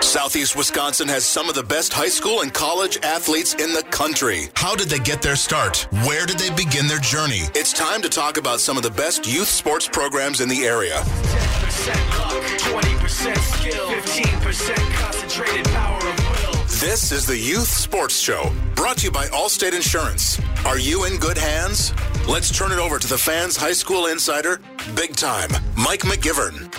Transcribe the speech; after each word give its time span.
Southeast 0.00 0.56
Wisconsin 0.56 1.08
has 1.08 1.24
some 1.24 1.48
of 1.48 1.54
the 1.54 1.62
best 1.62 1.92
high 1.92 2.08
school 2.08 2.42
and 2.42 2.52
college 2.52 2.98
athletes 3.02 3.54
in 3.54 3.72
the 3.72 3.82
country. 3.90 4.48
How 4.54 4.74
did 4.74 4.88
they 4.88 4.98
get 4.98 5.22
their 5.22 5.36
start? 5.36 5.88
Where 6.04 6.26
did 6.26 6.38
they 6.38 6.50
begin 6.50 6.86
their 6.86 6.98
journey? 6.98 7.42
It's 7.54 7.72
time 7.72 8.02
to 8.02 8.08
talk 8.08 8.36
about 8.36 8.60
some 8.60 8.76
of 8.76 8.82
the 8.82 8.90
best 8.90 9.26
youth 9.26 9.48
sports 9.48 9.88
programs 9.88 10.40
in 10.40 10.48
the 10.48 10.64
area. 10.64 11.00
10% 11.00 12.18
luck, 12.18 12.44
20% 12.44 13.36
skill, 13.36 13.88
15% 13.88 14.76
concentrated 14.94 15.66
power 15.66 15.98
of 15.98 16.18
will. 16.30 16.64
This 16.78 17.10
is 17.10 17.26
the 17.26 17.38
Youth 17.38 17.68
Sports 17.68 18.18
Show, 18.18 18.52
brought 18.74 18.98
to 18.98 19.06
you 19.06 19.10
by 19.10 19.26
Allstate 19.28 19.74
Insurance. 19.74 20.40
Are 20.66 20.78
you 20.78 21.04
in 21.04 21.18
good 21.18 21.38
hands? 21.38 21.92
Let's 22.28 22.56
turn 22.56 22.70
it 22.70 22.78
over 22.78 22.98
to 22.98 23.06
the 23.06 23.18
fans' 23.18 23.56
high 23.56 23.72
school 23.72 24.06
insider, 24.06 24.60
big 24.94 25.16
time, 25.16 25.50
Mike 25.76 26.02
McGivern. 26.02 26.70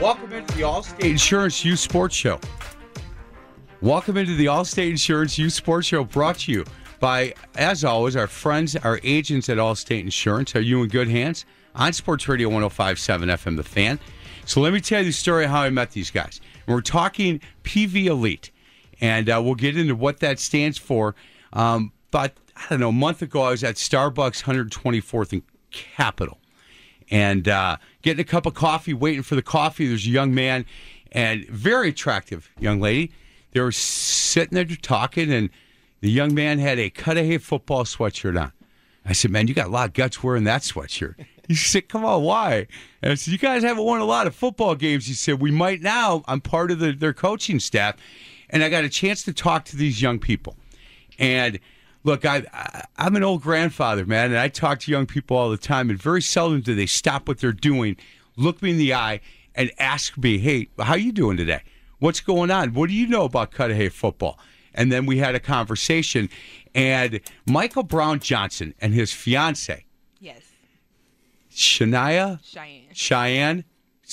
Welcome 0.00 0.32
into 0.32 0.54
the 0.56 0.62
Allstate 0.62 1.10
Insurance 1.10 1.62
Youth 1.62 1.78
Sports 1.78 2.14
Show. 2.14 2.40
Welcome 3.82 4.16
into 4.16 4.34
the 4.34 4.46
Allstate 4.46 4.88
Insurance 4.88 5.36
Youth 5.36 5.52
Sports 5.52 5.88
Show 5.88 6.04
brought 6.04 6.38
to 6.40 6.52
you 6.52 6.64
by, 7.00 7.34
as 7.56 7.84
always, 7.84 8.16
our 8.16 8.26
friends, 8.26 8.76
our 8.76 8.98
agents 9.02 9.50
at 9.50 9.58
Allstate 9.58 10.00
Insurance. 10.00 10.56
Are 10.56 10.60
you 10.62 10.82
in 10.82 10.88
good 10.88 11.08
hands? 11.08 11.44
On 11.74 11.92
Sports 11.92 12.26
Radio 12.28 12.48
1057 12.48 13.28
FM, 13.28 13.56
The 13.56 13.62
Fan. 13.62 14.00
So 14.46 14.62
let 14.62 14.72
me 14.72 14.80
tell 14.80 15.00
you 15.00 15.06
the 15.06 15.12
story 15.12 15.44
of 15.44 15.50
how 15.50 15.60
I 15.62 15.70
met 15.70 15.90
these 15.90 16.10
guys. 16.10 16.40
We're 16.66 16.80
talking 16.80 17.40
PV 17.64 18.06
Elite, 18.06 18.50
and 19.02 19.28
uh, 19.28 19.40
we'll 19.44 19.54
get 19.54 19.76
into 19.76 19.94
what 19.94 20.20
that 20.20 20.38
stands 20.38 20.78
for. 20.78 21.14
Um, 21.52 21.92
but, 22.10 22.34
I 22.56 22.64
don't 22.70 22.80
know, 22.80 22.88
a 22.88 22.92
month 22.92 23.20
ago, 23.20 23.42
I 23.42 23.50
was 23.50 23.62
at 23.64 23.74
Starbucks 23.74 24.44
124th 24.44 25.32
and 25.32 25.42
Capitol. 25.70 26.38
and 27.10 27.48
uh, 27.48 27.76
getting 28.02 28.20
a 28.20 28.24
cup 28.24 28.46
of 28.46 28.54
coffee, 28.54 28.94
waiting 28.94 29.22
for 29.22 29.34
the 29.34 29.42
coffee. 29.42 29.86
There's 29.86 30.06
a 30.06 30.10
young 30.10 30.34
man 30.34 30.64
and 31.12 31.46
very 31.48 31.90
attractive 31.90 32.50
young 32.58 32.80
lady. 32.80 33.12
They 33.52 33.60
were 33.60 33.72
sitting 33.72 34.54
there 34.54 34.64
talking, 34.64 35.32
and 35.32 35.50
the 36.00 36.10
young 36.10 36.34
man 36.34 36.58
had 36.58 36.78
a 36.78 36.90
Cudahy 36.90 37.38
football 37.38 37.84
sweatshirt 37.84 38.40
on. 38.40 38.52
I 39.04 39.12
said, 39.12 39.30
"Man, 39.30 39.48
you 39.48 39.54
got 39.54 39.66
a 39.66 39.70
lot 39.70 39.88
of 39.88 39.94
guts 39.94 40.22
wearing 40.22 40.44
that 40.44 40.62
sweatshirt." 40.62 41.14
He 41.48 41.56
said, 41.56 41.88
"Come 41.88 42.04
on, 42.04 42.22
why?" 42.22 42.68
And 43.02 43.10
I 43.10 43.16
said, 43.16 43.32
"You 43.32 43.38
guys 43.38 43.64
haven't 43.64 43.82
won 43.82 44.00
a 44.00 44.04
lot 44.04 44.28
of 44.28 44.36
football 44.36 44.76
games." 44.76 45.06
He 45.06 45.14
said, 45.14 45.40
"We 45.40 45.50
might 45.50 45.80
now. 45.80 46.22
I'm 46.28 46.40
part 46.40 46.70
of 46.70 46.78
the, 46.78 46.92
their 46.92 47.12
coaching 47.12 47.58
staff, 47.58 47.96
and 48.50 48.62
I 48.62 48.68
got 48.68 48.84
a 48.84 48.88
chance 48.88 49.24
to 49.24 49.32
talk 49.32 49.64
to 49.66 49.76
these 49.76 50.00
young 50.00 50.20
people, 50.20 50.56
and." 51.18 51.58
Look, 52.02 52.24
I, 52.24 52.44
I 52.52 52.84
I'm 52.98 53.16
an 53.16 53.22
old 53.22 53.42
grandfather, 53.42 54.06
man, 54.06 54.30
and 54.30 54.38
I 54.38 54.48
talk 54.48 54.80
to 54.80 54.90
young 54.90 55.06
people 55.06 55.36
all 55.36 55.50
the 55.50 55.56
time, 55.56 55.90
and 55.90 56.00
very 56.00 56.22
seldom 56.22 56.60
do 56.60 56.74
they 56.74 56.86
stop 56.86 57.28
what 57.28 57.38
they're 57.38 57.52
doing, 57.52 57.96
look 58.36 58.62
me 58.62 58.70
in 58.70 58.78
the 58.78 58.94
eye, 58.94 59.20
and 59.54 59.70
ask 59.78 60.16
me, 60.16 60.38
"Hey, 60.38 60.68
how 60.78 60.94
you 60.94 61.12
doing 61.12 61.36
today? 61.36 61.62
What's 61.98 62.20
going 62.20 62.50
on? 62.50 62.72
What 62.72 62.88
do 62.88 62.94
you 62.94 63.06
know 63.06 63.24
about 63.24 63.52
Cudahy 63.52 63.88
football?" 63.90 64.38
And 64.74 64.90
then 64.92 65.04
we 65.04 65.18
had 65.18 65.34
a 65.34 65.40
conversation, 65.40 66.30
and 66.74 67.20
Michael 67.46 67.82
Brown 67.82 68.20
Johnson 68.20 68.74
and 68.80 68.94
his 68.94 69.12
fiance, 69.12 69.84
Yes. 70.20 70.42
Shania 71.52 72.38
Cheyenne. 72.42 72.84
Cheyenne, 72.94 73.64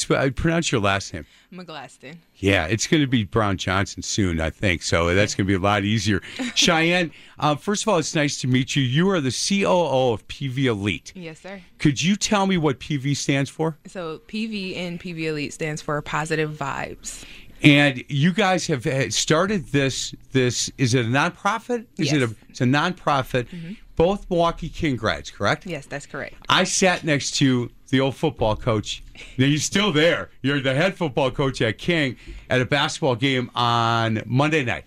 I 0.10 0.30
pronounce 0.30 0.72
your 0.72 0.82
last 0.82 1.14
name. 1.14 1.26
McGlaston. 1.52 2.18
Yeah, 2.36 2.66
it's 2.68 2.88
going 2.88 3.02
to 3.02 3.08
be 3.08 3.24
Brown 3.24 3.58
Johnson 3.58 4.04
soon, 4.04 4.40
I 4.40 4.50
think. 4.50 4.84
So 4.84 5.14
that's 5.14 5.34
going 5.34 5.46
to 5.46 5.48
be 5.48 5.56
a 5.56 5.60
lot 5.60 5.84
easier. 5.84 6.22
Cheyenne, 6.56 7.12
uh, 7.40 7.56
first 7.56 7.84
of 7.84 7.90
all, 7.90 7.98
it's 7.98 8.16
nice 8.16 8.40
to 8.42 8.48
meet 8.48 8.76
you. 8.76 8.84
You 8.84 9.10
are 9.10 9.22
the 9.22 9.32
COO 9.32 10.14
of 10.14 10.28
PV 10.28 10.66
Elite. 10.66 11.14
Yes, 11.16 11.40
sir. 11.40 11.62
Could 11.80 12.02
you 12.02 12.16
tell 12.16 12.46
me 12.48 12.58
what 12.58 12.80
PV 12.80 13.16
stands 13.16 13.50
for? 13.50 13.78
So 13.88 14.20
PV 14.28 14.74
in 14.74 15.00
PV 15.00 15.24
Elite 15.24 15.54
stands 15.54 15.82
for 15.82 16.02
Positive 16.02 16.52
Vibes. 16.52 17.24
And 17.64 18.04
you 18.08 18.34
guys 18.34 18.68
have 18.68 18.86
started 19.14 19.68
this. 19.68 20.14
This 20.32 20.72
is 20.78 20.94
it 20.94 21.06
a 21.06 21.10
nonprofit? 21.10 21.88
Is 21.98 22.14
it 22.14 22.18
a? 22.18 22.28
Yes. 22.28 22.36
It's 22.50 22.62
a 22.62 22.66
nonprofit. 22.66 23.48
Both 23.96 24.30
Milwaukee 24.30 24.70
King 24.70 24.96
grads, 24.96 25.32
correct? 25.32 25.66
Yes, 25.66 25.88
that's 25.88 26.06
correct. 26.06 26.36
I 26.50 26.66
sat 26.66 27.04
next 27.04 27.32
to 27.38 27.72
the 27.90 28.00
old 28.00 28.16
football 28.16 28.56
coach. 28.56 29.04
Now 29.38 29.46
he's 29.46 29.64
still 29.64 29.92
there. 29.92 30.30
You're 30.42 30.62
the 30.62 30.74
head 30.74 30.96
football 30.96 31.32
coach 31.32 31.62
at 31.62 31.78
King 31.78 32.18
at 32.50 32.62
a 32.62 32.66
basketball 32.66 33.16
game 33.16 33.50
on 33.56 34.22
Monday 34.26 34.64
night. 34.64 34.86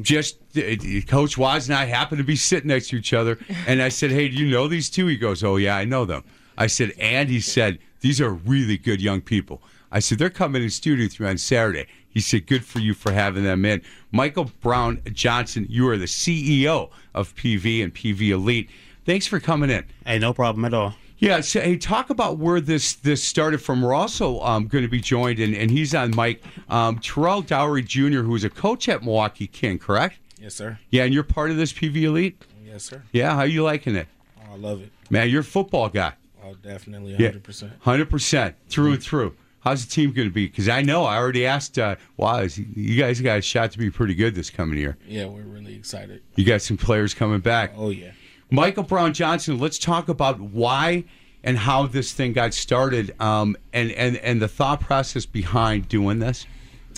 Just 0.00 0.38
uh, 0.56 0.76
Coach 1.06 1.36
Wise 1.36 1.68
and 1.68 1.76
I 1.76 1.84
happened 1.84 2.18
to 2.18 2.24
be 2.24 2.36
sitting 2.36 2.68
next 2.68 2.88
to 2.88 2.96
each 2.96 3.12
other, 3.12 3.38
and 3.66 3.82
I 3.82 3.88
said, 3.88 4.10
"Hey, 4.10 4.28
do 4.28 4.36
you 4.36 4.48
know 4.48 4.68
these 4.68 4.88
two? 4.88 5.06
He 5.06 5.16
goes, 5.16 5.42
"Oh 5.42 5.56
yeah, 5.56 5.76
I 5.76 5.84
know 5.84 6.04
them." 6.04 6.22
I 6.56 6.68
said, 6.68 6.92
and 7.00 7.28
he 7.28 7.40
said, 7.40 7.78
"These 8.00 8.20
are 8.20 8.30
really 8.30 8.78
good 8.78 9.00
young 9.00 9.20
people." 9.20 9.60
I 9.90 9.98
said, 9.98 10.18
"They're 10.18 10.30
coming 10.30 10.62
in 10.62 10.70
studio 10.70 11.08
you 11.18 11.26
on 11.26 11.38
Saturday." 11.38 11.86
He 12.08 12.20
said, 12.20 12.46
"Good 12.46 12.64
for 12.64 12.78
you 12.78 12.94
for 12.94 13.10
having 13.10 13.42
them 13.42 13.64
in." 13.64 13.82
Michael 14.12 14.52
Brown 14.60 15.02
Johnson, 15.12 15.66
you 15.68 15.88
are 15.88 15.96
the 15.96 16.06
CEO 16.06 16.90
of 17.12 17.34
PV 17.34 17.82
and 17.82 17.92
PV 17.92 18.30
Elite. 18.30 18.70
Thanks 19.04 19.26
for 19.26 19.40
coming 19.40 19.70
in. 19.70 19.84
Hey, 20.06 20.20
no 20.20 20.32
problem 20.32 20.64
at 20.64 20.72
all. 20.74 20.94
Yeah, 21.20 21.40
so 21.42 21.60
hey, 21.60 21.76
talk 21.76 22.08
about 22.08 22.38
where 22.38 22.60
this 22.62 22.94
this 22.94 23.22
started 23.22 23.58
from. 23.62 23.82
We're 23.82 23.92
also 23.92 24.40
um, 24.40 24.66
going 24.68 24.82
to 24.84 24.88
be 24.90 25.00
joined, 25.00 25.38
and, 25.38 25.54
and 25.54 25.70
he's 25.70 25.94
on 25.94 26.14
Mike 26.16 26.42
um, 26.70 26.98
Terrel 26.98 27.46
Dowery 27.46 27.82
Jr., 27.82 28.22
who 28.22 28.34
is 28.34 28.42
a 28.44 28.48
coach 28.50 28.88
at 28.88 29.02
Milwaukee 29.04 29.46
King, 29.46 29.78
correct? 29.78 30.18
Yes, 30.40 30.54
sir. 30.54 30.78
Yeah, 30.88 31.04
and 31.04 31.12
you're 31.12 31.22
part 31.22 31.50
of 31.50 31.58
this 31.58 31.74
PV 31.74 32.02
Elite. 32.04 32.42
Yes, 32.64 32.84
sir. 32.84 33.02
Yeah, 33.12 33.34
how 33.34 33.42
you 33.42 33.62
liking 33.62 33.96
it, 33.96 34.08
Oh, 34.40 34.54
I 34.54 34.56
love 34.56 34.80
it. 34.80 34.90
man? 35.10 35.28
You're 35.28 35.42
a 35.42 35.44
football 35.44 35.90
guy. 35.90 36.14
Oh, 36.42 36.54
definitely, 36.54 37.12
Yeah, 37.18 37.32
100%. 37.32 37.70
hundred 37.80 38.08
percent 38.08 38.56
through 38.70 38.92
and 38.94 39.02
through. 39.02 39.36
How's 39.60 39.84
the 39.84 39.90
team 39.92 40.12
going 40.12 40.26
to 40.28 40.32
be? 40.32 40.46
Because 40.46 40.70
I 40.70 40.80
know 40.80 41.04
I 41.04 41.18
already 41.18 41.44
asked. 41.44 41.78
Uh, 41.78 41.96
Waz, 42.16 42.56
you 42.56 42.98
guys 42.98 43.20
got 43.20 43.38
a 43.38 43.42
shot 43.42 43.72
to 43.72 43.78
be 43.78 43.90
pretty 43.90 44.14
good 44.14 44.34
this 44.34 44.48
coming 44.48 44.78
year. 44.78 44.96
Yeah, 45.06 45.26
we're 45.26 45.42
really 45.42 45.74
excited. 45.74 46.22
You 46.36 46.46
got 46.46 46.62
some 46.62 46.78
players 46.78 47.12
coming 47.12 47.40
back. 47.40 47.74
Oh, 47.76 47.90
yeah. 47.90 48.12
Michael 48.52 48.82
Brown 48.82 49.14
Johnson, 49.14 49.58
let's 49.58 49.78
talk 49.78 50.08
about 50.08 50.40
why 50.40 51.04
and 51.44 51.56
how 51.56 51.86
this 51.86 52.12
thing 52.12 52.32
got 52.32 52.52
started 52.52 53.14
um, 53.20 53.56
and, 53.72 53.92
and, 53.92 54.16
and 54.18 54.42
the 54.42 54.48
thought 54.48 54.80
process 54.80 55.24
behind 55.24 55.88
doing 55.88 56.18
this. 56.18 56.46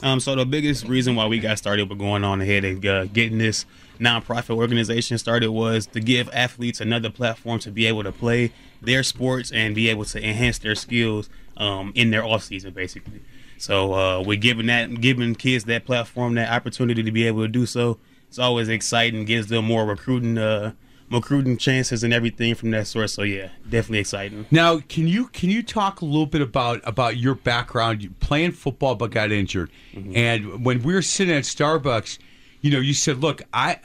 Um, 0.02 0.18
so 0.18 0.34
the 0.34 0.46
biggest 0.46 0.88
reason 0.88 1.14
why 1.14 1.26
we 1.26 1.38
got 1.38 1.58
started 1.58 1.88
with 1.90 1.98
going 1.98 2.24
on 2.24 2.40
ahead 2.40 2.64
and 2.64 2.84
uh, 2.84 3.04
getting 3.04 3.38
this 3.38 3.66
nonprofit 4.00 4.56
organization 4.56 5.18
started 5.18 5.50
was 5.50 5.86
to 5.88 6.00
give 6.00 6.28
athletes 6.32 6.80
another 6.80 7.10
platform 7.10 7.58
to 7.60 7.70
be 7.70 7.86
able 7.86 8.02
to 8.02 8.12
play 8.12 8.50
their 8.80 9.02
sports 9.02 9.52
and 9.52 9.74
be 9.74 9.90
able 9.90 10.06
to 10.06 10.18
enhance 10.18 10.58
their 10.58 10.74
skills 10.74 11.28
um, 11.58 11.92
in 11.94 12.10
their 12.10 12.24
off 12.24 12.42
season, 12.42 12.72
basically. 12.72 13.20
So 13.58 13.92
uh, 13.92 14.22
we're 14.26 14.38
giving 14.38 14.66
that, 14.66 15.00
giving 15.00 15.34
kids 15.34 15.66
that 15.66 15.84
platform, 15.84 16.34
that 16.34 16.50
opportunity 16.50 17.02
to 17.02 17.12
be 17.12 17.26
able 17.26 17.42
to 17.42 17.48
do 17.48 17.66
so. 17.66 17.98
It's 18.26 18.38
always 18.38 18.70
exciting, 18.70 19.26
gives 19.26 19.48
them 19.48 19.66
more 19.66 19.84
recruiting, 19.84 20.38
uh, 20.38 20.72
recruiting 21.12 21.56
chances 21.56 22.02
and 22.02 22.12
everything 22.12 22.54
from 22.54 22.70
that 22.72 22.86
source. 22.86 23.14
So 23.14 23.22
yeah, 23.22 23.48
definitely 23.64 24.00
exciting. 24.00 24.46
Now, 24.50 24.80
can 24.88 25.06
you 25.06 25.28
can 25.28 25.50
you 25.50 25.62
talk 25.62 26.00
a 26.00 26.04
little 26.04 26.26
bit 26.26 26.40
about 26.40 26.80
about 26.84 27.16
your 27.16 27.34
background? 27.34 28.02
You 28.02 28.10
playing 28.20 28.52
football 28.52 28.94
but 28.94 29.10
got 29.10 29.30
injured, 29.30 29.70
mm-hmm. 29.94 30.16
and 30.16 30.64
when 30.64 30.82
we 30.82 30.94
were 30.94 31.02
sitting 31.02 31.34
at 31.34 31.44
Starbucks, 31.44 32.18
you 32.60 32.70
know, 32.70 32.80
you 32.80 32.94
said, 32.94 33.18
"Look, 33.18 33.42
I 33.52 33.78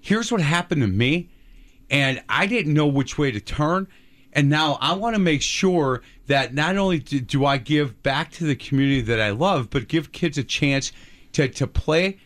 here's 0.00 0.30
what 0.32 0.40
happened 0.40 0.82
to 0.82 0.88
me, 0.88 1.28
and 1.90 2.22
I 2.28 2.46
didn't 2.46 2.72
know 2.72 2.86
which 2.86 3.18
way 3.18 3.30
to 3.30 3.40
turn." 3.40 3.88
And 4.32 4.48
now 4.48 4.78
I 4.80 4.94
want 4.94 5.16
to 5.16 5.20
make 5.20 5.42
sure 5.42 6.02
that 6.28 6.54
not 6.54 6.76
only 6.76 7.00
do, 7.00 7.20
do 7.20 7.44
I 7.44 7.56
give 7.56 8.00
back 8.04 8.30
to 8.32 8.44
the 8.44 8.54
community 8.54 9.00
that 9.00 9.20
I 9.20 9.30
love, 9.30 9.70
but 9.70 9.88
give 9.88 10.12
kids 10.12 10.38
a 10.38 10.44
chance 10.44 10.92
to, 11.32 11.48
to 11.48 11.66
play 11.66 12.18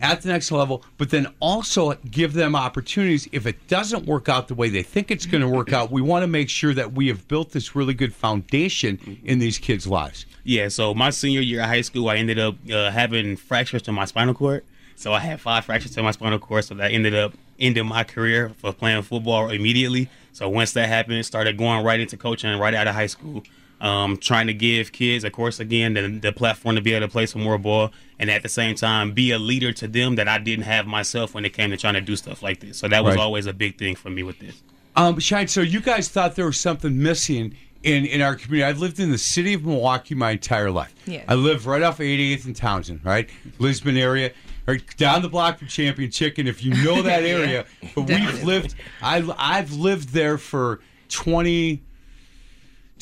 at 0.00 0.22
the 0.22 0.28
next 0.28 0.52
level, 0.52 0.84
but 0.98 1.10
then 1.10 1.26
also 1.40 1.94
give 2.10 2.32
them 2.32 2.54
opportunities. 2.54 3.28
If 3.32 3.46
it 3.46 3.66
doesn't 3.68 4.06
work 4.06 4.28
out 4.28 4.48
the 4.48 4.54
way 4.54 4.68
they 4.68 4.82
think 4.82 5.10
it's 5.10 5.26
going 5.26 5.40
to 5.42 5.48
work 5.48 5.72
out, 5.72 5.90
we 5.90 6.02
want 6.02 6.22
to 6.22 6.26
make 6.26 6.48
sure 6.48 6.74
that 6.74 6.92
we 6.92 7.08
have 7.08 7.26
built 7.28 7.50
this 7.50 7.74
really 7.74 7.94
good 7.94 8.14
foundation 8.14 9.20
in 9.24 9.38
these 9.38 9.58
kids' 9.58 9.86
lives. 9.86 10.26
Yeah, 10.44 10.68
so 10.68 10.94
my 10.94 11.10
senior 11.10 11.40
year 11.40 11.60
of 11.60 11.66
high 11.66 11.80
school, 11.82 12.08
I 12.08 12.16
ended 12.16 12.38
up 12.38 12.56
uh, 12.70 12.90
having 12.90 13.36
fractures 13.36 13.82
to 13.82 13.92
my 13.92 14.04
spinal 14.04 14.34
cord. 14.34 14.64
So 14.96 15.12
I 15.12 15.20
had 15.20 15.40
five 15.40 15.64
fractures 15.64 15.92
to 15.92 16.02
my 16.02 16.12
spinal 16.12 16.38
cord, 16.38 16.64
so 16.64 16.74
that 16.74 16.92
ended 16.92 17.14
up 17.14 17.34
ending 17.58 17.86
my 17.86 18.04
career 18.04 18.52
for 18.58 18.72
playing 18.72 19.02
football 19.02 19.50
immediately. 19.50 20.08
So 20.32 20.48
once 20.48 20.72
that 20.72 20.88
happened, 20.88 21.24
started 21.26 21.56
going 21.58 21.84
right 21.84 22.00
into 22.00 22.16
coaching 22.16 22.56
right 22.58 22.74
out 22.74 22.86
of 22.86 22.94
high 22.94 23.06
school. 23.06 23.42
Um, 23.82 24.16
trying 24.16 24.46
to 24.46 24.54
give 24.54 24.92
kids, 24.92 25.24
of 25.24 25.32
course, 25.32 25.60
again, 25.60 25.92
the, 25.94 26.08
the 26.08 26.32
platform 26.32 26.76
to 26.76 26.80
be 26.80 26.94
able 26.94 27.06
to 27.06 27.12
play 27.12 27.26
some 27.26 27.42
more 27.42 27.58
ball, 27.58 27.90
and 28.18 28.30
at 28.30 28.42
the 28.42 28.48
same 28.48 28.74
time 28.74 29.12
be 29.12 29.32
a 29.32 29.38
leader 29.38 29.72
to 29.72 29.86
them 29.88 30.14
that 30.16 30.28
I 30.28 30.38
didn't 30.38 30.64
have 30.64 30.86
myself 30.86 31.34
when 31.34 31.44
it 31.44 31.50
came 31.52 31.70
to 31.70 31.76
trying 31.76 31.94
to 31.94 32.00
do 32.00 32.16
stuff 32.16 32.42
like 32.42 32.60
this. 32.60 32.78
So 32.78 32.88
that 32.88 33.04
was 33.04 33.16
Right. 33.16 33.20
always 33.22 33.46
a 33.46 33.52
big 33.52 33.76
thing 33.78 33.94
for 33.96 34.08
me 34.08 34.22
with 34.22 34.38
this. 34.38 34.62
Um, 34.96 35.18
Shine, 35.18 35.48
so 35.48 35.60
you 35.60 35.80
guys 35.80 36.08
thought 36.08 36.36
there 36.36 36.46
was 36.46 36.60
something 36.60 37.02
missing 37.02 37.56
in, 37.82 38.06
in 38.06 38.20
our 38.20 38.36
community. 38.36 38.62
I've 38.64 38.78
lived 38.78 39.00
in 39.00 39.10
the 39.10 39.18
city 39.18 39.54
of 39.54 39.64
Milwaukee 39.64 40.14
my 40.14 40.30
entire 40.32 40.70
life. 40.70 40.94
Yeah. 41.06 41.24
I 41.26 41.34
live 41.34 41.66
right 41.66 41.82
off 41.82 41.98
88th 41.98 42.44
and 42.44 42.54
Townsend, 42.54 43.00
right? 43.04 43.28
Lisbon 43.58 43.96
area. 43.96 44.32
Right 44.64 44.80
down 44.96 45.22
the 45.22 45.28
block 45.28 45.58
from 45.58 45.66
Champion 45.66 46.08
Chicken, 46.12 46.46
if 46.46 46.62
you 46.62 46.72
know 46.84 47.02
that 47.02 47.24
area. 47.36 47.64
but 47.96 48.02
we've 48.02 48.44
lived, 48.44 48.76
I, 49.02 49.28
I've 49.36 49.72
lived 49.72 50.10
there 50.10 50.38
for 50.38 50.78
20, 51.08 51.82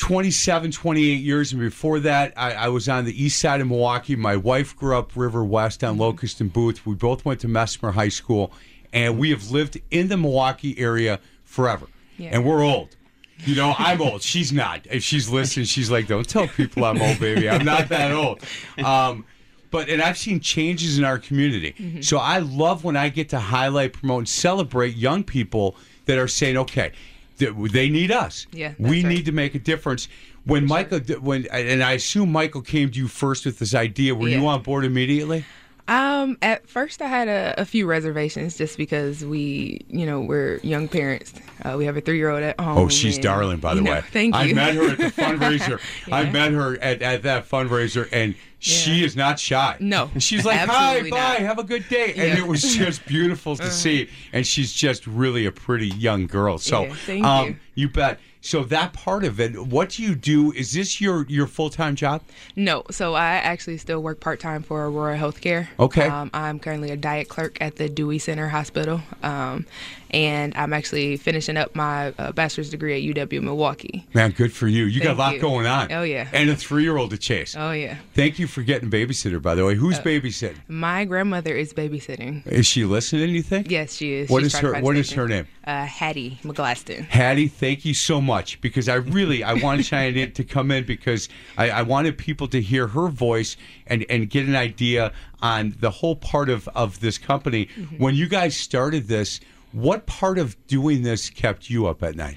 27, 0.01 0.71
28 0.71 1.15
years. 1.21 1.53
And 1.53 1.61
before 1.61 2.01
that, 2.01 2.33
I, 2.35 2.53
I 2.55 2.69
was 2.69 2.89
on 2.89 3.05
the 3.05 3.23
east 3.23 3.39
side 3.39 3.61
of 3.61 3.69
Milwaukee. 3.69 4.17
My 4.17 4.35
wife 4.35 4.75
grew 4.75 4.97
up 4.97 5.15
River 5.15 5.45
West 5.45 5.85
on 5.85 5.99
Locust 5.99 6.41
and 6.41 6.51
Booth. 6.51 6.87
We 6.87 6.95
both 6.95 7.25
went 7.27 7.41
to 7.41 7.49
Messmer 7.49 7.93
High 7.93 8.09
School. 8.09 8.51
And 8.95 9.19
we 9.19 9.31
have 9.31 9.51
lived 9.51 9.79
in 9.91 10.09
the 10.09 10.17
Milwaukee 10.17 10.77
area 10.79 11.21
forever. 11.45 11.87
Yeah. 12.17 12.31
And 12.33 12.47
we're 12.47 12.65
old. 12.65 12.97
You 13.45 13.55
know, 13.55 13.75
I'm 13.79 14.01
old. 14.01 14.23
She's 14.23 14.53
not. 14.53 14.87
If 14.91 15.03
she's 15.03 15.29
listening, 15.31 15.67
she's 15.67 15.91
like, 15.91 16.07
"Don't 16.07 16.29
tell 16.29 16.47
people 16.47 16.85
I'm 16.85 17.01
old, 17.01 17.19
baby. 17.21 17.49
I'm 17.49 17.65
not 17.65 17.89
that 17.89 18.13
old." 18.13 18.43
Um, 18.85 19.25
but 19.71 19.89
and 19.89 20.03
I've 20.03 20.19
seen 20.19 20.41
changes 20.41 20.99
in 20.99 21.05
our 21.05 21.19
community. 21.19 21.75
Mm-hmm. 21.79 22.01
So 22.03 22.19
I 22.19 22.39
love 22.39 22.85
when 22.85 22.97
I 22.97 23.09
get 23.09 23.31
to 23.31 23.39
highlight, 23.39 23.95
promote, 23.95 24.19
and 24.19 24.29
celebrate 24.29 24.95
young 24.97 25.25
people 25.25 25.75
that 26.05 26.19
are 26.19 26.29
saying, 26.29 26.59
"Okay, 26.59 26.93
they 27.41 27.89
need 27.89 28.13
us. 28.13 28.47
Yeah, 28.53 28.75
we 28.79 29.03
right. 29.03 29.09
need 29.09 29.25
to 29.27 29.33
make 29.33 29.55
a 29.55 29.59
difference." 29.59 30.09
When 30.45 30.67
Michael, 30.67 31.01
when 31.21 31.47
and 31.53 31.83
I 31.83 31.93
assume 31.93 32.33
Michael 32.33 32.63
came 32.63 32.91
to 32.91 32.99
you 32.99 33.09
first 33.09 33.45
with 33.45 33.59
this 33.59 33.75
idea. 33.75 34.15
Were 34.15 34.29
you 34.29 34.47
on 34.47 34.63
board 34.63 34.85
immediately? 34.85 35.45
Um, 35.91 36.39
at 36.41 36.69
first 36.69 37.03
I 37.03 37.09
had 37.09 37.27
a, 37.27 37.55
a 37.61 37.65
few 37.65 37.85
reservations 37.85 38.57
just 38.57 38.77
because 38.79 39.25
we, 39.25 39.81
you 39.89 40.07
know, 40.07 40.21
we're 40.21 40.59
young 40.63 40.87
parents. 40.87 41.35
Uh, 41.65 41.75
we 41.77 41.85
have 41.85 41.97
a 41.97 42.01
three 42.01 42.17
year 42.17 42.31
old 42.31 42.45
at 42.45 42.59
home. 42.61 42.79
Oh, 42.79 42.89
she's 42.89 43.17
and, 43.17 43.25
darling, 43.25 43.59
by 43.59 43.75
the 43.75 43.81
you 43.81 43.85
know, 43.87 43.93
way. 43.95 44.01
Thank 44.13 44.35
you. 44.37 44.41
I 44.41 44.53
met 44.53 44.75
her 44.77 44.91
at 44.93 44.99
the 44.99 45.05
fundraiser. 45.23 45.81
I 46.13 46.31
met 46.31 46.53
her 46.53 46.81
at, 46.81 47.03
at 47.03 47.23
that 47.25 47.49
fundraiser, 47.49 48.09
and 48.13 48.37
she 48.61 48.99
Yeah. 49.01 49.05
is 49.07 49.17
not 49.17 49.41
shy. 49.41 49.77
No, 49.81 50.09
And 50.15 50.23
she's 50.23 50.45
like, 50.45 50.59
"Hi, 50.61 50.91
absolutely 50.91 51.11
bye, 51.11 51.35
have 51.45 51.59
a 51.59 51.65
good 51.65 51.89
day," 51.89 52.11
and 52.11 52.17
Yeah. 52.17 52.23
Uh-huh. 52.35 52.45
it 52.45 52.47
was 52.47 52.63
just 52.77 53.05
beautiful 53.09 53.57
to 53.57 53.69
see. 53.69 54.09
And 54.33 54.47
she's 54.47 54.73
just 54.73 55.09
really 55.09 55.45
a 55.47 55.53
pretty 55.53 55.89
young 55.89 56.29
girl. 56.29 56.59
So, 56.59 56.85
Yeah, 56.85 56.95
thank 57.05 57.25
um, 57.25 57.47
you. 57.49 57.57
you 57.75 57.89
bet. 57.89 58.21
So 58.43 58.65
that 58.65 58.93
part 58.93 59.25
of 59.25 59.39
it, 59.39 59.67
what 59.67 59.91
do 59.91 60.03
you 60.03 60.15
do? 60.15 60.53
Is 60.53 60.73
this 60.73 61.01
your 61.01 61.27
your 61.29 61.47
full 61.47 61.71
time 61.71 61.95
job? 61.95 62.23
No, 62.57 62.85
so 62.91 63.15
I 63.15 63.33
actually 63.35 63.77
still 63.77 64.03
work 64.03 64.21
part 64.21 64.41
time 64.41 64.63
for 64.63 64.87
Aurora 64.87 65.19
Healthcare. 65.19 65.69
Okay. 65.79 66.07
Um, 66.07 66.31
I'm 66.33 66.59
currently 66.59 66.91
a 66.91 66.97
diet 66.97 67.29
clerk 67.29 67.59
at 67.61 67.77
the 67.77 67.89
Dewey 67.89 68.19
Center 68.19 68.49
Hospital, 68.49 69.03
um, 69.23 69.67
and 70.11 70.55
I'm 70.57 70.73
actually 70.73 71.17
finishing 71.17 71.57
up 71.57 71.75
my 71.75 72.13
uh, 72.19 72.33
bachelor's 72.33 72.71
degree 72.71 72.95
at 73.11 73.17
UW 73.17 73.43
Milwaukee. 73.43 74.07
Man, 74.15 74.31
good 74.33 74.53
for 74.53 74.69
you. 74.69 74.85
You 74.85 75.01
got 75.01 75.17
a 75.17 75.19
lot 75.19 75.35
you. 75.35 75.41
going 75.41 75.67
on. 75.67 75.93
Oh, 75.93 76.03
yeah. 76.03 76.29
And 76.33 76.51
a 76.51 76.57
three 76.57 76.83
year 76.83 76.97
old 76.97 77.11
to 77.11 77.19
chase. 77.19 77.55
Oh 77.57 77.73
yeah, 77.73 77.97
Thank 78.15 78.39
you 78.39 78.47
for 78.47 78.63
getting 78.63 78.91
babysitter. 78.91 79.41
By 79.41 79.55
the 79.55 79.65
way, 79.65 79.75
who's 79.75 79.99
babysitting? 79.99 80.57
my 80.69 81.05
grandmother 81.05 81.55
is 81.55 81.73
babysitting. 81.73 82.47
Is 82.47 82.67
she 82.67 82.85
listening? 82.85 83.31
You 83.31 83.43
think? 83.43 83.71
Yes, 83.71 83.95
she 83.95 84.13
is. 84.15 84.31
What 84.31 84.43
She's 84.43 84.55
is 84.55 84.61
her- 84.61 84.81
what 84.81 84.97
is 84.97 85.11
her 85.13 85.29
name? 85.29 85.47
Uh, 85.65 85.85
Hattie 85.85 86.39
McGlaston. 86.43 87.07
Hattie, 87.07 87.47
thank 87.47 87.85
you 87.85 87.95
so 87.95 88.21
much 88.21 88.61
because 88.61 88.89
I 88.89 88.95
really 88.97 89.45
I 89.45 89.55
wanted 89.55 89.85
Cheyenne 89.87 90.33
to 90.33 90.45
come 90.45 90.71
in 90.71 90.85
because 90.85 91.29
I, 91.57 91.71
I 91.71 91.83
wanted 91.83 92.19
people 92.19 92.49
to 92.49 92.61
hear 92.61 92.89
her 92.89 93.09
voice 93.09 93.57
and, 93.87 94.05
and 94.09 94.29
get 94.29 94.47
an 94.47 94.57
idea 94.57 95.13
on 95.43 95.77
the 95.79 95.91
whole 95.91 96.17
part 96.17 96.49
of, 96.49 96.69
of 96.75 97.01
this 97.01 97.19
company. 97.19 97.69
When 97.99 98.15
you 98.15 98.29
guys 98.29 98.57
started 98.57 99.09
this, 99.09 99.41
what 99.73 100.07
part 100.07 100.39
of 100.39 100.57
doing 100.67 101.03
this 101.03 101.31
kept 101.31 101.71
you 101.71 101.87
up 101.87 102.03
at 102.03 102.17
night? 102.17 102.37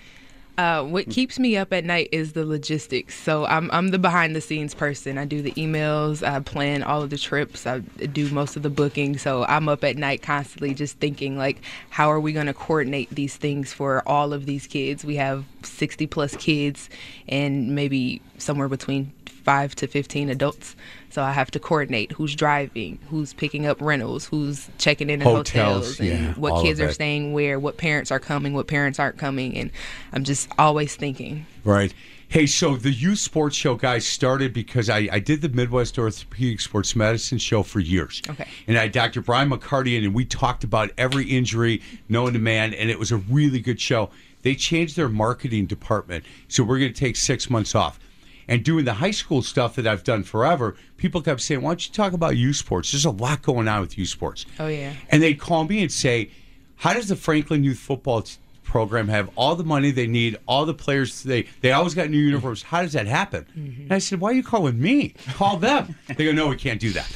Uh, 0.55 0.83
what 0.83 1.09
keeps 1.09 1.39
me 1.39 1.57
up 1.57 1.73
at 1.73 1.83
night 1.83 2.07
is 2.11 2.33
the 2.33 2.45
logistics. 2.45 3.19
So 3.19 3.45
I'm 3.45 3.71
I'm 3.71 3.87
the 3.87 3.97
behind 3.97 4.35
the 4.35 4.41
scenes 4.41 4.75
person. 4.75 5.17
I 5.17 5.25
do 5.25 5.41
the 5.41 5.51
emails, 5.53 6.21
I 6.21 6.39
plan 6.41 6.83
all 6.83 7.01
of 7.01 7.09
the 7.09 7.17
trips, 7.17 7.65
I 7.65 7.79
do 7.79 8.29
most 8.29 8.55
of 8.55 8.61
the 8.61 8.69
booking. 8.69 9.17
So 9.17 9.45
I'm 9.45 9.67
up 9.67 9.83
at 9.83 9.97
night 9.97 10.21
constantly 10.21 10.75
just 10.75 10.99
thinking 10.99 11.39
like, 11.39 11.63
how 11.89 12.11
are 12.11 12.19
we 12.19 12.33
going 12.33 12.45
to 12.45 12.53
coordinate 12.53 13.09
these 13.09 13.35
things 13.35 13.73
for 13.73 14.07
all 14.07 14.31
of 14.31 14.45
these 14.45 14.67
kids? 14.67 15.03
We 15.03 15.15
have 15.15 15.43
60 15.63 16.05
plus 16.05 16.35
kids, 16.35 16.87
and 17.27 17.73
maybe 17.73 18.21
somewhere 18.37 18.69
between 18.69 19.11
five 19.25 19.73
to 19.75 19.87
15 19.87 20.29
adults. 20.29 20.75
So 21.13 21.21
I 21.21 21.31
have 21.31 21.51
to 21.51 21.59
coordinate 21.59 22.11
who's 22.11 22.35
driving, 22.35 22.97
who's 23.07 23.33
picking 23.33 23.67
up 23.67 23.79
rentals, 23.79 24.25
who's 24.25 24.67
checking 24.79 25.11
in 25.11 25.21
at 25.21 25.27
Hotels, 25.27 25.97
hotels, 25.97 25.99
yeah, 25.99 26.33
what 26.33 26.63
kids 26.63 26.79
are 26.79 26.91
staying 26.91 27.33
where, 27.33 27.59
what 27.59 27.77
parents 27.77 28.09
are 28.09 28.19
coming, 28.19 28.55
what 28.55 28.65
parents 28.65 28.97
aren't 28.97 29.19
coming, 29.19 29.55
and 29.55 29.69
I'm 30.11 30.23
just 30.23 30.49
always 30.57 30.95
thinking. 30.95 31.45
Right. 31.63 31.93
Hey, 32.29 32.47
so 32.47 32.77
the 32.77 32.89
youth 32.89 33.19
sports 33.19 33.55
show 33.55 33.75
guys 33.75 34.07
started 34.07 34.53
because 34.53 34.89
I, 34.89 35.07
I 35.11 35.19
did 35.19 35.43
the 35.43 35.49
Midwest 35.49 35.99
Orthopedic 35.99 36.59
Sports 36.59 36.95
Medicine 36.95 37.37
show 37.37 37.61
for 37.61 37.79
years. 37.79 38.19
Okay. 38.27 38.47
And 38.65 38.75
I 38.75 38.81
had 38.81 38.91
Dr. 38.91 39.21
Brian 39.21 39.51
McCarty 39.51 39.95
in, 39.95 40.03
and 40.03 40.15
we 40.15 40.25
talked 40.25 40.63
about 40.63 40.89
every 40.97 41.25
injury 41.25 41.83
known 42.09 42.33
to 42.33 42.39
man, 42.39 42.73
and 42.73 42.89
it 42.89 42.97
was 42.97 43.11
a 43.11 43.17
really 43.17 43.59
good 43.59 43.79
show. 43.79 44.09
They 44.41 44.55
changed 44.55 44.95
their 44.95 45.09
marketing 45.09 45.67
department, 45.67 46.25
so 46.47 46.63
we're 46.63 46.79
going 46.79 46.91
to 46.91 46.99
take 46.99 47.17
six 47.17 47.51
months 47.51 47.75
off. 47.75 47.99
And 48.47 48.63
doing 48.63 48.85
the 48.85 48.93
high 48.93 49.11
school 49.11 49.41
stuff 49.41 49.75
that 49.75 49.87
I've 49.87 50.03
done 50.03 50.23
forever, 50.23 50.75
people 50.97 51.21
kept 51.21 51.41
saying, 51.41 51.61
Why 51.61 51.71
don't 51.71 51.87
you 51.87 51.93
talk 51.93 52.13
about 52.13 52.37
youth 52.37 52.57
sports? 52.57 52.91
There's 52.91 53.05
a 53.05 53.11
lot 53.11 53.41
going 53.41 53.67
on 53.67 53.81
with 53.81 53.97
youth 53.97 54.09
sports. 54.09 54.45
Oh, 54.59 54.67
yeah. 54.67 54.93
And 55.09 55.21
they'd 55.21 55.39
call 55.39 55.65
me 55.65 55.81
and 55.81 55.91
say, 55.91 56.31
How 56.77 56.93
does 56.93 57.07
the 57.07 57.15
Franklin 57.15 57.63
Youth 57.63 57.79
Football 57.79 58.25
Program 58.63 59.07
have 59.09 59.29
all 59.35 59.55
the 59.55 59.63
money 59.63 59.91
they 59.91 60.07
need, 60.07 60.37
all 60.47 60.65
the 60.65 60.73
players 60.73 61.23
they 61.23 61.47
they 61.61 61.71
always 61.71 61.93
got 61.93 62.09
new 62.09 62.17
uniforms? 62.17 62.63
How 62.63 62.81
does 62.81 62.93
that 62.93 63.07
happen? 63.07 63.45
Mm-hmm. 63.57 63.81
And 63.83 63.91
I 63.93 63.99
said, 63.99 64.19
Why 64.19 64.31
are 64.31 64.33
you 64.33 64.43
calling 64.43 64.79
me? 64.81 65.15
Call 65.33 65.57
them. 65.57 65.95
they 66.07 66.25
go, 66.25 66.31
No, 66.31 66.47
we 66.47 66.55
can't 66.55 66.79
do 66.79 66.91
that. 66.91 67.11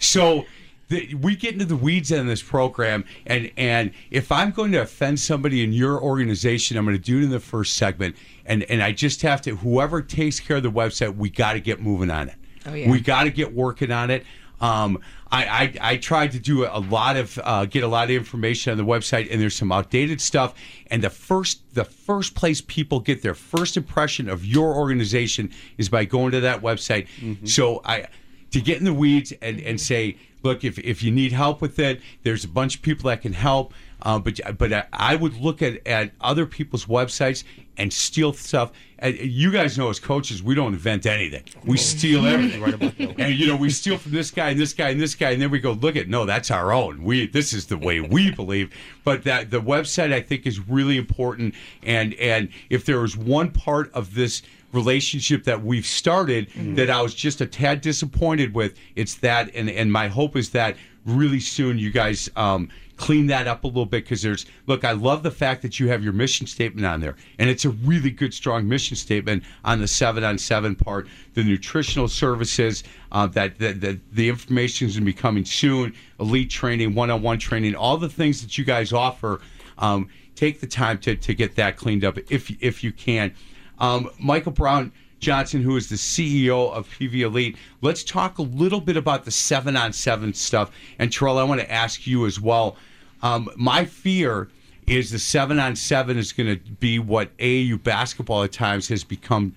So 0.00 0.44
the, 0.88 1.14
we 1.14 1.36
get 1.36 1.52
into 1.52 1.66
the 1.66 1.76
weeds 1.76 2.10
in 2.10 2.26
this 2.26 2.42
program, 2.42 3.04
and 3.26 3.50
and 3.56 3.92
if 4.10 4.32
I'm 4.32 4.50
going 4.50 4.72
to 4.72 4.78
offend 4.78 5.20
somebody 5.20 5.62
in 5.62 5.72
your 5.72 6.00
organization, 6.00 6.76
I'm 6.76 6.84
going 6.84 6.96
to 6.96 7.02
do 7.02 7.18
it 7.18 7.24
in 7.24 7.30
the 7.30 7.40
first 7.40 7.76
segment, 7.76 8.16
and 8.46 8.62
and 8.64 8.82
I 8.82 8.92
just 8.92 9.22
have 9.22 9.42
to. 9.42 9.56
Whoever 9.56 10.00
takes 10.00 10.40
care 10.40 10.56
of 10.56 10.62
the 10.62 10.70
website, 10.70 11.16
we 11.16 11.30
got 11.30 11.52
to 11.52 11.60
get 11.60 11.80
moving 11.80 12.10
on 12.10 12.28
it. 12.28 12.36
Oh, 12.66 12.74
yeah. 12.74 12.90
We 12.90 13.00
got 13.00 13.24
to 13.24 13.30
get 13.30 13.54
working 13.54 13.92
on 13.92 14.10
it. 14.10 14.24
Um, 14.60 14.98
I, 15.30 15.44
I 15.80 15.92
I 15.92 15.96
tried 15.98 16.32
to 16.32 16.40
do 16.40 16.64
a 16.64 16.80
lot 16.80 17.16
of 17.16 17.38
uh, 17.44 17.66
get 17.66 17.84
a 17.84 17.88
lot 17.88 18.04
of 18.04 18.10
information 18.10 18.72
on 18.72 18.78
the 18.78 18.84
website, 18.84 19.30
and 19.30 19.40
there's 19.40 19.54
some 19.54 19.70
outdated 19.70 20.20
stuff. 20.22 20.54
And 20.90 21.04
the 21.04 21.10
first 21.10 21.60
the 21.74 21.84
first 21.84 22.34
place 22.34 22.62
people 22.62 22.98
get 22.98 23.22
their 23.22 23.34
first 23.34 23.76
impression 23.76 24.28
of 24.28 24.44
your 24.44 24.74
organization 24.74 25.50
is 25.76 25.88
by 25.90 26.06
going 26.06 26.32
to 26.32 26.40
that 26.40 26.62
website. 26.62 27.06
So 27.46 27.82
I 27.84 28.08
to 28.50 28.60
get 28.60 28.78
in 28.78 28.84
the 28.84 28.94
weeds 28.94 29.32
and, 29.42 29.60
and 29.60 29.80
say, 29.80 30.16
look, 30.42 30.64
if, 30.64 30.78
if 30.78 31.02
you 31.02 31.10
need 31.10 31.32
help 31.32 31.60
with 31.60 31.78
it, 31.78 32.00
there's 32.22 32.44
a 32.44 32.48
bunch 32.48 32.76
of 32.76 32.82
people 32.82 33.08
that 33.10 33.22
can 33.22 33.32
help. 33.32 33.72
Uh, 34.00 34.18
but 34.18 34.38
but 34.58 34.72
I, 34.72 34.84
I 34.92 35.16
would 35.16 35.34
look 35.34 35.60
at, 35.60 35.84
at 35.86 36.12
other 36.20 36.46
people's 36.46 36.86
websites 36.86 37.42
and 37.76 37.92
steal 37.92 38.32
stuff. 38.32 38.72
And 39.00 39.16
you 39.16 39.52
guys 39.52 39.78
know 39.78 39.90
as 39.90 40.00
coaches, 40.00 40.42
we 40.42 40.54
don't 40.54 40.72
invent 40.72 41.06
anything. 41.06 41.44
We 41.64 41.76
steal 41.78 42.26
everything. 42.26 43.14
and 43.18 43.34
you 43.34 43.46
know, 43.46 43.56
we 43.56 43.70
steal 43.70 43.98
from 43.98 44.12
this 44.12 44.30
guy 44.30 44.50
and 44.50 44.60
this 44.60 44.72
guy 44.72 44.90
and 44.90 45.00
this 45.00 45.14
guy, 45.14 45.30
and 45.30 45.42
then 45.42 45.50
we 45.50 45.58
go 45.58 45.72
look 45.72 45.96
at 45.96 46.08
no, 46.08 46.26
that's 46.26 46.50
our 46.50 46.72
own. 46.72 47.02
We 47.02 47.26
this 47.26 47.52
is 47.52 47.66
the 47.66 47.78
way 47.78 48.00
we 48.00 48.30
believe. 48.30 48.72
But 49.04 49.24
that 49.24 49.50
the 49.50 49.60
website 49.60 50.12
I 50.12 50.20
think 50.20 50.46
is 50.46 50.60
really 50.68 50.96
important. 50.96 51.54
And 51.82 52.14
and 52.14 52.50
if 52.70 52.84
there 52.84 53.00
was 53.00 53.16
one 53.16 53.50
part 53.50 53.92
of 53.94 54.14
this 54.14 54.42
relationship 54.72 55.44
that 55.44 55.64
we've 55.64 55.86
started 55.86 56.48
that 56.76 56.90
I 56.90 57.00
was 57.00 57.14
just 57.14 57.40
a 57.40 57.46
tad 57.46 57.80
disappointed 57.80 58.54
with. 58.54 58.74
It's 58.96 59.16
that, 59.16 59.54
and 59.54 59.70
and 59.70 59.90
my 59.92 60.08
hope 60.08 60.36
is 60.36 60.50
that 60.50 60.76
really 61.04 61.40
soon 61.40 61.78
you 61.78 61.90
guys 61.90 62.28
um, 62.36 62.68
clean 62.96 63.28
that 63.28 63.46
up 63.46 63.64
a 63.64 63.66
little 63.66 63.86
bit 63.86 64.04
because 64.04 64.20
there's 64.20 64.44
look. 64.66 64.84
I 64.84 64.92
love 64.92 65.22
the 65.22 65.30
fact 65.30 65.62
that 65.62 65.80
you 65.80 65.88
have 65.88 66.04
your 66.04 66.12
mission 66.12 66.46
statement 66.46 66.86
on 66.86 67.00
there, 67.00 67.16
and 67.38 67.48
it's 67.48 67.64
a 67.64 67.70
really 67.70 68.10
good, 68.10 68.34
strong 68.34 68.68
mission 68.68 68.96
statement 68.96 69.42
on 69.64 69.80
the 69.80 69.88
seven 69.88 70.22
on 70.24 70.36
seven 70.36 70.74
part. 70.74 71.08
The 71.34 71.44
nutritional 71.44 72.08
services 72.08 72.84
uh, 73.10 73.26
that, 73.28 73.58
that 73.58 73.80
that 73.80 73.98
the 74.12 74.28
information 74.28 74.88
is 74.88 74.94
going 74.94 75.06
to 75.06 75.12
be 75.12 75.14
coming 75.14 75.44
soon. 75.44 75.94
Elite 76.20 76.50
training, 76.50 76.94
one 76.94 77.10
on 77.10 77.22
one 77.22 77.38
training, 77.38 77.74
all 77.74 77.96
the 77.96 78.08
things 78.08 78.42
that 78.42 78.58
you 78.58 78.64
guys 78.64 78.92
offer. 78.92 79.40
Um, 79.78 80.08
take 80.34 80.60
the 80.60 80.66
time 80.66 80.98
to, 80.98 81.16
to 81.16 81.34
get 81.34 81.56
that 81.56 81.76
cleaned 81.76 82.04
up 82.04 82.18
if 82.30 82.50
if 82.62 82.84
you 82.84 82.92
can. 82.92 83.34
Um, 83.78 84.10
Michael 84.18 84.52
Brown 84.52 84.92
Johnson, 85.20 85.62
who 85.62 85.76
is 85.76 85.88
the 85.88 85.96
CEO 85.96 86.72
of 86.72 86.88
PV 86.88 87.20
Elite, 87.20 87.56
let's 87.80 88.04
talk 88.04 88.38
a 88.38 88.42
little 88.42 88.80
bit 88.80 88.96
about 88.96 89.24
the 89.24 89.30
seven 89.30 89.76
on 89.76 89.92
seven 89.92 90.34
stuff. 90.34 90.70
And 90.98 91.10
Terrel, 91.10 91.38
I 91.38 91.44
want 91.44 91.60
to 91.60 91.70
ask 91.70 92.06
you 92.06 92.26
as 92.26 92.40
well. 92.40 92.76
Um, 93.22 93.50
my 93.56 93.84
fear 93.84 94.48
is 94.86 95.10
the 95.10 95.18
seven 95.18 95.58
on 95.58 95.76
seven 95.76 96.16
is 96.16 96.32
going 96.32 96.58
to 96.58 96.70
be 96.72 96.98
what 96.98 97.36
AAU 97.38 97.82
basketball 97.82 98.44
at 98.44 98.52
times 98.52 98.88
has 98.88 99.04
become 99.04 99.54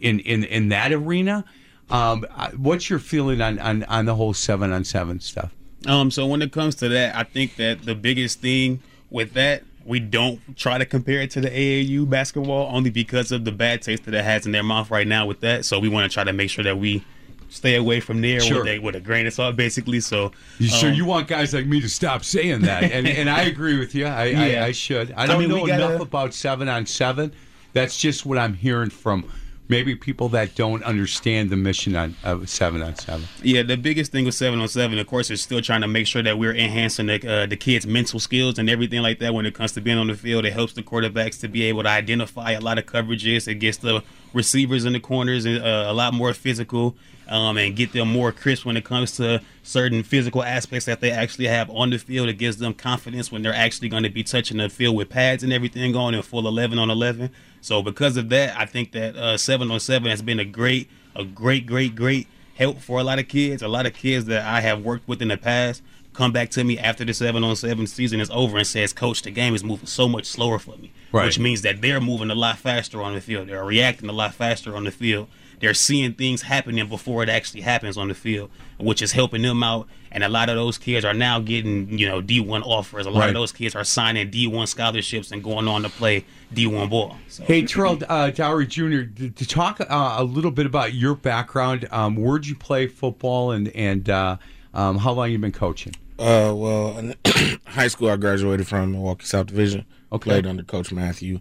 in 0.00 0.20
in 0.20 0.44
in 0.44 0.68
that 0.70 0.92
arena. 0.92 1.44
Um, 1.90 2.26
what's 2.56 2.88
your 2.88 2.98
feeling 2.98 3.40
on, 3.40 3.58
on 3.58 3.84
on 3.84 4.06
the 4.06 4.14
whole 4.14 4.34
seven 4.34 4.72
on 4.72 4.84
seven 4.84 5.20
stuff? 5.20 5.52
Um, 5.86 6.10
so 6.10 6.26
when 6.26 6.40
it 6.42 6.50
comes 6.50 6.74
to 6.76 6.88
that, 6.88 7.14
I 7.14 7.24
think 7.24 7.56
that 7.56 7.82
the 7.82 7.94
biggest 7.94 8.40
thing 8.40 8.80
with 9.10 9.34
that, 9.34 9.62
we 9.86 10.00
don't 10.00 10.40
try 10.56 10.78
to 10.78 10.84
compare 10.86 11.20
it 11.20 11.30
to 11.32 11.40
the 11.40 11.50
AAU 11.50 12.08
basketball 12.08 12.74
only 12.74 12.90
because 12.90 13.30
of 13.32 13.44
the 13.44 13.52
bad 13.52 13.82
taste 13.82 14.04
that 14.04 14.14
it 14.14 14.24
has 14.24 14.46
in 14.46 14.52
their 14.52 14.62
mouth 14.62 14.90
right 14.90 15.06
now 15.06 15.26
with 15.26 15.40
that. 15.40 15.64
So 15.64 15.78
we 15.78 15.88
want 15.88 16.10
to 16.10 16.14
try 16.14 16.24
to 16.24 16.32
make 16.32 16.50
sure 16.50 16.64
that 16.64 16.78
we 16.78 17.04
stay 17.50 17.76
away 17.76 18.00
from 18.00 18.20
there 18.20 18.40
Sure. 18.40 18.60
with, 18.64 18.68
a, 18.68 18.78
with 18.80 18.96
a 18.96 19.00
grain 19.00 19.26
of 19.26 19.32
salt, 19.32 19.54
basically. 19.56 20.00
So, 20.00 20.32
You 20.58 20.68
so 20.68 20.88
um, 20.88 20.94
you 20.94 21.04
want 21.04 21.28
guys 21.28 21.54
like 21.54 21.66
me 21.66 21.80
to 21.80 21.88
stop 21.88 22.24
saying 22.24 22.62
that, 22.62 22.82
and 22.92 23.06
and 23.06 23.28
I 23.30 23.42
agree 23.42 23.78
with 23.78 23.94
you. 23.94 24.06
I 24.06 24.24
Yeah. 24.26 24.62
I, 24.62 24.66
I 24.66 24.72
should. 24.72 25.12
I 25.12 25.22
I 25.24 25.26
don't 25.26 25.38
mean, 25.40 25.50
know 25.50 25.66
gotta- 25.66 25.84
enough 25.94 26.00
about 26.00 26.34
seven 26.34 26.68
on 26.68 26.86
seven. 26.86 27.32
That's 27.72 27.98
just 27.98 28.24
what 28.26 28.38
I'm 28.38 28.54
hearing 28.54 28.90
from 28.90 29.30
maybe 29.68 29.94
people 29.94 30.28
that 30.30 30.54
don't 30.54 30.82
understand 30.82 31.50
the 31.50 31.56
mission 31.56 31.96
on 31.96 32.16
of 32.22 32.48
seven 32.48 32.82
on 32.82 32.96
seven. 32.96 33.26
Yeah, 33.42 33.62
the 33.62 33.76
biggest 33.76 34.12
thing 34.12 34.24
with 34.24 34.34
seven 34.34 34.60
on 34.60 34.68
seven, 34.68 34.98
of 34.98 35.06
course, 35.06 35.30
is 35.30 35.40
still 35.40 35.60
trying 35.60 35.80
to 35.80 35.88
make 35.88 36.06
sure 36.06 36.22
that 36.22 36.38
we're 36.38 36.54
enhancing 36.54 37.06
the 37.06 37.28
uh, 37.28 37.46
the 37.46 37.56
kids' 37.56 37.86
mental 37.86 38.20
skills 38.20 38.58
and 38.58 38.68
everything 38.68 39.02
like 39.02 39.18
that 39.20 39.34
when 39.34 39.46
it 39.46 39.54
comes 39.54 39.72
to 39.72 39.80
being 39.80 39.98
on 39.98 40.08
the 40.08 40.14
field. 40.14 40.44
It 40.44 40.52
helps 40.52 40.74
the 40.74 40.82
quarterbacks 40.82 41.40
to 41.40 41.48
be 41.48 41.62
able 41.64 41.82
to 41.84 41.88
identify 41.88 42.52
a 42.52 42.60
lot 42.60 42.78
of 42.78 42.86
coverages. 42.86 43.48
It 43.48 43.56
gets 43.56 43.78
the 43.78 44.02
receivers 44.32 44.84
in 44.84 44.92
the 44.92 45.00
corners 45.00 45.46
uh, 45.46 45.84
a 45.86 45.92
lot 45.92 46.12
more 46.12 46.34
physical 46.34 46.96
um, 47.28 47.56
and 47.56 47.74
get 47.76 47.92
them 47.92 48.08
more 48.08 48.32
crisp 48.32 48.64
when 48.66 48.76
it 48.76 48.84
comes 48.84 49.12
to 49.16 49.40
certain 49.62 50.02
physical 50.02 50.42
aspects 50.42 50.86
that 50.86 51.00
they 51.00 51.10
actually 51.10 51.46
have 51.46 51.70
on 51.70 51.90
the 51.90 51.98
field. 51.98 52.28
It 52.28 52.34
gives 52.34 52.58
them 52.58 52.74
confidence 52.74 53.32
when 53.32 53.42
they're 53.42 53.54
actually 53.54 53.88
going 53.88 54.02
to 54.02 54.10
be 54.10 54.22
touching 54.22 54.58
the 54.58 54.68
field 54.68 54.96
with 54.96 55.08
pads 55.08 55.42
and 55.42 55.52
everything 55.52 55.96
on 55.96 56.14
in 56.14 56.22
full 56.22 56.46
eleven 56.46 56.78
on 56.78 56.90
eleven. 56.90 57.30
So 57.60 57.82
because 57.82 58.16
of 58.16 58.28
that, 58.28 58.56
I 58.58 58.66
think 58.66 58.92
that 58.92 59.16
uh, 59.16 59.36
seven 59.38 59.70
on 59.70 59.80
seven 59.80 60.10
has 60.10 60.20
been 60.22 60.38
a 60.38 60.44
great, 60.44 60.88
a 61.16 61.24
great, 61.24 61.66
great, 61.66 61.94
great 61.96 62.28
help 62.56 62.80
for 62.80 63.00
a 63.00 63.04
lot 63.04 63.18
of 63.18 63.26
kids. 63.26 63.62
A 63.62 63.68
lot 63.68 63.86
of 63.86 63.94
kids 63.94 64.26
that 64.26 64.44
I 64.44 64.60
have 64.60 64.82
worked 64.84 65.08
with 65.08 65.22
in 65.22 65.28
the 65.28 65.36
past 65.36 65.82
come 66.12 66.30
back 66.30 66.48
to 66.50 66.62
me 66.62 66.78
after 66.78 67.04
the 67.04 67.12
seven 67.12 67.42
on 67.42 67.56
seven 67.56 67.86
season 67.88 68.20
is 68.20 68.30
over 68.30 68.58
and 68.58 68.66
says, 68.66 68.92
"Coach, 68.92 69.22
the 69.22 69.30
game 69.32 69.54
is 69.54 69.64
moving 69.64 69.86
so 69.86 70.08
much 70.08 70.26
slower 70.26 70.58
for 70.60 70.76
me," 70.76 70.92
Right. 71.10 71.24
which 71.26 71.38
means 71.40 71.62
that 71.62 71.80
they're 71.80 72.00
moving 72.00 72.30
a 72.30 72.34
lot 72.36 72.58
faster 72.58 73.02
on 73.02 73.14
the 73.14 73.20
field. 73.20 73.48
They're 73.48 73.64
reacting 73.64 74.08
a 74.08 74.12
lot 74.12 74.34
faster 74.34 74.76
on 74.76 74.84
the 74.84 74.92
field. 74.92 75.26
They're 75.64 75.72
seeing 75.72 76.12
things 76.12 76.42
happening 76.42 76.86
before 76.90 77.22
it 77.22 77.30
actually 77.30 77.62
happens 77.62 77.96
on 77.96 78.08
the 78.08 78.14
field, 78.14 78.50
which 78.78 79.00
is 79.00 79.12
helping 79.12 79.40
them 79.40 79.62
out. 79.62 79.88
And 80.12 80.22
a 80.22 80.28
lot 80.28 80.50
of 80.50 80.56
those 80.56 80.76
kids 80.76 81.06
are 81.06 81.14
now 81.14 81.40
getting, 81.40 81.98
you 81.98 82.06
know, 82.06 82.20
D1 82.20 82.62
offers. 82.66 83.06
A 83.06 83.10
lot 83.10 83.20
Right. 83.20 83.28
of 83.30 83.34
those 83.34 83.50
kids 83.50 83.74
are 83.74 83.82
signing 83.82 84.30
D1 84.30 84.68
scholarships 84.68 85.32
and 85.32 85.42
going 85.42 85.66
on 85.66 85.80
to 85.82 85.88
play 85.88 86.26
D1 86.54 86.90
ball. 86.90 87.16
So. 87.28 87.44
Hey, 87.44 87.62
Terrel 87.62 88.02
uh, 88.10 88.30
Dowery 88.30 88.66
Jr., 88.66 89.04
to, 89.16 89.30
to 89.30 89.46
talk 89.46 89.80
uh, 89.80 89.86
a 90.18 90.22
little 90.22 90.50
bit 90.50 90.66
about 90.66 90.92
your 90.92 91.14
background. 91.14 91.88
Um, 91.90 92.16
where'd 92.16 92.46
you 92.46 92.54
play 92.56 92.86
football, 92.86 93.52
and 93.52 93.68
and 93.74 94.10
uh, 94.10 94.36
um, 94.74 94.98
how 94.98 95.12
long 95.12 95.30
you 95.30 95.38
been 95.38 95.50
coaching? 95.50 95.94
Uh, 96.18 96.52
well, 96.54 96.98
in 96.98 97.14
high 97.66 97.88
school 97.88 98.10
I 98.10 98.16
graduated 98.16 98.68
from 98.68 98.92
Milwaukee 98.92 99.24
South 99.24 99.46
Division. 99.46 99.86
Okay. 100.12 100.30
Played 100.30 100.46
under 100.46 100.62
Coach 100.62 100.92
Matthew. 100.92 101.40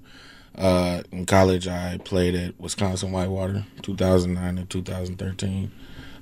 Uh, 0.57 1.01
in 1.11 1.25
college 1.25 1.67
I 1.67 1.97
played 2.03 2.35
at 2.35 2.59
Wisconsin 2.59 3.11
Whitewater, 3.11 3.65
2009 3.81 4.55
to 4.57 4.65
2013. 4.65 5.71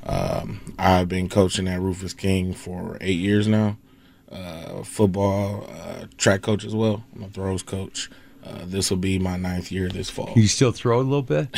Um, 0.04 0.74
I've 0.80 1.08
been 1.10 1.30
coaching 1.30 1.68
at 1.68 1.80
Rufus 1.82 2.14
King 2.14 2.54
for 2.54 2.98
eight 3.02 3.20
years 3.20 3.48
now. 3.48 3.78
Uh, 4.32 4.84
football, 4.84 5.68
uh, 5.70 6.06
track 6.18 6.42
coach 6.42 6.64
as 6.64 6.74
well. 6.74 7.04
I'm 7.16 7.24
a 7.24 7.28
throws 7.28 7.62
coach. 7.64 8.10
Uh, 8.44 8.60
this 8.64 8.90
will 8.90 8.98
be 8.98 9.20
my 9.20 9.36
ninth 9.38 9.72
year 9.72 9.90
this 9.90 10.10
fall. 10.10 10.32
You 10.36 10.48
still 10.48 10.72
throw 10.72 11.00
a 11.00 11.04
little 11.04 11.22
bit? 11.22 11.50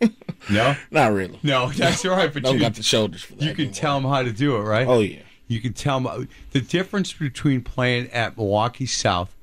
no, 0.50 0.76
Not 0.90 1.12
really. 1.12 1.38
no, 1.42 1.68
that's 1.70 2.04
all 2.04 2.12
right. 2.16 2.32
But 2.32 2.44
Don't 2.44 2.54
you, 2.54 2.60
got 2.60 2.74
the 2.74 2.82
shoulders 2.82 3.22
for 3.22 3.34
that. 3.34 3.42
you 3.44 3.50
can 3.54 3.64
anymore. 3.64 3.74
tell 3.74 4.00
them 4.00 4.10
how 4.10 4.22
to 4.22 4.32
do 4.32 4.56
it, 4.56 4.60
right? 4.60 4.86
Oh 4.86 5.00
yeah. 5.00 5.20
You 5.48 5.60
can 5.60 5.72
tell 5.74 6.00
them 6.00 6.28
the 6.52 6.60
difference 6.60 7.12
between 7.12 7.62
playing 7.62 8.08
at 8.10 8.36
Milwaukee 8.36 8.86
South 8.86 9.34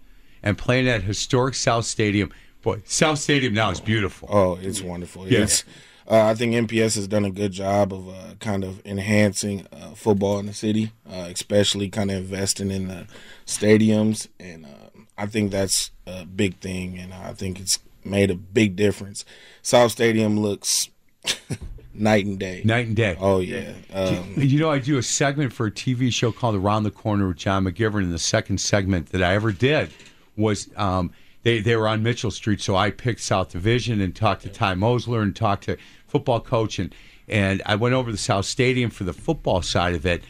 and 0.41 0.57
playing 0.57 0.87
at 0.87 1.03
historic 1.03 1.53
South 1.53 1.85
Stadium. 1.85 2.31
Boy, 2.61 2.81
South 2.85 3.19
Stadium 3.19 3.53
now 3.53 3.71
is 3.71 3.81
beautiful. 3.81 4.29
Oh, 4.31 4.59
it's 4.61 4.81
wonderful. 4.81 5.27
Yeah. 5.27 5.39
It's, 5.39 5.63
uh, 6.07 6.25
I 6.25 6.35
think 6.35 6.53
MPS 6.53 6.95
has 6.95 7.07
done 7.07 7.25
a 7.25 7.31
good 7.31 7.51
job 7.51 7.93
of 7.93 8.09
uh, 8.09 8.35
kind 8.39 8.63
of 8.63 8.85
enhancing 8.85 9.65
uh, 9.71 9.91
football 9.95 10.39
in 10.39 10.45
the 10.45 10.53
city, 10.53 10.91
uh, 11.09 11.29
especially 11.33 11.89
kind 11.89 12.11
of 12.11 12.17
investing 12.17 12.69
in 12.69 12.87
the 12.87 13.07
stadiums, 13.45 14.27
and 14.39 14.65
uh, 14.65 14.89
I 15.17 15.25
think 15.25 15.51
that's 15.51 15.91
a 16.05 16.25
big 16.25 16.59
thing, 16.59 16.97
and 16.99 17.13
I 17.13 17.33
think 17.33 17.59
it's 17.59 17.79
made 18.03 18.29
a 18.29 18.35
big 18.35 18.75
difference. 18.75 19.23
South 19.61 19.91
Stadium 19.91 20.39
looks 20.39 20.89
night 21.93 22.25
and 22.25 22.39
day. 22.39 22.61
Night 22.65 22.87
and 22.87 22.95
day. 22.95 23.15
Oh 23.19 23.39
yeah, 23.39 23.73
um, 23.93 24.33
You 24.37 24.59
know, 24.59 24.69
I 24.71 24.79
do 24.79 24.97
a 24.97 25.03
segment 25.03 25.53
for 25.53 25.67
a 25.67 25.71
TV 25.71 26.11
show 26.11 26.31
called 26.31 26.55
Around 26.55 26.83
the 26.83 26.91
Corner 26.91 27.27
with 27.27 27.37
John 27.37 27.65
McGivern, 27.65 28.03
and 28.03 28.13
the 28.13 28.19
second 28.19 28.59
segment 28.59 29.11
that 29.11 29.23
I 29.23 29.33
ever 29.33 29.51
did 29.51 29.91
was 30.35 30.69
um, 30.75 31.11
they 31.43 31.59
they 31.59 31.75
were 31.75 31.87
on 31.87 32.03
Mitchell 32.03 32.31
Street, 32.31 32.61
so 32.61 32.75
I 32.75 32.91
picked 32.91 33.21
South 33.21 33.49
Division 33.49 34.01
and 34.01 34.15
talked 34.15 34.43
to 34.43 34.49
Ty 34.49 34.75
Mosler 34.75 35.21
and 35.21 35.35
talked 35.35 35.63
to 35.65 35.77
football 36.07 36.39
coach, 36.39 36.79
and 36.79 36.93
and 37.27 37.61
I 37.65 37.75
went 37.75 37.95
over 37.95 38.11
to 38.11 38.17
South 38.17 38.45
Stadium 38.45 38.89
for 38.89 39.03
the 39.03 39.13
football 39.13 39.61
side 39.61 39.95
of 39.95 40.05
it, 40.05 40.23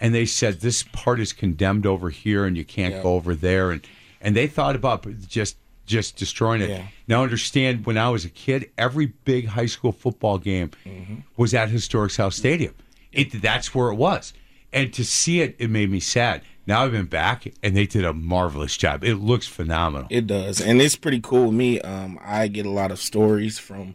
and 0.00 0.14
they 0.14 0.26
said 0.26 0.60
this 0.60 0.82
part 0.82 1.20
is 1.20 1.32
condemned 1.32 1.86
over 1.86 2.10
here, 2.10 2.44
and 2.44 2.56
you 2.56 2.64
can't 2.64 2.94
Yeah. 2.94 3.02
go 3.02 3.14
over 3.14 3.34
there, 3.34 3.70
and 3.70 3.86
and 4.20 4.34
they 4.34 4.46
thought 4.46 4.76
about 4.76 5.06
just 5.28 5.56
just 5.86 6.16
destroying 6.16 6.62
it. 6.62 6.70
Yeah. 6.70 6.86
Now 7.06 7.22
understand, 7.22 7.86
when 7.86 7.96
I 7.96 8.08
was 8.08 8.24
a 8.24 8.28
kid, 8.28 8.70
every 8.76 9.06
big 9.24 9.48
high 9.48 9.66
school 9.66 9.92
football 9.92 10.38
game 10.38 10.72
mm-hmm. 10.84 11.16
was 11.36 11.54
at 11.54 11.68
historic 11.68 12.10
South 12.10 12.34
Stadium. 12.34 12.74
It 13.12 13.40
that's 13.40 13.74
where 13.74 13.90
it 13.90 13.94
was, 13.96 14.32
and 14.72 14.92
to 14.94 15.04
see 15.04 15.40
it, 15.40 15.54
it 15.58 15.70
made 15.70 15.90
me 15.90 16.00
sad. 16.00 16.42
Now 16.66 16.84
I've 16.84 16.92
been 16.92 17.06
back, 17.06 17.46
and 17.62 17.76
they 17.76 17.86
did 17.86 18.04
a 18.04 18.12
marvelous 18.12 18.76
job. 18.76 19.04
It 19.04 19.16
looks 19.16 19.46
phenomenal. 19.46 20.08
It 20.10 20.26
does, 20.26 20.60
and 20.60 20.80
it's 20.80 20.96
pretty 20.96 21.20
cool 21.20 21.46
with 21.46 21.54
me. 21.54 21.80
Um, 21.80 22.18
I 22.22 22.48
get 22.48 22.66
a 22.66 22.70
lot 22.70 22.90
of 22.90 22.98
stories 22.98 23.58
from 23.58 23.94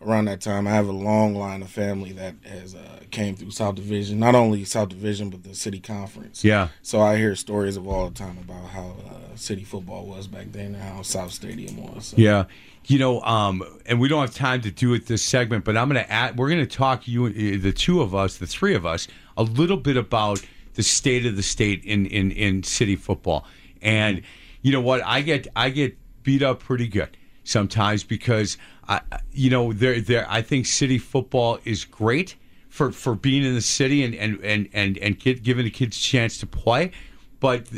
around 0.00 0.26
that 0.26 0.40
time. 0.40 0.66
I 0.66 0.70
have 0.70 0.88
a 0.88 0.92
long 0.92 1.34
line 1.34 1.62
of 1.62 1.70
family 1.70 2.12
that 2.12 2.34
has 2.44 2.74
uh, 2.74 3.00
came 3.10 3.36
through 3.36 3.50
South 3.50 3.76
Division, 3.76 4.18
not 4.18 4.34
only 4.34 4.64
South 4.64 4.88
Division 4.88 5.30
but 5.30 5.44
the 5.44 5.54
city 5.54 5.80
conference. 5.80 6.44
Yeah. 6.44 6.68
So 6.82 7.00
I 7.00 7.16
hear 7.16 7.34
stories 7.34 7.76
of 7.76 7.86
all 7.86 8.08
the 8.08 8.14
time 8.14 8.38
about 8.38 8.68
how 8.70 8.96
uh, 9.08 9.36
city 9.36 9.64
football 9.64 10.06
was 10.06 10.26
back 10.26 10.52
then 10.52 10.74
and 10.74 10.82
how 10.82 11.02
South 11.02 11.32
Stadium 11.32 11.76
was. 11.76 12.06
So. 12.06 12.16
Yeah. 12.18 12.44
You 12.86 12.98
know, 12.98 13.20
um, 13.20 13.62
and 13.86 14.00
we 14.00 14.08
don't 14.08 14.20
have 14.20 14.34
time 14.34 14.60
to 14.62 14.72
do 14.72 14.92
it 14.94 15.06
this 15.06 15.22
segment, 15.22 15.64
but 15.64 15.76
I'm 15.76 15.88
going 15.88 16.02
to 16.02 16.10
add, 16.10 16.36
we're 16.36 16.48
going 16.48 16.66
to 16.66 16.76
talk, 16.76 17.06
you, 17.06 17.26
uh, 17.26 17.30
the 17.62 17.72
two 17.72 18.02
of 18.02 18.12
us, 18.12 18.38
the 18.38 18.46
three 18.46 18.74
of 18.74 18.84
us, 18.84 19.06
a 19.36 19.44
little 19.44 19.76
bit 19.76 19.96
about 19.96 20.44
the 20.74 20.82
state 20.82 21.26
of 21.26 21.36
the 21.36 21.42
state 21.42 21.84
in, 21.84 22.06
in, 22.06 22.30
in 22.30 22.62
city 22.62 22.96
football. 22.96 23.46
And 23.80 24.22
you 24.62 24.72
know 24.72 24.80
what? 24.80 25.02
I 25.04 25.20
get, 25.22 25.46
I 25.56 25.70
get 25.70 25.96
beat 26.22 26.42
up 26.42 26.60
pretty 26.60 26.88
good 26.88 27.16
sometimes 27.44 28.04
because 28.04 28.56
I, 28.88 29.00
you 29.32 29.50
know, 29.50 29.72
there, 29.72 30.00
there, 30.00 30.26
I 30.28 30.42
think 30.42 30.66
city 30.66 30.98
football 30.98 31.58
is 31.64 31.84
great 31.84 32.36
for, 32.68 32.92
for 32.92 33.14
being 33.14 33.44
in 33.44 33.54
the 33.54 33.60
city 33.60 34.04
and, 34.04 34.14
and, 34.14 34.38
and, 34.44 34.68
and, 34.72 34.98
and 34.98 35.18
get, 35.18 35.42
giving 35.42 35.64
the 35.64 35.70
kids 35.70 35.96
a 35.96 36.00
chance 36.00 36.38
to 36.38 36.46
play. 36.46 36.92
But 37.40 37.68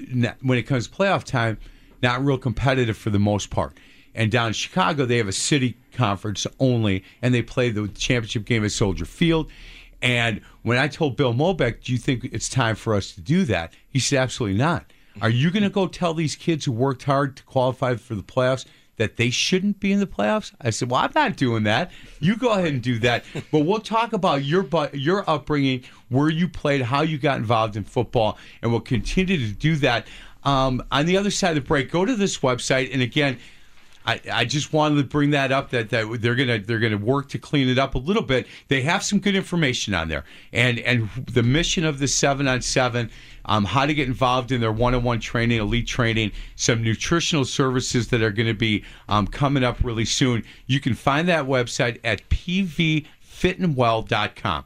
when 0.42 0.58
it 0.58 0.64
comes 0.64 0.88
to 0.88 0.94
playoff 0.94 1.24
time, 1.24 1.58
not 2.02 2.24
real 2.24 2.38
competitive 2.38 2.96
for 2.96 3.10
the 3.10 3.18
most 3.18 3.50
part. 3.50 3.78
And 4.14 4.30
down 4.30 4.48
in 4.48 4.52
Chicago, 4.52 5.06
they 5.06 5.16
have 5.16 5.26
a 5.26 5.32
city 5.32 5.76
conference 5.92 6.46
only, 6.60 7.02
and 7.20 7.34
they 7.34 7.42
play 7.42 7.70
the 7.70 7.88
championship 7.88 8.44
game 8.44 8.64
at 8.64 8.70
Soldier 8.72 9.06
Field. 9.06 9.50
And 10.04 10.42
when 10.62 10.76
I 10.76 10.86
told 10.86 11.16
Bill 11.16 11.32
Mobeck, 11.32 11.82
"Do 11.82 11.90
you 11.90 11.98
think 11.98 12.24
it's 12.30 12.50
time 12.50 12.76
for 12.76 12.94
us 12.94 13.12
to 13.12 13.22
do 13.22 13.44
that?" 13.46 13.72
He 13.88 13.98
said, 13.98 14.18
"Absolutely 14.18 14.58
not. 14.58 14.92
Are 15.22 15.30
you 15.30 15.50
going 15.50 15.62
to 15.62 15.70
go 15.70 15.86
tell 15.86 16.12
these 16.12 16.36
kids 16.36 16.66
who 16.66 16.72
worked 16.72 17.04
hard 17.04 17.38
to 17.38 17.42
qualify 17.44 17.94
for 17.96 18.14
the 18.14 18.22
playoffs 18.22 18.66
that 18.96 19.16
they 19.16 19.30
shouldn't 19.30 19.80
be 19.80 19.92
in 19.92 20.00
the 20.00 20.06
playoffs?" 20.06 20.52
I 20.60 20.68
said, 20.68 20.90
"Well, 20.90 21.00
I'm 21.00 21.12
not 21.14 21.36
doing 21.36 21.62
that. 21.62 21.90
You 22.20 22.36
go 22.36 22.52
ahead 22.52 22.68
and 22.74 22.82
do 22.82 22.98
that." 22.98 23.24
But 23.50 23.60
we'll 23.60 23.80
talk 23.80 24.12
about 24.12 24.44
your 24.44 24.68
your 24.92 25.28
upbringing, 25.28 25.84
where 26.10 26.28
you 26.28 26.48
played, 26.48 26.82
how 26.82 27.00
you 27.00 27.16
got 27.16 27.38
involved 27.38 27.74
in 27.74 27.84
football, 27.84 28.36
and 28.60 28.70
we'll 28.70 28.82
continue 28.82 29.38
to 29.38 29.52
do 29.54 29.76
that. 29.76 30.06
Um, 30.44 30.84
on 30.92 31.06
the 31.06 31.16
other 31.16 31.30
side 31.30 31.56
of 31.56 31.64
the 31.64 31.66
break, 31.66 31.90
go 31.90 32.04
to 32.04 32.14
this 32.14 32.38
website, 32.40 32.92
and 32.92 33.00
again. 33.00 33.38
I, 34.06 34.20
I 34.30 34.44
just 34.44 34.72
wanted 34.72 34.96
to 34.96 35.04
bring 35.04 35.30
that 35.30 35.50
up 35.50 35.70
that, 35.70 35.88
that 35.90 36.20
they're 36.20 36.34
gonna 36.34 36.58
they're 36.58 36.78
gonna 36.78 36.98
work 36.98 37.30
to 37.30 37.38
clean 37.38 37.68
it 37.68 37.78
up 37.78 37.94
a 37.94 37.98
little 37.98 38.22
bit. 38.22 38.46
They 38.68 38.82
have 38.82 39.02
some 39.02 39.18
good 39.18 39.34
information 39.34 39.94
on 39.94 40.08
there, 40.08 40.24
and 40.52 40.78
and 40.80 41.08
the 41.30 41.42
mission 41.42 41.84
of 41.84 41.98
the 41.98 42.08
seven 42.08 42.46
on 42.46 42.60
seven, 42.60 43.10
um, 43.46 43.64
how 43.64 43.86
to 43.86 43.94
get 43.94 44.06
involved 44.06 44.52
in 44.52 44.60
their 44.60 44.72
one 44.72 44.94
on 44.94 45.02
one 45.02 45.20
training, 45.20 45.58
elite 45.58 45.86
training, 45.86 46.32
some 46.56 46.82
nutritional 46.82 47.46
services 47.46 48.08
that 48.08 48.20
are 48.22 48.30
going 48.30 48.48
to 48.48 48.54
be 48.54 48.84
um, 49.08 49.26
coming 49.26 49.64
up 49.64 49.78
really 49.82 50.04
soon. 50.04 50.44
You 50.66 50.80
can 50.80 50.92
find 50.94 51.26
that 51.28 51.46
website 51.46 51.98
at 52.04 52.28
pvfitandwell.com, 52.28 54.64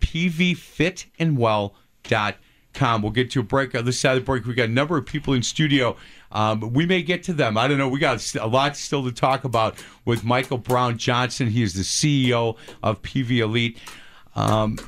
pvfitandwell.com. 0.00 2.34
Com. 2.76 3.00
We'll 3.00 3.10
get 3.10 3.30
to 3.30 3.40
a 3.40 3.42
break. 3.42 3.74
On 3.74 3.86
this 3.86 3.98
side 3.98 4.18
of 4.18 4.22
the 4.22 4.26
break, 4.26 4.44
we 4.44 4.52
got 4.52 4.68
a 4.68 4.72
number 4.72 4.98
of 4.98 5.06
people 5.06 5.32
in 5.32 5.42
studio. 5.42 5.96
Um, 6.32 6.72
we 6.72 6.86
may 6.86 7.02
get 7.02 7.22
to 7.24 7.32
them. 7.32 7.56
I 7.56 7.68
don't 7.68 7.78
know. 7.78 7.88
We 7.88 7.98
got 7.98 8.34
a 8.36 8.46
lot 8.46 8.76
still 8.76 9.04
to 9.04 9.12
talk 9.12 9.44
about 9.44 9.76
with 10.04 10.24
Michael 10.24 10.58
Brown 10.58 10.98
Johnson. 10.98 11.48
He 11.48 11.62
is 11.62 11.74
the 11.74 11.82
CEO 11.82 12.56
of 12.82 13.02
PV 13.02 13.38
Elite. 13.38 13.78
Um, 14.34 14.78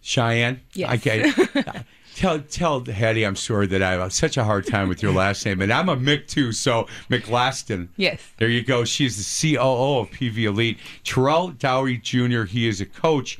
Cheyenne. 0.00 0.60
Yes. 0.72 0.94
Okay. 1.06 1.32
tell 2.16 2.40
tell 2.40 2.84
Hattie 2.84 3.24
I'm 3.24 3.36
sorry 3.36 3.66
that 3.68 3.82
I 3.82 3.92
have 3.92 4.12
such 4.12 4.36
a 4.36 4.44
hard 4.44 4.66
time 4.66 4.88
with 4.88 5.02
your 5.02 5.12
last 5.12 5.44
name, 5.44 5.60
and 5.60 5.72
I'm 5.72 5.88
a 5.88 5.96
Mick 5.96 6.26
too. 6.26 6.52
So 6.52 6.86
McLaston. 7.08 7.88
Yes. 7.96 8.20
There 8.38 8.48
you 8.48 8.62
go. 8.62 8.84
She's 8.84 9.16
the 9.16 9.56
COO 9.56 10.00
of 10.00 10.10
PV 10.10 10.44
Elite. 10.44 10.78
Terrel 11.04 11.56
Dowery 11.58 11.98
Jr. 11.98 12.44
He 12.44 12.68
is 12.68 12.80
a 12.80 12.86
coach 12.86 13.38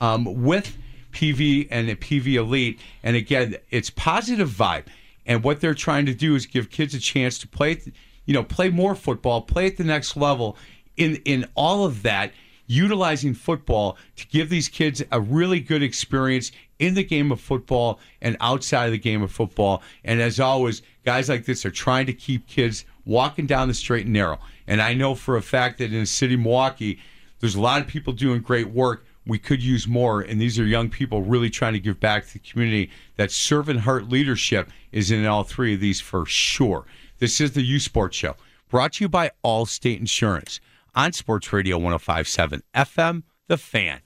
um, 0.00 0.42
with 0.42 0.76
PV 1.12 1.68
and 1.70 1.88
PV 1.88 2.34
Elite, 2.34 2.80
and 3.02 3.16
again, 3.16 3.56
it's 3.70 3.90
positive 3.90 4.48
vibe. 4.48 4.86
And 5.26 5.42
what 5.42 5.60
they're 5.60 5.74
trying 5.74 6.06
to 6.06 6.14
do 6.14 6.34
is 6.34 6.46
give 6.46 6.70
kids 6.70 6.94
a 6.94 7.00
chance 7.00 7.38
to 7.38 7.48
play, 7.48 7.80
you 8.24 8.34
know, 8.34 8.42
play 8.42 8.70
more 8.70 8.94
football, 8.94 9.42
play 9.42 9.66
at 9.66 9.76
the 9.76 9.84
next 9.84 10.16
level. 10.16 10.56
In 10.96 11.16
in 11.24 11.48
all 11.54 11.84
of 11.84 12.02
that, 12.02 12.32
utilizing 12.66 13.34
football 13.34 13.96
to 14.16 14.26
give 14.28 14.48
these 14.48 14.68
kids 14.68 15.02
a 15.10 15.20
really 15.20 15.60
good 15.60 15.82
experience 15.82 16.52
in 16.78 16.94
the 16.94 17.04
game 17.04 17.30
of 17.30 17.40
football 17.40 18.00
and 18.20 18.36
outside 18.40 18.86
of 18.86 18.92
the 18.92 18.98
game 18.98 19.22
of 19.22 19.30
football. 19.30 19.82
And 20.04 20.20
as 20.20 20.40
always, 20.40 20.82
guys 21.04 21.28
like 21.28 21.44
this 21.44 21.64
are 21.64 21.70
trying 21.70 22.06
to 22.06 22.12
keep 22.12 22.46
kids 22.46 22.84
walking 23.04 23.46
down 23.46 23.68
the 23.68 23.74
straight 23.74 24.04
and 24.04 24.12
narrow. 24.12 24.38
And 24.66 24.80
I 24.80 24.94
know 24.94 25.14
for 25.14 25.36
a 25.36 25.42
fact 25.42 25.78
that 25.78 25.92
in 25.92 26.00
the 26.00 26.06
city 26.06 26.34
of 26.34 26.40
Milwaukee, 26.40 26.98
there's 27.40 27.54
a 27.54 27.60
lot 27.60 27.80
of 27.80 27.86
people 27.86 28.12
doing 28.12 28.40
great 28.40 28.70
work. 28.70 29.04
We 29.26 29.38
could 29.38 29.62
use 29.62 29.86
more, 29.86 30.20
and 30.20 30.40
these 30.40 30.58
are 30.58 30.64
young 30.64 30.88
people 30.88 31.22
really 31.22 31.50
trying 31.50 31.74
to 31.74 31.80
give 31.80 32.00
back 32.00 32.26
to 32.26 32.32
the 32.32 32.38
community. 32.40 32.90
That 33.16 33.30
servant 33.30 33.80
heart 33.80 34.08
leadership 34.08 34.70
is 34.90 35.10
in 35.10 35.24
all 35.26 35.44
three 35.44 35.74
of 35.74 35.80
these 35.80 36.00
for 36.00 36.26
sure. 36.26 36.84
This 37.18 37.40
is 37.40 37.52
the 37.52 37.62
Youth 37.62 37.82
Sports 37.82 38.16
Show, 38.16 38.34
brought 38.68 38.94
to 38.94 39.04
you 39.04 39.08
by 39.08 39.30
Allstate 39.44 40.00
Insurance 40.00 40.60
on 40.94 41.12
Sports 41.12 41.52
Radio 41.52 41.78
1057 41.78 42.62
FM, 42.74 43.22
The 43.46 43.56
Fan. 43.56 44.00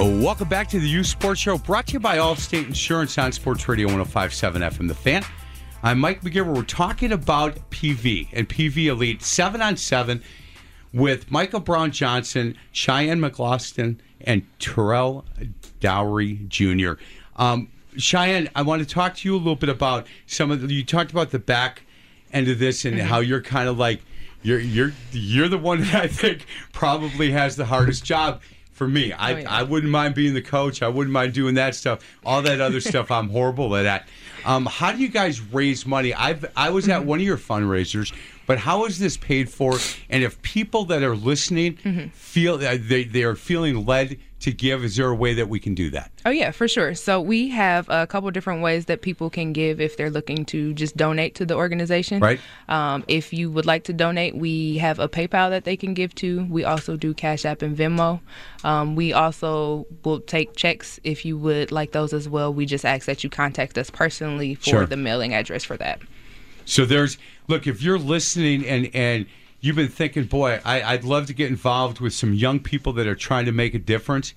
Oh, 0.00 0.22
welcome 0.22 0.48
back 0.48 0.68
to 0.68 0.78
the 0.78 0.86
Youth 0.88 1.06
Sports 1.08 1.40
Show, 1.40 1.58
brought 1.58 1.88
to 1.88 1.94
you 1.94 2.00
by 2.00 2.18
Allstate 2.18 2.66
Insurance 2.66 3.18
on 3.18 3.32
Sports 3.32 3.68
Radio 3.68 3.88
1057 3.88 4.62
FM 4.62 4.86
The 4.86 4.94
Fan. 4.94 5.24
I'm 5.82 5.98
Mike 5.98 6.22
McGivern. 6.22 6.54
We're 6.54 6.62
talking 6.62 7.10
about 7.10 7.68
PV 7.70 8.28
and 8.32 8.48
PV 8.48 8.86
Elite 8.86 9.22
7 9.22 9.60
on 9.60 9.76
7 9.76 10.22
with 10.92 11.32
Michael 11.32 11.58
Brown 11.58 11.90
Johnson, 11.90 12.56
Cheyenne 12.70 13.18
McLaughlin, 13.20 14.00
and 14.20 14.46
Terrel 14.60 15.24
Dowery 15.80 16.40
Jr. 16.46 16.92
Um, 17.34 17.68
Cheyenne, 17.96 18.48
I 18.54 18.62
want 18.62 18.80
to 18.82 18.88
talk 18.88 19.16
to 19.16 19.28
you 19.28 19.34
a 19.34 19.38
little 19.38 19.56
bit 19.56 19.68
about 19.68 20.06
some 20.26 20.52
of 20.52 20.60
the, 20.60 20.72
you 20.72 20.84
talked 20.84 21.10
about 21.10 21.30
the 21.30 21.40
back 21.40 21.82
end 22.32 22.46
of 22.46 22.60
this 22.60 22.84
and 22.84 22.96
Mm-hmm. 22.98 23.06
how 23.08 23.18
you're 23.18 23.42
kind 23.42 23.68
of 23.68 23.78
like 23.78 24.00
you're 24.44 24.60
you're 24.60 24.92
you're 25.10 25.48
the 25.48 25.58
one 25.58 25.80
that 25.80 25.94
I 25.96 26.06
think 26.06 26.46
probably 26.72 27.32
has 27.32 27.56
the 27.56 27.64
hardest 27.64 28.04
job 28.04 28.40
for 28.78 28.88
me. 28.88 29.12
I, 29.12 29.32
Oh, 29.34 29.36
yeah. 29.38 29.50
I 29.58 29.62
wouldn't 29.64 29.92
mind 29.92 30.14
being 30.14 30.32
the 30.32 30.40
coach. 30.42 30.80
I 30.82 30.88
wouldn't 30.88 31.12
mind 31.12 31.34
doing 31.34 31.56
that 31.56 31.74
stuff. 31.74 31.98
All 32.24 32.40
that 32.42 32.60
other 32.60 32.80
stuff 32.80 33.10
I'm 33.10 33.28
horrible 33.28 33.76
at. 33.76 33.82
that. 33.82 34.08
Um, 34.46 34.64
how 34.66 34.92
do 34.92 34.98
you 34.98 35.08
guys 35.08 35.40
raise 35.42 35.84
money? 35.84 36.14
I've 36.14 36.46
I 36.56 36.70
was 36.70 36.84
Mm-hmm. 36.84 36.92
at 36.92 37.04
one 37.04 37.18
of 37.18 37.24
your 37.26 37.36
fundraisers, 37.36 38.14
but 38.46 38.56
how 38.58 38.86
is 38.86 38.98
this 38.98 39.16
paid 39.18 39.50
for? 39.50 39.76
And 40.08 40.22
if 40.22 40.40
people 40.42 40.84
that 40.86 41.02
are 41.02 41.16
listening 41.16 41.74
Mm-hmm. 41.84 42.08
feel 42.10 42.54
uh, 42.54 42.78
they 42.80 43.04
they 43.04 43.24
are 43.24 43.34
feeling 43.34 43.84
led 43.84 44.18
to 44.40 44.52
give, 44.52 44.84
is 44.84 44.94
there 44.96 45.08
a 45.08 45.14
way 45.14 45.34
that 45.34 45.48
we 45.48 45.58
can 45.58 45.74
do 45.74 45.90
that? 45.90 46.12
Oh 46.24 46.30
yeah, 46.30 46.52
for 46.52 46.68
sure. 46.68 46.94
So 46.94 47.20
we 47.20 47.48
have 47.48 47.88
a 47.88 48.06
couple 48.06 48.30
different 48.30 48.62
ways 48.62 48.86
that 48.86 49.02
people 49.02 49.30
can 49.30 49.52
give 49.52 49.80
if 49.80 49.96
they're 49.96 50.10
looking 50.10 50.44
to 50.46 50.72
just 50.74 50.96
donate 50.96 51.34
to 51.36 51.46
the 51.46 51.54
organization. 51.54 52.20
Right. 52.20 52.38
Um, 52.68 53.04
if 53.08 53.32
you 53.32 53.50
would 53.50 53.66
like 53.66 53.84
to 53.84 53.92
donate, 53.92 54.36
we 54.36 54.78
have 54.78 55.00
a 55.00 55.08
PayPal 55.08 55.50
that 55.50 55.64
they 55.64 55.76
can 55.76 55.92
give 55.92 56.14
to. 56.16 56.44
We 56.44 56.64
also 56.64 56.96
do 56.96 57.14
Cash 57.14 57.44
App 57.44 57.62
and 57.62 57.76
Venmo. 57.76 58.20
Um, 58.62 58.94
we 58.94 59.12
also 59.12 59.86
will 60.04 60.20
take 60.20 60.54
checks 60.54 61.00
if 61.02 61.24
you 61.24 61.36
would 61.38 61.72
like 61.72 61.90
those 61.92 62.12
as 62.12 62.28
well. 62.28 62.54
We 62.54 62.64
just 62.66 62.84
ask 62.84 63.06
that 63.06 63.24
you 63.24 63.30
contact 63.30 63.76
us 63.76 63.90
personally 63.90 64.54
for 64.54 64.64
Sure. 64.70 64.86
the 64.86 64.96
mailing 64.96 65.34
address 65.34 65.64
for 65.64 65.76
that. 65.78 66.00
So 66.64 66.84
there's 66.84 67.18
look 67.48 67.66
if 67.66 67.82
you're 67.82 67.98
listening 67.98 68.66
and 68.66 68.90
and 68.94 69.26
you've 69.60 69.76
been 69.76 69.88
thinking, 69.88 70.24
boy, 70.24 70.60
I, 70.64 70.82
I'd 70.82 71.04
love 71.04 71.26
to 71.26 71.34
get 71.34 71.50
involved 71.50 72.00
with 72.00 72.12
some 72.12 72.34
young 72.34 72.60
people 72.60 72.92
that 72.94 73.06
are 73.06 73.14
trying 73.14 73.46
to 73.46 73.52
make 73.52 73.74
a 73.74 73.78
difference. 73.78 74.34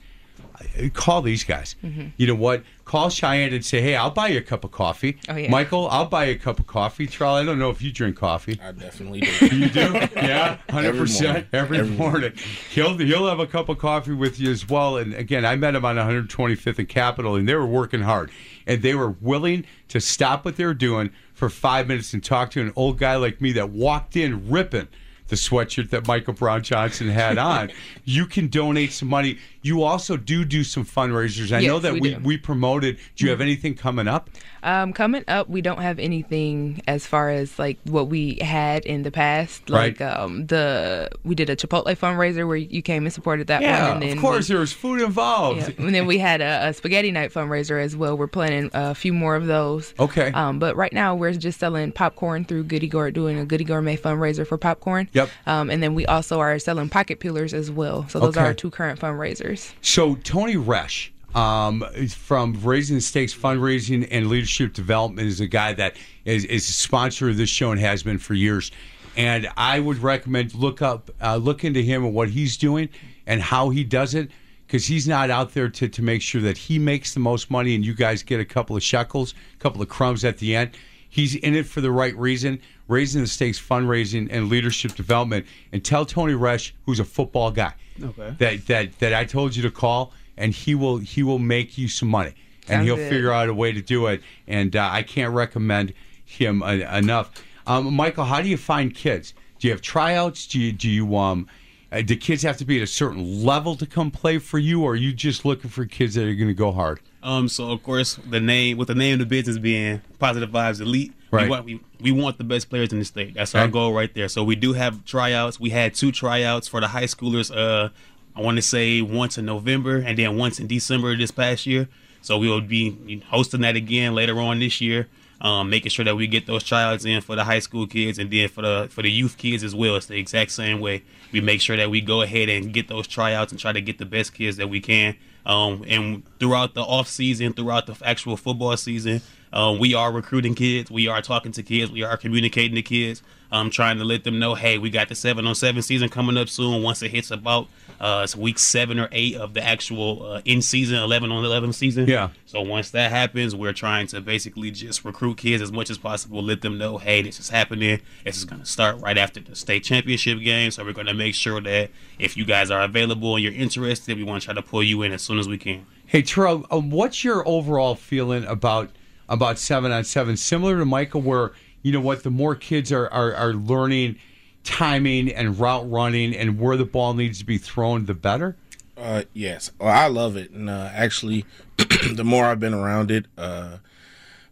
Call 0.94 1.24
these 1.24 1.44
guys. 1.44 1.76
Mm-hmm. 1.84 2.10
You 2.18 2.28
know 2.28 2.36
what? 2.36 2.64
Call 2.86 3.10
Cheyenne 3.10 3.52
and 3.54 3.66
say, 3.66 3.82
"Hey, 3.82 3.96
I'll 3.96 4.12
buy 4.12 4.28
you 4.28 4.38
a 4.38 4.42
cup 4.42 4.64
of 4.64 4.70
coffee." 4.72 5.18
Oh, 5.28 5.36
yeah. 5.36 5.50
Michael, 5.50 5.88
I'll 5.90 6.06
buy 6.06 6.26
you 6.26 6.34
a 6.34 6.38
cup 6.38 6.60
of 6.60 6.68
coffee. 6.68 7.08
Charlie, 7.08 7.42
I 7.42 7.46
don't 7.46 7.58
know 7.58 7.72
if 7.72 7.82
you 7.82 7.92
drink 7.92 8.18
coffee. 8.18 8.60
I 8.62 8.72
definitely 8.72 9.22
do. 9.22 9.48
You 9.56 9.70
do? 9.70 9.94
Yeah, 10.16 10.58
hundred 10.70 10.90
Every 10.90 11.00
percent 11.00 11.28
morning. 11.32 11.48
every 11.54 11.78
Every 11.80 11.96
morning. 11.96 12.34
He'll 12.70 12.96
he'll 12.98 13.28
have 13.28 13.40
a 13.40 13.48
cup 13.48 13.70
of 13.70 13.80
coffee 13.80 14.14
with 14.14 14.40
you 14.40 14.52
as 14.52 14.68
well. 14.70 14.98
And 14.98 15.16
again, 15.16 15.46
I 15.46 15.56
met 15.56 15.74
him 15.74 15.84
on 15.86 15.96
125th 15.96 16.78
and 16.78 16.90
Capitol, 16.90 17.36
and 17.36 17.50
they 17.50 17.56
were 17.56 17.66
working 17.66 18.02
hard, 18.02 18.30
and 18.68 18.84
they 18.84 18.94
were 18.94 19.16
willing 19.20 19.66
to 19.88 20.00
stop 20.00 20.46
what 20.46 20.58
they 20.58 20.66
were 20.66 20.74
doing 20.76 21.12
for 21.34 21.50
five 21.50 21.88
minutes 21.88 22.14
and 22.14 22.24
talk 22.24 22.52
to 22.52 22.62
an 22.62 22.72
old 22.76 23.00
guy 23.00 23.16
like 23.16 23.42
me 23.42 23.52
that 23.54 23.70
walked 23.72 24.16
in 24.16 24.48
ripping 24.50 24.88
the 25.32 25.38
sweatshirt 25.38 25.90
that 25.92 26.06
Michael 26.06 26.34
Brown 26.34 26.62
Johnson 26.62 27.08
had 27.08 27.38
on. 27.38 27.72
you 28.06 28.26
can 28.26 28.50
donate 28.50 28.92
some 28.92 29.08
money. 29.08 29.40
You 29.64 29.84
also 29.84 30.18
do 30.18 30.44
do 30.46 30.64
some 30.64 30.86
fundraisers. 30.86 31.52
I 31.56 31.62
know 31.66 31.80
that 31.80 31.94
we 31.94 32.00
we, 32.02 32.16
we 32.18 32.38
promoted. 32.38 32.98
Do 33.16 33.26
you 33.26 33.32
have 33.32 33.42
anything 33.42 33.76
coming 33.76 34.08
up? 34.08 34.30
Um, 34.64 34.94
coming 34.94 35.24
up, 35.28 35.50
we 35.50 35.62
don't 35.62 35.82
have 35.82 35.98
anything 35.98 36.82
as 36.88 37.08
far 37.08 37.30
as 37.32 37.58
like 37.58 37.80
what 37.86 38.08
we 38.08 38.38
had 38.42 38.86
in 38.86 39.02
the 39.04 39.10
past. 39.12 39.70
Right. 39.70 40.00
Like 40.00 40.02
um, 40.02 40.46
the 40.48 41.10
we 41.24 41.36
did 41.36 41.50
a 41.50 41.56
Chipotle 41.56 41.96
fundraiser 41.98 42.48
where 42.48 42.58
you 42.58 42.82
came 42.82 43.06
and 43.06 43.14
supported 43.14 43.48
that 43.48 43.62
Yeah, 43.62 43.84
one, 43.88 43.92
and 43.94 44.02
then 44.04 44.18
of 44.18 44.22
course. 44.22 44.48
we- 44.50 44.54
there 44.54 44.60
was 44.60 44.72
food 44.74 45.02
involved. 45.02 45.60
Yeah. 45.62 45.86
And 45.86 45.94
then 45.96 46.06
we 46.08 46.18
had 46.20 46.42
a, 46.42 46.70
a 46.70 46.74
spaghetti 46.74 47.12
night 47.12 47.32
fundraiser 47.34 47.84
as 47.84 47.96
well. 47.96 48.18
We're 48.18 48.28
planning 48.28 48.70
a 48.74 48.94
few 48.96 49.14
more 49.14 49.36
of 49.36 49.46
those. 49.48 49.94
Okay. 50.00 50.32
Um, 50.32 50.60
but 50.60 50.76
right 50.76 50.94
now 50.94 51.16
we're 51.16 51.34
just 51.34 51.60
selling 51.60 51.92
popcorn 51.92 52.46
through 52.46 52.64
Goody 52.66 52.88
Gourmet, 52.88 53.12
doing 53.12 53.40
a 53.40 53.46
Goody 53.46 53.64
Gourmet 53.64 53.98
fundraiser 53.98 54.46
for 54.46 54.58
popcorn. 54.58 55.10
Yep. 55.14 55.30
Um, 55.48 55.70
and 55.70 55.82
then 55.82 55.94
we 55.96 56.06
also 56.06 56.40
are 56.40 56.58
selling 56.60 56.90
pocket 56.90 57.20
peelers 57.20 57.54
as 57.54 57.70
well. 57.72 58.08
So 58.10 58.20
those 58.20 58.30
Okay. 58.38 58.42
are 58.42 58.46
our 58.48 58.54
two 58.54 58.70
current 58.72 59.00
fundraisers. 59.00 59.51
So 59.82 60.16
Tony 60.16 60.56
Resch 60.56 61.10
um, 61.36 61.86
from 62.10 62.54
Raising 62.62 62.98
the 62.98 63.02
Stakes 63.02 63.34
Fundraising 63.34 64.08
and 64.12 64.28
Leadership 64.28 64.74
Development 64.74 65.28
is 65.28 65.40
a 65.40 65.48
guy 65.48 65.74
that 65.74 65.96
is, 66.26 66.46
is 66.46 66.68
a 66.68 66.74
sponsor 66.74 67.30
of 67.30 67.38
this 67.38 67.50
show 67.50 67.72
and 67.72 67.80
has 67.80 68.04
been 68.04 68.18
for 68.18 68.34
years. 68.34 68.72
And 69.18 69.50
I 69.58 69.80
would 69.80 69.98
recommend 69.98 70.54
look 70.54 70.82
up, 70.82 71.12
uh, 71.22 71.36
look 71.36 71.64
into 71.64 71.82
him 71.82 72.06
and 72.06 72.14
what 72.14 72.30
he's 72.30 72.58
doing 72.58 72.90
and 73.28 73.42
how 73.42 73.70
he 73.70 73.84
does 73.84 74.14
it, 74.14 74.32
because 74.68 74.86
he's 74.86 75.08
not 75.08 75.30
out 75.30 75.54
there 75.54 75.70
to, 75.70 75.88
to 75.90 76.02
make 76.02 76.22
sure 76.22 76.42
that 76.42 76.58
he 76.58 76.80
makes 76.80 77.14
the 77.14 77.20
most 77.20 77.52
money 77.52 77.76
and 77.76 77.86
you 77.86 77.94
guys 77.94 78.24
get 78.24 78.40
a 78.40 78.46
couple 78.46 78.76
of 78.76 78.84
shekels, 78.84 79.34
a 79.54 79.58
couple 79.58 79.82
of 79.82 79.90
crumbs 79.90 80.24
at 80.24 80.38
the 80.38 80.56
end. 80.56 80.72
He's 81.10 81.36
in 81.36 81.56
it 81.56 81.66
for 81.66 81.82
the 81.82 81.92
right 81.92 82.16
reason, 82.16 82.62
raising 82.92 83.22
the 83.22 83.28
stakes, 83.28 83.60
fundraising, 83.60 84.28
and 84.32 84.50
leadership 84.50 84.94
development. 84.96 85.46
And 85.72 85.84
tell 85.84 86.06
Tony 86.06 86.34
Resch, 86.34 86.72
who's 86.86 87.00
a 87.00 87.06
football 87.06 87.50
guy, 87.52 87.74
Okay. 88.04 88.36
that 88.38 88.68
that 88.68 89.00
that 89.00 89.14
I 89.14 89.26
told 89.26 89.56
you 89.56 89.64
to 89.64 89.72
call, 89.72 90.14
and 90.38 90.54
he 90.54 90.76
will 90.76 90.98
he 90.98 91.24
will 91.24 91.40
make 91.40 91.78
you 91.78 91.88
some 91.88 92.10
money, 92.10 92.34
and 92.68 92.68
Sounds 92.68 92.86
he'll 92.86 92.96
good. 92.98 93.10
figure 93.10 93.32
out 93.32 93.50
a 93.50 93.54
way 93.54 93.72
to 93.72 93.82
do 93.82 94.08
it. 94.08 94.22
And 94.48 94.76
uh, 94.76 94.90
I 94.92 95.04
can't 95.04 95.34
recommend 95.34 95.94
him 96.26 96.62
uh, 96.62 96.74
enough. 96.98 97.32
Um, 97.68 97.94
Michael, 97.94 98.26
how 98.26 98.42
do 98.42 98.50
you 98.50 98.58
find 98.58 98.94
kids? 98.94 99.34
Do 99.60 99.68
you 99.68 99.74
have 99.74 99.82
tryouts? 99.82 100.48
Do 100.48 100.60
you 100.60 100.72
do 100.72 100.90
you 100.90 101.16
um? 101.18 101.48
Uh, 101.94 102.02
do 102.02 102.16
kids 102.16 102.42
have 102.44 102.56
to 102.56 102.64
be 102.64 102.78
at 102.78 102.84
a 102.84 102.88
certain 102.88 103.44
level 103.44 103.76
to 103.76 103.86
come 103.86 104.12
play 104.12 104.38
for 104.38 104.58
you, 104.58 104.82
or 104.84 104.94
are 104.94 104.96
you 104.96 105.12
just 105.12 105.44
looking 105.44 105.70
for 105.70 105.86
kids 105.86 106.16
that 106.16 106.24
are 106.26 106.34
going 106.36 106.48
to 106.48 106.54
go 106.54 106.72
hard? 106.72 107.02
Um, 107.22 107.48
so 107.50 107.70
of 107.72 107.84
course 107.84 108.18
the 108.30 108.40
name 108.40 108.78
with 108.78 108.88
the 108.88 108.96
name 108.96 109.14
of 109.14 109.20
the 109.20 109.26
business 109.26 109.58
being 109.58 110.02
Positive 110.18 110.50
Vibes 110.50 110.80
Elite, 110.82 111.12
Right. 111.32 111.44
we 111.46 111.50
want 111.50 111.66
we, 111.66 111.80
we 112.02 112.12
want 112.12 112.38
the 112.38 112.44
best 112.44 112.70
players 112.70 112.92
in 112.92 113.00
the 113.00 113.06
state. 113.06 113.34
That's 113.36 113.56
our 113.56 113.64
Right. 113.64 113.72
goal 113.72 113.94
right 113.94 114.14
there. 114.14 114.28
So 114.28 114.44
we 114.44 114.56
do 114.56 114.74
have 114.74 115.06
tryouts. 115.06 115.60
We 115.60 115.70
had 115.70 115.94
two 115.94 116.12
tryouts 116.12 116.68
for 116.68 116.82
the 116.82 116.88
high 116.90 117.06
schoolers. 117.06 117.56
Uh, 117.56 117.90
I 118.36 118.42
want 118.42 118.58
to 118.58 118.62
say 118.62 119.02
once 119.02 119.38
in 119.38 119.46
November 119.46 119.98
and 119.98 120.18
then 120.18 120.38
once 120.38 120.60
in 120.60 120.68
December 120.68 121.16
this 121.18 121.32
past 121.32 121.66
year. 121.66 121.88
So 122.22 122.38
we 122.38 122.48
will 122.50 122.62
be 122.62 123.24
hosting 123.30 123.62
that 123.62 123.76
again 123.76 124.14
later 124.14 124.40
on 124.40 124.60
this 124.60 124.80
year. 124.82 125.08
Um, 125.42 125.72
making 125.72 125.90
sure 125.90 126.06
that 126.06 126.16
we 126.16 126.28
get 126.28 126.46
those 126.46 126.64
tryouts 126.64 127.04
in 127.04 127.20
for 127.22 127.36
the 127.36 127.44
high 127.44 127.58
school 127.60 127.88
kids 127.88 128.20
and 128.20 128.30
then 128.30 128.48
for 128.48 128.62
the 128.62 128.88
for 128.92 129.02
the 129.02 129.10
youth 129.10 129.38
kids 129.38 129.64
as 129.64 129.74
well. 129.74 129.96
It's 129.96 130.06
the 130.06 130.18
exact 130.20 130.52
same 130.52 130.80
way. 130.80 131.02
We 131.32 131.42
make 131.42 131.62
sure 131.62 131.76
that 131.78 131.90
we 131.90 132.00
go 132.00 132.22
ahead 132.22 132.48
and 132.48 132.72
get 132.72 132.88
those 132.90 133.08
tryouts 133.08 133.52
and 133.52 133.60
try 133.60 133.72
to 133.72 133.82
get 133.82 133.98
the 133.98 134.06
best 134.06 134.36
kids 134.36 134.58
that 134.58 134.68
we 134.70 134.80
can. 134.82 135.16
Um, 135.46 135.84
and 135.88 136.22
throughout 136.40 136.76
the 136.76 136.82
off 136.84 137.08
season, 137.08 137.54
throughout 137.54 137.88
the 137.88 137.96
actual 138.06 138.38
football 138.38 138.78
season, 138.78 139.22
Um, 139.54 139.80
we 139.80 139.94
are 139.94 140.12
recruiting 140.12 140.56
kids. 140.56 140.90
We 140.90 141.08
are 141.08 141.22
talking 141.22 141.52
to 141.54 141.64
kids. 141.64 141.92
We 141.92 142.04
are 142.04 142.18
communicating 142.18 142.76
to 142.76 142.82
kids. 142.82 143.22
Um, 143.54 143.70
trying 143.70 143.98
to 143.98 144.06
let 144.06 144.24
them 144.24 144.40
know, 144.40 144.56
hey, 144.56 144.78
we 144.78 144.90
got 144.90 145.10
the 145.10 145.16
seven 145.16 145.46
on 145.46 145.56
seven 145.56 145.82
season 145.82 146.08
coming 146.08 146.38
up 146.38 146.48
soon. 146.48 146.84
Once 146.84 147.04
it 147.04 147.12
hits 147.12 147.32
about 147.32 147.68
uh, 148.00 148.22
it's 148.24 148.34
week 148.34 148.58
seven 148.58 148.98
or 148.98 149.10
eight 149.12 149.36
of 149.36 149.54
the 149.54 149.62
actual 149.62 150.24
uh, 150.26 150.42
in 150.46 150.62
season 150.62 150.98
eleven 150.98 151.34
on 151.34 151.44
eleven 151.44 151.74
season. 151.74 152.08
Yeah. 152.08 152.30
So 152.46 152.62
once 152.62 152.92
that 152.92 153.12
happens, 153.12 153.54
we're 153.54 153.74
trying 153.74 154.08
to 154.08 154.22
basically 154.22 154.72
just 154.72 155.04
recruit 155.04 155.38
kids 155.38 155.62
as 155.62 155.70
much 155.70 155.90
as 155.90 155.98
possible. 155.98 156.42
Let 156.42 156.62
them 156.62 156.78
know, 156.78 156.98
hey, 156.98 157.22
this 157.22 157.42
is 157.42 157.50
happening. 157.50 158.00
This 158.24 158.38
is 158.38 158.46
going 158.46 158.62
to 158.62 158.66
start 158.66 159.02
right 159.02 159.18
after 159.18 159.42
the 159.42 159.54
state 159.54 159.84
championship 159.84 160.40
game. 160.40 160.72
So 160.72 160.86
we're 160.86 160.94
going 160.94 161.08
to 161.08 161.14
make 161.14 161.36
sure 161.36 161.60
that 161.60 161.92
if 162.20 162.38
you 162.38 162.46
guys 162.46 162.72
are 162.72 162.84
available 162.84 163.36
and 163.36 163.44
you're 163.44 163.52
interested, 163.52 164.16
we 164.16 164.24
want 164.24 164.44
to 164.44 164.46
try 164.46 164.54
to 164.54 164.62
pull 164.62 164.82
you 164.82 165.02
in 165.02 165.12
as 165.12 165.24
soon 165.24 165.40
as 165.40 165.50
we 165.50 165.58
can. 165.58 165.86
Hey, 166.06 166.22
Terrel, 166.24 166.66
uh, 166.72 166.80
what's 166.80 167.26
your 167.26 167.46
overall 167.46 167.96
feeling 167.96 168.46
about 168.46 168.92
about 169.32 169.58
seven 169.58 169.92
on 169.92 170.04
seven? 170.04 170.38
Similar 170.38 170.78
to 170.78 170.86
Michael, 170.86 171.22
where 171.22 171.54
you 171.82 171.92
know 171.92 172.02
what, 172.02 172.24
the 172.24 172.30
more 172.30 172.54
kids 172.54 172.92
are 172.92 173.10
are, 173.10 173.34
are 173.34 173.54
learning 173.54 174.18
timing 174.64 175.32
and 175.34 175.60
route 175.60 175.90
running 175.90 176.36
and 176.36 176.60
where 176.60 176.78
the 176.78 176.86
ball 176.86 177.16
needs 177.16 177.40
to 177.40 177.46
be 177.46 177.58
thrown, 177.58 178.06
the 178.06 178.14
better. 178.14 178.56
Uh, 178.96 179.24
yes, 179.34 179.72
well, 179.80 179.90
I 179.90 180.08
love 180.08 180.36
it, 180.36 180.52
and 180.52 180.70
uh, 180.70 180.92
actually, 180.94 181.46
the 181.78 182.24
more 182.24 182.46
I've 182.46 182.60
been 182.60 182.76
around 182.76 183.10
it, 183.10 183.26
uh, 183.36 183.78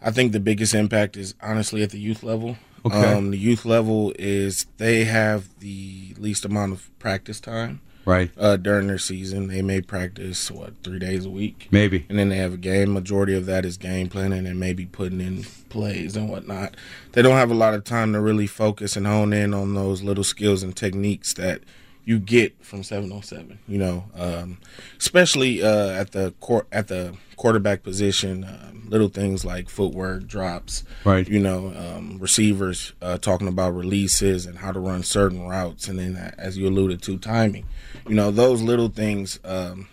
I 0.02 0.10
think 0.10 0.32
the 0.32 0.40
biggest 0.40 0.74
impact 0.74 1.18
is 1.18 1.36
honestly 1.42 1.84
at 1.84 1.92
the 1.92 2.00
youth 2.00 2.24
level. 2.24 2.58
Okay. 2.84 3.14
Um, 3.14 3.30
the 3.30 3.38
youth 3.38 3.66
level 3.66 4.14
is 4.18 4.66
they 4.78 5.04
have 5.04 5.60
the 5.60 6.16
least 6.18 6.46
amount 6.46 6.72
of 6.72 6.98
practice 6.98 7.40
time 7.40 7.82
Right. 8.06 8.32
uh, 8.38 8.58
during 8.58 8.88
their 8.88 8.98
season. 8.98 9.48
They 9.48 9.62
may 9.62 9.82
practice 9.82 10.50
what 10.50 10.74
three 10.84 11.00
days 11.00 11.26
a 11.26 11.30
week, 11.30 11.68
Maybe. 11.70 12.06
and 12.10 12.18
then 12.18 12.30
they 12.30 12.38
have 12.38 12.54
a 12.54 12.58
game. 12.58 12.94
Majority 12.94 13.36
of 13.36 13.46
that 13.46 13.66
is 13.66 13.78
game 13.78 14.10
planning 14.10 14.48
and 14.48 14.60
maybe 14.60 14.86
putting 14.86 15.22
in 15.22 15.44
plays 15.70 16.16
and 16.16 16.28
whatnot. 16.30 16.76
They 17.12 17.22
don't 17.22 17.38
have 17.38 17.52
a 17.52 17.56
lot 17.56 17.74
of 17.76 17.84
time 17.84 18.14
to 18.14 18.20
really 18.22 18.48
focus 18.48 18.96
and 18.96 19.06
hone 19.06 19.32
in 19.34 19.54
on 19.54 19.76
those 19.76 20.02
little 20.02 20.24
skills 20.24 20.64
and 20.64 20.76
techniques 20.76 21.34
that 21.36 21.62
you 22.06 22.18
get 22.18 22.56
from 22.66 22.82
707. 22.84 23.60
You 23.68 23.78
know, 23.78 24.06
um, 24.16 24.58
especially 24.98 25.62
uh, 25.62 25.90
at 25.92 26.12
the 26.12 26.34
court 26.40 26.68
at 26.72 26.88
the 26.88 27.16
quarterback 27.40 27.84
position, 27.84 28.44
um, 28.44 28.84
little 28.90 29.08
things 29.08 29.46
like 29.46 29.70
footwork, 29.70 30.28
drops. 30.28 30.84
Right. 31.06 31.28
You 31.28 31.40
know, 31.40 31.74
um, 31.74 32.20
receivers 32.20 32.92
uh, 33.02 33.18
talking 33.18 33.48
about 33.48 33.74
releases 33.74 34.46
and 34.46 34.58
how 34.58 34.74
to 34.74 34.80
run 34.80 35.04
certain 35.04 35.48
routes, 35.48 35.88
and 35.88 35.98
then 35.98 36.18
uh, 36.18 36.32
as 36.38 36.58
you 36.58 36.68
alluded 36.68 37.02
to, 37.04 37.18
timing. 37.18 37.66
You 38.08 38.16
know, 38.16 38.30
those 38.30 38.62
little 38.62 38.90
things 38.90 39.40
um, 39.46 39.88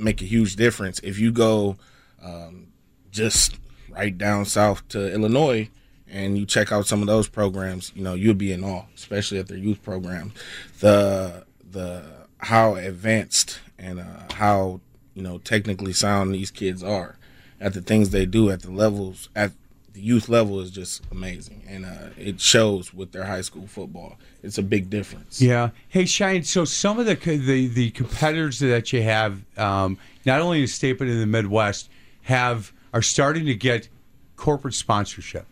make 0.00 0.20
a 0.22 0.24
huge 0.24 0.56
difference. 0.56 0.98
If 1.04 1.20
you 1.20 1.30
go 1.30 1.76
um, 2.20 2.66
just 3.12 3.56
right 3.90 4.18
down 4.18 4.44
south 4.44 4.86
to 4.88 5.12
Illinois 5.12 5.70
and 6.08 6.36
you 6.36 6.46
check 6.46 6.72
out 6.72 6.86
some 6.88 7.00
of 7.00 7.06
those 7.06 7.28
programs, 7.28 7.92
you 7.94 8.02
know, 8.02 8.14
you'll 8.14 8.34
be 8.34 8.50
in 8.52 8.64
awe, 8.64 8.86
especially 8.96 9.38
at 9.38 9.46
their 9.46 9.56
youth 9.56 9.84
program. 9.84 10.32
The 10.80 11.44
the 11.70 12.02
how 12.38 12.74
advanced 12.74 13.60
and 13.78 14.00
uh, 14.00 14.34
how 14.34 14.80
you 15.18 15.24
know 15.24 15.38
technically 15.38 15.92
sound 15.92 16.32
these 16.32 16.52
kids 16.52 16.82
are 16.82 17.18
at 17.60 17.74
the 17.74 17.82
things 17.82 18.10
they 18.10 18.24
do 18.24 18.50
at 18.50 18.62
the 18.62 18.70
levels 18.70 19.28
at 19.34 19.50
the 19.92 20.00
youth 20.00 20.28
level 20.28 20.60
is 20.60 20.70
just 20.70 21.02
amazing, 21.10 21.60
and 21.66 21.84
uh, 21.84 22.10
it 22.16 22.40
shows 22.40 22.94
with 22.94 23.10
their 23.10 23.24
high 23.24 23.40
school 23.40 23.66
football. 23.66 24.16
It's 24.44 24.56
a 24.56 24.62
big 24.62 24.90
difference. 24.90 25.42
Yeah. 25.42 25.70
Hey, 25.88 26.04
Shine. 26.04 26.44
So 26.44 26.64
some 26.64 27.00
of 27.00 27.06
the 27.06 27.16
the, 27.16 27.66
the 27.66 27.90
competitors 27.90 28.60
that 28.60 28.92
you 28.92 29.02
have, 29.02 29.40
um, 29.58 29.98
not 30.24 30.40
only 30.40 30.58
in 30.58 30.64
the 30.64 30.68
state 30.68 30.98
but 30.98 31.08
in 31.08 31.18
the 31.18 31.26
Midwest, 31.26 31.90
have 32.22 32.72
are 32.94 33.02
starting 33.02 33.46
to 33.46 33.54
get 33.54 33.88
corporate 34.36 34.74
sponsorship, 34.74 35.46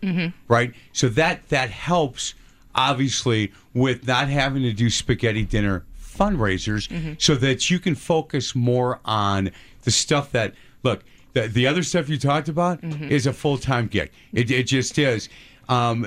right? 0.46 0.72
So 0.92 1.08
that 1.08 1.48
that 1.48 1.70
helps 1.70 2.34
obviously 2.72 3.52
with 3.74 4.06
not 4.06 4.28
having 4.28 4.62
to 4.62 4.72
do 4.72 4.90
spaghetti 4.90 5.42
dinner 5.42 5.84
fundraisers, 6.16 6.88
mm-hmm. 6.88 7.14
so 7.18 7.34
that 7.36 7.70
you 7.70 7.78
can 7.78 7.94
focus 7.94 8.54
more 8.54 9.00
on 9.04 9.50
the 9.82 9.90
stuff 9.90 10.32
that 10.32 10.54
look. 10.82 11.04
The, 11.32 11.48
the 11.48 11.66
other 11.66 11.82
stuff 11.82 12.08
you 12.08 12.18
talked 12.18 12.48
about 12.48 12.80
mm-hmm. 12.80 13.10
is 13.10 13.26
a 13.26 13.32
full 13.32 13.58
time 13.58 13.88
gig. 13.88 14.10
It, 14.32 14.50
it 14.50 14.64
just 14.64 14.98
is. 14.98 15.28
Um, 15.68 16.06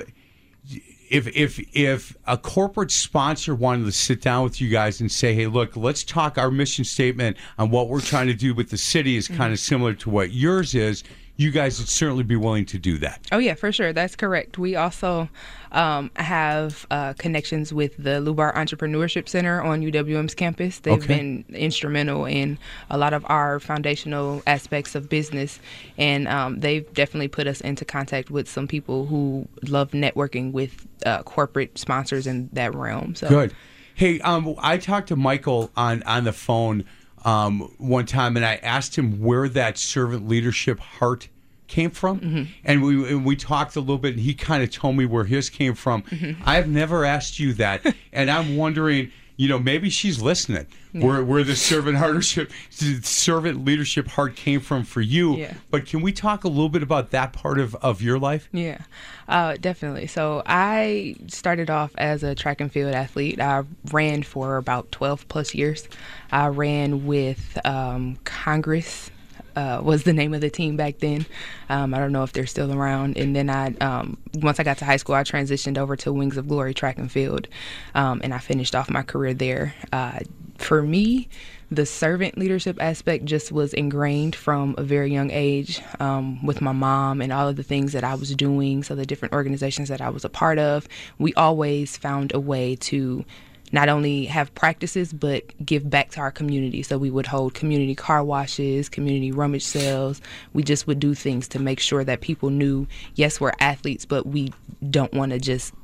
if 1.10 1.26
if 1.36 1.58
if 1.76 2.16
a 2.26 2.38
corporate 2.38 2.92
sponsor 2.92 3.54
wanted 3.54 3.84
to 3.84 3.92
sit 3.92 4.22
down 4.22 4.44
with 4.44 4.60
you 4.60 4.68
guys 4.68 5.00
and 5.00 5.10
say, 5.10 5.34
"Hey, 5.34 5.46
look, 5.46 5.76
let's 5.76 6.04
talk 6.04 6.38
our 6.38 6.50
mission 6.50 6.84
statement 6.84 7.36
on 7.58 7.70
what 7.70 7.88
we're 7.88 8.00
trying 8.00 8.28
to 8.28 8.34
do 8.34 8.54
with 8.54 8.70
the 8.70 8.78
city 8.78 9.16
is 9.16 9.26
mm-hmm. 9.26 9.36
kind 9.36 9.52
of 9.52 9.58
similar 9.58 9.92
to 9.94 10.10
what 10.10 10.32
yours 10.32 10.74
is," 10.74 11.02
you 11.40 11.50
guys 11.50 11.78
would 11.78 11.88
certainly 11.88 12.22
be 12.22 12.36
willing 12.36 12.66
to 12.66 12.78
do 12.78 12.98
that. 12.98 13.26
Oh 13.32 13.38
yeah, 13.38 13.54
for 13.54 13.72
sure. 13.72 13.94
That's 13.94 14.14
correct. 14.14 14.58
We 14.58 14.76
also 14.76 15.26
um, 15.72 16.10
have 16.16 16.86
uh, 16.90 17.14
connections 17.14 17.72
with 17.72 17.96
the 17.96 18.20
Lubar 18.20 18.54
Entrepreneurship 18.54 19.26
Center 19.26 19.62
on 19.62 19.80
UWM's 19.80 20.34
campus. 20.34 20.80
They've 20.80 21.02
Okay. 21.02 21.06
been 21.06 21.44
instrumental 21.48 22.26
in 22.26 22.58
a 22.90 22.98
lot 22.98 23.14
of 23.14 23.24
our 23.30 23.58
foundational 23.58 24.42
aspects 24.46 24.94
of 24.94 25.08
business, 25.08 25.60
and 25.96 26.28
um, 26.28 26.60
they've 26.60 26.92
definitely 26.92 27.28
put 27.28 27.46
us 27.46 27.62
into 27.62 27.86
contact 27.86 28.30
with 28.30 28.46
some 28.46 28.68
people 28.68 29.06
who 29.06 29.48
love 29.66 29.92
networking 29.92 30.52
with 30.52 30.86
uh, 31.06 31.22
corporate 31.22 31.78
sponsors 31.78 32.26
in 32.26 32.50
that 32.52 32.74
realm. 32.74 33.14
So 33.14 33.30
Good. 33.30 33.54
Hey, 33.94 34.20
um, 34.20 34.56
I 34.58 34.76
talked 34.76 35.08
to 35.08 35.16
Michael 35.16 35.70
on 35.74 36.02
on 36.02 36.24
the 36.24 36.32
phone 36.34 36.84
um, 37.24 37.72
one 37.78 38.06
time, 38.06 38.36
and 38.36 38.44
I 38.44 38.56
asked 38.56 38.96
him 38.96 39.20
where 39.22 39.48
that 39.48 39.78
servant 39.78 40.28
leadership 40.28 40.78
heart 40.80 41.28
came 41.66 41.90
from, 41.90 42.48
and 42.64 42.82
we 42.82 43.08
and 43.10 43.24
we 43.24 43.36
talked 43.36 43.76
a 43.76 43.80
little 43.80 43.98
bit, 43.98 44.14
and 44.14 44.20
he 44.20 44.34
kind 44.34 44.62
of 44.62 44.70
told 44.70 44.96
me 44.96 45.06
where 45.06 45.24
his 45.24 45.48
came 45.50 45.74
from. 45.74 46.02
I 46.44 46.56
have 46.56 46.68
never 46.68 47.04
asked 47.04 47.38
you 47.38 47.52
that, 47.54 47.94
and 48.12 48.30
I'm 48.30 48.56
wondering. 48.56 49.12
You 49.40 49.48
know, 49.48 49.58
maybe 49.58 49.88
she's 49.88 50.20
listening. 50.20 50.66
Where 50.92 51.24
where 51.24 51.42
the 51.42 51.56
servant 51.56 51.98
leadership, 51.98 52.52
servant 52.68 53.64
leadership 53.64 54.06
heart 54.08 54.36
came 54.36 54.60
from 54.60 54.84
for 54.84 55.00
you. 55.00 55.34
Yeah. 55.34 55.54
But 55.70 55.86
can 55.86 56.02
we 56.02 56.12
talk 56.12 56.44
a 56.44 56.48
little 56.48 56.68
bit 56.68 56.82
about 56.82 57.12
that 57.12 57.32
part 57.32 57.58
of, 57.58 57.74
of 57.76 58.02
your 58.02 58.18
life? 58.18 58.50
Yeah, 58.52 58.82
uh, 59.28 59.56
definitely. 59.58 60.08
So 60.08 60.42
I 60.44 61.16
started 61.28 61.70
off 61.70 61.92
as 61.96 62.22
a 62.22 62.34
track 62.34 62.60
and 62.60 62.70
field 62.70 62.92
athlete. 62.92 63.40
I 63.40 63.62
ran 63.90 64.24
for 64.24 64.58
about 64.58 64.92
12 64.92 65.26
plus 65.28 65.54
years. 65.54 65.88
I 66.30 66.48
ran 66.48 67.06
with 67.06 67.58
um, 67.64 68.18
Congress. 68.24 69.10
Uh, 69.56 69.80
was 69.82 70.04
the 70.04 70.12
name 70.12 70.34
of 70.34 70.40
the 70.40 70.50
team 70.50 70.76
back 70.76 70.98
then. 70.98 71.26
Um, 71.68 71.94
I 71.94 71.98
don't 71.98 72.12
know 72.12 72.22
if 72.22 72.32
they're 72.32 72.46
still 72.46 72.72
around. 72.72 73.16
And 73.16 73.34
then 73.34 73.50
I, 73.50 73.74
um, 73.80 74.16
once 74.34 74.60
I 74.60 74.62
got 74.62 74.78
to 74.78 74.84
high 74.84 74.96
school, 74.96 75.14
I 75.14 75.22
transitioned 75.22 75.78
over 75.78 75.96
to 75.96 76.12
Wings 76.12 76.36
of 76.36 76.48
Glory 76.48 76.74
track 76.74 76.98
and 76.98 77.10
field, 77.10 77.48
um, 77.94 78.20
and 78.22 78.32
I 78.32 78.38
finished 78.38 78.74
off 78.74 78.90
my 78.90 79.02
career 79.02 79.34
there. 79.34 79.74
Uh, 79.92 80.20
for 80.58 80.82
me, 80.82 81.28
the 81.70 81.86
servant 81.86 82.36
leadership 82.36 82.76
aspect 82.80 83.24
just 83.24 83.52
was 83.52 83.72
ingrained 83.72 84.34
from 84.34 84.74
a 84.76 84.82
very 84.82 85.12
young 85.12 85.30
age 85.30 85.80
um, 86.00 86.44
with 86.44 86.60
my 86.60 86.72
mom 86.72 87.20
and 87.20 87.32
all 87.32 87.48
of 87.48 87.56
the 87.56 87.62
things 87.62 87.92
that 87.92 88.02
I 88.02 88.14
was 88.14 88.34
doing. 88.34 88.82
So, 88.82 88.94
the 88.94 89.06
different 89.06 89.34
organizations 89.34 89.88
that 89.88 90.00
I 90.00 90.10
was 90.10 90.24
a 90.24 90.28
part 90.28 90.58
of, 90.58 90.88
we 91.18 91.32
always 91.34 91.96
found 91.96 92.34
a 92.34 92.40
way 92.40 92.76
to 92.76 93.24
not 93.72 93.88
only 93.88 94.24
have 94.26 94.54
practices 94.54 95.12
but 95.12 95.44
give 95.64 95.88
back 95.88 96.10
to 96.12 96.20
our 96.20 96.30
community. 96.30 96.82
So, 96.82 96.98
we 96.98 97.10
would 97.10 97.26
hold 97.26 97.54
community 97.54 97.94
car 97.94 98.24
washes, 98.24 98.88
community 98.88 99.32
rummage 99.32 99.64
sales. 99.64 100.20
We 100.52 100.62
just 100.62 100.86
would 100.86 101.00
do 101.00 101.14
things 101.14 101.48
to 101.48 101.58
make 101.58 101.80
sure 101.80 102.04
that 102.04 102.20
people 102.20 102.50
knew 102.50 102.86
yes, 103.14 103.40
we're 103.40 103.52
athletes, 103.60 104.04
but 104.04 104.26
we 104.26 104.52
don't 104.90 105.12
want 105.12 105.32
to 105.32 105.38
just 105.38 105.74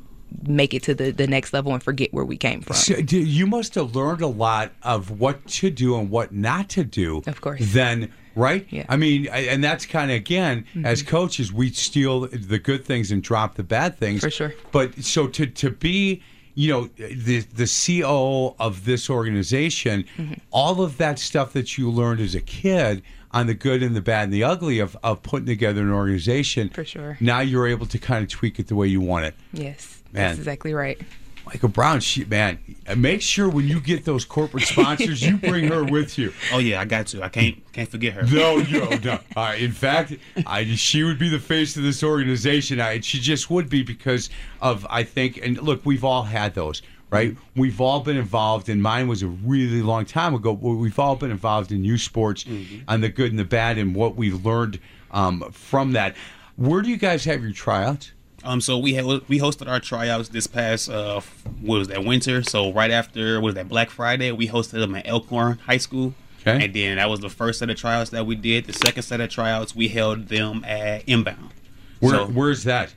make 0.43 0.75
it 0.75 0.83
to 0.83 0.95
the, 0.95 1.11
the 1.11 1.27
next 1.27 1.53
level 1.53 1.73
and 1.73 1.83
forget 1.83 2.13
where 2.13 2.25
we 2.25 2.37
came 2.37 2.61
from. 2.61 2.77
So, 2.77 2.97
you 2.97 3.47
must 3.47 3.75
have 3.77 3.95
learned 3.95 4.23
a 4.23 4.27
lot 4.27 4.73
of 4.83 5.21
what 5.21 5.47
to 5.47 5.71
do 5.71 5.97
and 5.99 6.11
what 6.11 6.33
not 6.33 6.69
to 6.71 6.85
do. 6.85 7.23
Of 7.27 7.41
course. 7.41 7.61
Then, 7.63 8.13
right? 8.35 8.67
Yeah. 8.71 8.87
I 8.89 8.97
mean, 8.97 9.29
and 9.29 9.63
that's 9.63 9.87
kind 9.87 10.11
of 10.11 10.17
again, 10.17 10.65
mm-hmm. 10.71 10.85
as 10.85 11.03
coaches, 11.03 11.53
we 11.53 11.71
steal 11.71 12.29
the 12.29 12.59
good 12.59 12.85
things 12.85 13.11
and 13.11 13.23
drop 13.23 13.55
the 13.55 13.63
bad 13.63 13.97
things. 13.99 14.21
For 14.21 14.31
sure. 14.31 14.55
But 14.73 15.03
so 15.03 15.29
to 15.29 15.47
to 15.47 15.71
be, 15.71 16.23
you 16.57 16.73
know, 16.73 16.89
the 16.97 17.41
the 17.41 17.67
COO 17.67 18.57
of 18.59 18.87
this 18.87 19.09
organization, 19.09 20.05
mm-hmm. 20.17 20.35
all 20.51 20.83
of 20.83 20.97
that 20.97 21.19
stuff 21.19 21.53
that 21.53 21.77
you 21.79 21.91
learned 21.91 22.19
as 22.21 22.35
a 22.35 22.41
kid 22.41 23.03
on 23.31 23.47
the 23.47 23.55
good 23.55 23.83
and 23.83 23.95
the 23.95 24.01
bad 24.01 24.25
and 24.25 24.33
the 24.33 24.43
ugly 24.43 24.79
of, 24.79 24.97
of 25.05 25.23
putting 25.23 25.45
together 25.45 25.83
an 25.83 25.93
organization. 25.93 26.71
For 26.71 26.85
sure. 26.85 27.19
Now 27.21 27.41
you're 27.41 27.67
able 27.67 27.85
to 27.87 27.99
kind 27.99 28.25
of 28.25 28.31
tweak 28.31 28.59
it 28.59 28.69
the 28.69 28.75
way 28.75 28.89
you 28.89 29.03
want 29.03 29.27
it. 29.27 29.35
Yes, 29.53 30.03
Man. 30.13 30.29
that's 30.29 30.39
exactly 30.39 30.73
right. 30.73 30.99
Michael 31.47 31.69
Brown, 31.69 32.01
she, 32.01 32.25
man, 32.25 32.59
make 32.97 33.23
sure 33.23 33.49
when 33.49 33.69
you 33.69 33.81
get 33.81 34.05
those 34.05 34.25
corporate 34.25 34.65
sponsors, 34.65 35.23
you 35.23 35.37
bring 35.37 35.69
her 35.69 35.85
with 35.85 36.19
you. 36.19 36.33
Oh 36.53 36.59
yeah, 36.59 36.81
I 36.81 36.85
got 36.85 37.07
to. 37.09 37.23
I 37.23 37.29
can't 37.29 37.73
can't 37.73 37.89
forget 37.89 38.15
her. 38.15 38.23
No, 38.25 38.57
no, 38.59 38.89
no. 39.05 39.19
Uh, 39.37 39.55
in 39.59 39.71
fact, 39.73 40.15
I, 40.47 40.65
she 40.75 41.03
would 41.05 41.19
be 41.19 41.29
the 41.29 41.39
face 41.39 41.77
of 41.77 41.83
this 41.85 42.03
organization. 42.03 42.81
I, 42.81 43.01
she 43.01 43.19
just 43.21 43.49
would 43.51 43.69
be 43.69 43.83
because 43.83 44.29
of, 44.61 44.87
I 44.91 45.03
think, 45.05 45.39
and 45.43 45.61
look, 45.63 45.85
we've 45.85 46.05
all 46.05 46.23
had 46.25 46.55
those, 46.55 46.83
right? 47.11 47.37
We've 47.55 47.81
all 47.81 48.01
been 48.01 48.17
involved, 48.17 48.69
and 48.69 48.83
mine 48.83 49.07
was 49.09 49.23
a 49.23 49.29
really 49.29 49.83
long 49.83 50.05
time 50.05 50.35
ago. 50.35 50.55
but 50.55 50.69
We've 50.71 50.99
all 50.99 51.17
been 51.17 51.31
involved 51.31 51.71
in 51.73 51.85
youth 51.85 52.01
sports 52.01 52.45
on 52.89 53.01
the 53.03 53.09
good 53.09 53.31
and 53.31 53.39
the 53.39 53.45
bad 53.45 53.79
and 53.79 53.95
what 53.95 54.17
we 54.17 54.33
learned 54.33 54.79
um, 55.13 55.43
from 55.53 55.93
that. 55.93 56.17
Where 56.57 56.81
do 56.83 56.89
you 56.89 56.97
guys 56.97 57.25
have 57.27 57.43
your 57.43 57.53
tryouts? 57.53 58.13
Um, 58.47 58.61
so 58.61 58.79
we 58.79 58.95
had, 58.95 59.05
we 59.05 59.41
hosted 59.41 59.69
our 59.69 59.81
tryouts 59.81 60.29
this 60.29 60.47
past 60.47 60.89
uh, 60.89 61.21
what 61.61 61.79
was 61.79 61.89
that 61.89 62.05
winter? 62.05 62.43
So 62.45 62.73
right 62.73 62.91
after 62.93 63.41
what 63.41 63.47
was 63.47 63.55
that 63.57 63.69
Black 63.69 63.91
Friday, 63.91 64.31
we 64.31 64.49
hosted 64.49 64.79
them 64.79 64.95
at 64.95 65.07
Elkhorn 65.07 65.59
High 65.59 65.79
School. 65.79 66.15
Okay. 66.43 66.65
And 66.65 66.73
then 66.73 66.97
that 66.97 67.11
was 67.11 67.19
the 67.21 67.29
first 67.29 67.59
set 67.59 67.71
of 67.71 67.77
tryouts 67.77 68.11
that 68.11 68.25
we 68.25 68.37
did. 68.37 68.67
The 68.67 68.73
second 68.73 69.03
set 69.03 69.21
of 69.21 69.31
tryouts 69.31 69.75
we 69.75 69.89
held 69.89 70.29
them 70.29 70.65
at 70.65 71.03
Inbound. 71.09 71.51
Where 71.99 72.15
So- 72.15 72.27
Where's 72.27 72.63
that? 72.65 72.95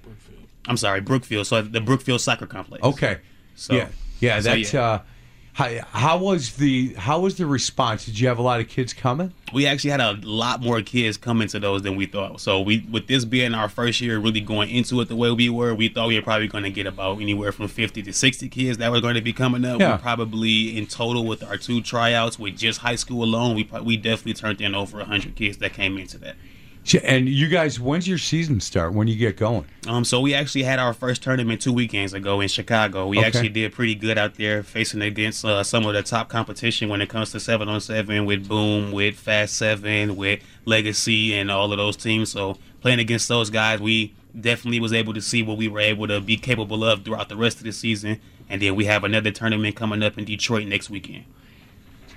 I'm 0.67 0.77
sorry, 0.77 1.01
Brookfield. 1.01 1.47
So 1.47 1.63
the 1.63 1.81
Brookfield 1.81 2.21
Soccer 2.21 2.45
Complex. 2.45 2.83
Okay. 2.83 3.17
So 3.55 3.73
yeah, 3.73 3.88
yeah. 4.19 4.39
so, 4.39 4.53
That's 4.55 4.73
uh, 4.75 5.01
how, 5.60 5.80
how 5.91 6.17
was 6.17 6.56
the 6.56 6.93
how 6.93 7.19
was 7.19 7.38
the 7.38 7.45
response? 7.45 8.06
Did 8.06 8.19
you 8.19 8.28
have 8.28 8.38
a 8.38 8.41
lot 8.41 8.60
of 8.60 8.67
kids 8.67 8.93
coming? 8.93 9.34
we 9.54 9.65
actually 9.65 9.91
had 9.91 10.02
a 10.02 10.13
lot 10.24 10.62
more 10.62 10.82
kids 10.82 11.17
coming 11.17 11.48
to 11.50 11.60
those 11.60 11.82
than 11.82 11.95
we 11.95 12.06
thought. 12.06 12.39
So 12.39 12.62
we, 12.62 12.86
with 12.91 13.08
this 13.08 13.26
being 13.26 13.54
our 13.54 13.69
first 13.69 14.02
year, 14.02 14.19
really 14.19 14.41
going 14.41 14.69
into 14.69 15.00
it 15.02 15.08
the 15.08 15.15
way 15.15 15.32
we 15.32 15.50
were, 15.50 15.74
we 15.74 15.89
thought 15.89 16.08
we 16.08 16.15
were 16.15 16.22
probably 16.22 16.48
going 16.48 16.63
to 16.63 16.69
get 16.69 16.88
about 16.88 17.19
anywhere 17.22 17.52
from 17.52 17.67
50 17.67 18.04
to 18.04 18.13
60 18.13 18.50
kids 18.50 18.78
that 18.78 18.91
were 18.91 19.02
going 19.02 19.15
to 19.15 19.22
be 19.22 19.34
coming 19.34 19.65
up. 19.65 19.80
Yeah. 19.80 19.95
We 19.95 20.02
probably 20.02 20.78
in 20.78 20.88
total 20.88 21.26
with 21.26 21.43
our 21.43 21.58
two 21.58 21.82
tryouts 21.82 22.38
with 22.38 22.58
just 22.58 22.82
high 22.82 22.95
school 22.95 23.24
alone, 23.24 23.56
we 23.56 23.69
we 23.84 23.98
definitely 23.98 24.34
turned 24.34 24.62
in 24.62 24.76
over 24.76 24.98
100 24.98 25.36
kids 25.36 25.58
that 25.58 25.74
came 25.74 25.98
into 25.98 26.17
that. 26.19 26.36
And 27.03 27.29
you 27.29 27.47
guys, 27.49 27.79
when's 27.79 28.07
your 28.07 28.17
season 28.17 28.59
start? 28.61 28.93
When 28.93 29.07
you 29.07 29.15
get 29.15 29.37
going? 29.37 29.65
Um, 29.87 30.03
so 30.03 30.21
we 30.21 30.33
actually 30.33 30.63
had 30.63 30.79
our 30.79 30.93
first 30.93 31.21
tournament 31.21 31.61
two 31.61 31.71
weekends 31.73 32.13
ago 32.13 32.41
in 32.41 32.47
Chicago. 32.47 33.07
We 33.07 33.19
Okay. 33.19 33.27
actually 33.27 33.49
did 33.49 33.73
pretty 33.73 33.93
good 33.93 34.17
out 34.17 34.35
there, 34.35 34.63
facing 34.63 35.01
against 35.03 35.45
uh, 35.45 35.63
some 35.63 35.85
of 35.85 35.93
the 35.93 36.01
top 36.01 36.29
competition 36.29 36.89
when 36.89 36.99
it 37.01 37.07
comes 37.09 37.31
to 37.33 37.39
seven 37.39 37.69
on 37.69 37.79
seven 37.79 38.25
with 38.25 38.47
Boom, 38.47 38.91
with 38.91 39.15
Fast 39.15 39.55
Seven, 39.55 40.15
with 40.15 40.39
Legacy, 40.65 41.35
and 41.35 41.51
all 41.51 41.71
of 41.71 41.77
those 41.77 41.95
teams. 41.95 42.31
So 42.31 42.57
playing 42.81 42.99
against 42.99 43.27
those 43.27 43.51
guys, 43.51 43.79
we 43.79 44.13
definitely 44.39 44.79
was 44.79 44.93
able 44.93 45.13
to 45.13 45.21
see 45.21 45.43
what 45.43 45.57
we 45.57 45.67
were 45.67 45.79
able 45.81 46.07
to 46.07 46.19
be 46.19 46.37
capable 46.37 46.83
of 46.83 47.03
throughout 47.05 47.29
the 47.29 47.35
rest 47.35 47.57
of 47.57 47.65
the 47.65 47.71
season. 47.73 48.19
And 48.49 48.61
then 48.63 48.75
we 48.75 48.85
have 48.85 49.03
another 49.03 49.29
tournament 49.29 49.75
coming 49.75 50.01
up 50.01 50.17
in 50.17 50.25
Detroit 50.25 50.65
next 50.65 50.89
weekend. 50.89 51.25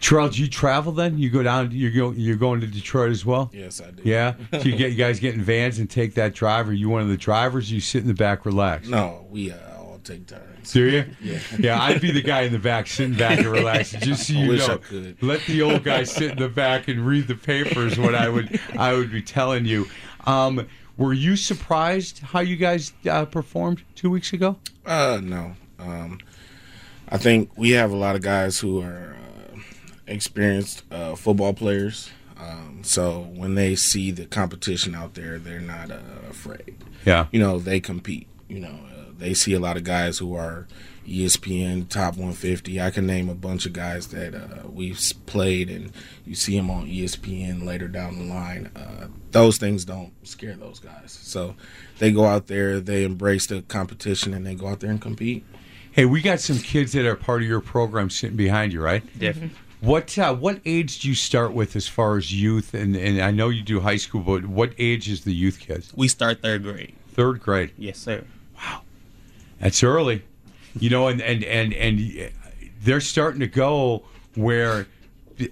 Terrel, 0.03 0.29
do 0.31 0.43
you 0.43 0.49
travel 0.49 0.91
then? 0.91 1.17
You 1.17 1.31
go 1.31 1.45
down. 1.45 1.71
You 1.71 1.91
go. 1.91 2.11
You're 2.11 2.37
going 2.37 2.61
to 2.61 2.67
Detroit 2.67 3.11
as 3.13 3.25
well. 3.25 3.51
Yes, 3.55 3.81
I 3.81 3.93
did. 3.93 4.05
Yeah. 4.05 4.35
So 4.53 4.69
you 4.69 4.77
get 4.77 4.91
you 4.91 4.97
guys 4.97 5.21
get 5.21 5.35
in 5.35 5.43
vans 5.43 5.79
and 5.79 5.89
take 5.89 6.15
that 6.15 6.35
drive. 6.35 6.69
Are 6.69 6.73
you 6.73 6.89
one 6.89 7.03
of 7.03 7.09
the 7.09 7.17
drivers? 7.17 7.71
You 7.71 7.81
sit 7.81 8.03
in 8.03 8.09
the 8.09 8.15
back, 8.15 8.45
relax. 8.45 8.89
No, 8.89 9.27
we 9.31 9.53
uh, 9.53 9.57
all 9.79 10.01
take 10.03 10.27
turns. 10.27 10.73
Do 10.73 10.85
you? 10.89 11.05
Yeah. 11.21 11.39
Yeah, 11.59 11.83
I'd 11.83 12.01
be 12.01 12.11
the 12.11 12.23
guy 12.23 12.43
in 12.43 12.53
the 12.53 12.59
back 12.59 12.89
sitting 12.89 13.17
back 13.17 13.39
and 13.39 13.47
relaxing. 13.47 14.01
Just 14.01 14.27
so 14.27 14.35
I 14.37 14.39
you 14.39 14.57
know, 14.57 15.15
let 15.21 15.41
the 15.47 15.63
old 15.63 15.85
guy 15.85 16.03
sit 16.03 16.33
in 16.33 16.39
the 16.39 16.49
back 16.49 16.89
and 16.89 17.07
read 17.07 17.29
the 17.29 17.37
papers. 17.37 17.99
What 17.99 18.15
I 18.17 18.29
would 18.29 18.61
I 18.77 18.95
would 18.95 19.13
be 19.13 19.23
telling 19.23 19.65
you. 19.65 19.87
Um, 20.27 20.67
were 20.97 21.13
you 21.13 21.37
surprised 21.37 22.19
how 22.19 22.41
you 22.41 22.57
guys 22.57 22.93
uh, 23.09 23.25
performed 23.25 23.83
two 23.95 24.11
weeks 24.11 24.33
ago? 24.33 24.57
Uh, 24.85 25.21
no. 25.23 25.55
Um, 25.79 26.19
I 27.09 27.19
think 27.19 27.51
we 27.57 27.71
have 27.71 27.93
a 27.93 27.97
lot 27.97 28.15
of 28.17 28.23
guys 28.23 28.59
who 28.59 28.81
are 28.81 29.12
experienced 30.13 30.83
uh, 30.91 31.15
football 31.15 31.55
players. 31.55 32.11
Um, 32.39 32.81
so 32.83 33.31
when 33.35 33.55
they 33.55 33.75
see 33.77 34.11
the 34.11 34.27
competition 34.27 34.95
out 34.95 35.15
there, 35.15 35.39
they're 35.39 35.61
not 35.61 35.91
uh, 35.91 36.01
afraid. 36.29 36.77
Yeah. 37.05 37.27
You 37.31 37.41
know, 37.41 37.59
they 37.59 37.81
compete. 37.81 38.29
You 38.49 38.61
know, 38.61 38.79
uh, 38.97 39.05
they 39.17 39.35
see 39.35 39.55
a 39.55 39.61
lot 39.61 39.77
of 39.77 39.85
guys 39.85 40.19
who 40.19 40.35
are 40.35 40.67
ESPN 41.07 41.89
top 41.89 42.15
150. 42.15 42.81
I 42.81 42.91
can 42.91 43.07
name 43.07 43.29
a 43.29 43.35
bunch 43.35 43.67
of 43.67 43.73
guys 43.73 44.09
that 44.09 44.35
uh, 44.35 44.69
we've 44.69 45.01
played, 45.27 45.71
and 45.71 45.93
you 46.27 46.35
see 46.35 46.57
them 46.57 46.71
on 46.71 46.87
ESPN 46.87 47.65
later 47.65 47.89
down 47.89 48.19
the 48.19 48.25
line. 48.25 48.71
Uh, 48.77 49.09
those 49.31 49.59
things 49.59 49.85
don't 49.85 50.13
scare 50.27 50.55
those 50.55 50.79
guys. 50.79 51.13
So 51.23 51.55
they 51.99 52.13
go 52.13 52.27
out 52.27 52.47
there, 52.47 52.81
they 52.81 53.05
embrace 53.05 53.47
the 53.47 53.63
competition, 53.63 54.35
and 54.35 54.47
they 54.47 54.55
go 54.55 54.69
out 54.69 54.81
there 54.81 54.91
and 54.91 55.01
compete. 55.01 55.45
Hey, 55.93 56.07
we 56.07 56.23
got 56.23 56.41
some 56.41 56.59
kids 56.59 56.93
that 56.93 57.05
are 57.05 57.17
part 57.17 57.43
of 57.43 57.49
your 57.49 57.61
program 57.61 58.09
sitting 58.11 58.37
behind 58.37 58.73
you, 58.73 58.81
right? 58.81 59.03
Definitely. 59.19 59.57
What 59.83 60.17
uh, 60.17 60.33
what 60.33 60.61
age 60.65 61.01
do 61.01 61.09
you 61.09 61.15
start 61.17 61.53
with 61.53 61.75
as 61.75 61.89
far 61.89 62.17
as 62.17 62.33
youth? 62.33 62.73
And, 62.73 62.95
and 62.95 63.21
I 63.21 63.33
know 63.33 63.49
you 63.49 63.63
do 63.63 63.81
high 63.81 63.97
school, 63.97 64.21
but 64.21 64.47
what 64.47 64.73
age 64.79 65.11
is 65.11 65.25
the 65.25 65.35
youth 65.35 65.59
kids? 65.59 65.93
We 65.97 66.07
start 66.07 66.41
third 66.41 66.63
grade. 66.63 66.95
Third 67.15 67.41
grade. 67.41 67.73
Yes, 67.77 67.99
sir. 67.99 68.25
Wow, 68.57 68.83
that's 69.61 69.83
early, 69.83 70.23
you 70.79 70.89
know, 70.89 71.09
and 71.09 71.21
and 71.21 71.43
and 71.43 71.73
and 71.75 72.31
they're 72.81 73.01
starting 73.01 73.41
to 73.41 73.49
go 73.49 74.05
where 74.37 74.87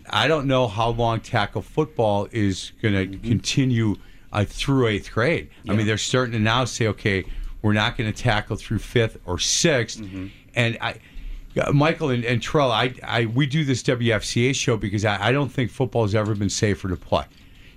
I 0.09 0.29
don't 0.29 0.47
know 0.47 0.69
how 0.69 0.91
long 0.91 1.21
tackle 1.21 1.63
football 1.63 2.29
is 2.31 2.71
going 2.81 2.95
to 2.95 3.19
continue 3.29 3.97
uh, 4.33 4.45
through 4.45 4.87
eighth 4.87 5.11
grade. 5.13 5.51
I 5.69 5.75
mean, 5.75 5.87
they're 5.89 5.99
starting 5.99 6.35
to 6.35 6.39
now 6.39 6.67
say, 6.67 6.87
okay, 6.87 7.25
we're 7.63 7.73
not 7.73 7.97
going 7.97 8.13
to 8.13 8.17
tackle 8.17 8.55
through 8.55 8.79
fifth 8.79 9.19
or 9.27 9.39
6th 9.39 10.31
and 10.55 10.79
I. 10.81 11.01
Michael 11.73 12.11
and, 12.11 12.25
and 12.25 12.41
Terrel, 12.41 12.71
I, 12.71 12.95
I 13.03 13.27
we 13.27 13.47
do 13.47 13.65
this 13.65 13.83
WFCA 13.83 14.55
show 14.55 14.77
because 14.77 15.05
I, 15.05 15.29
I 15.29 15.33
don't 15.33 15.49
think 15.51 15.71
football 15.71 16.03
has 16.03 16.15
ever 16.15 16.35
been 16.35 16.51
safer 16.51 16.89
to 16.89 16.97
play. 16.97 17.25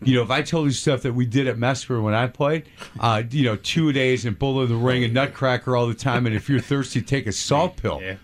You 0.03 0.15
know, 0.17 0.23
if 0.23 0.31
I 0.31 0.41
told 0.41 0.65
you 0.65 0.71
stuff 0.71 1.01
that 1.03 1.13
we 1.13 1.25
did 1.25 1.47
at 1.47 1.55
Messmer 1.55 2.03
when 2.03 2.13
I 2.13 2.27
played, 2.27 2.65
uh, 2.99 3.23
you 3.31 3.45
know, 3.45 3.55
two 3.55 3.93
days 3.93 4.25
and 4.25 4.37
Bull 4.37 4.59
of 4.59 4.67
the 4.67 4.75
Ring 4.75 5.03
and 5.05 5.13
Nutcracker 5.13 5.77
all 5.77 5.87
the 5.87 5.93
time, 5.93 6.25
and 6.25 6.35
if 6.35 6.49
you're 6.49 6.59
thirsty, 6.59 7.01
take 7.01 7.25
a 7.25 7.31
salt 7.31 7.77
pill, 7.77 8.01
Yeah. 8.01 8.15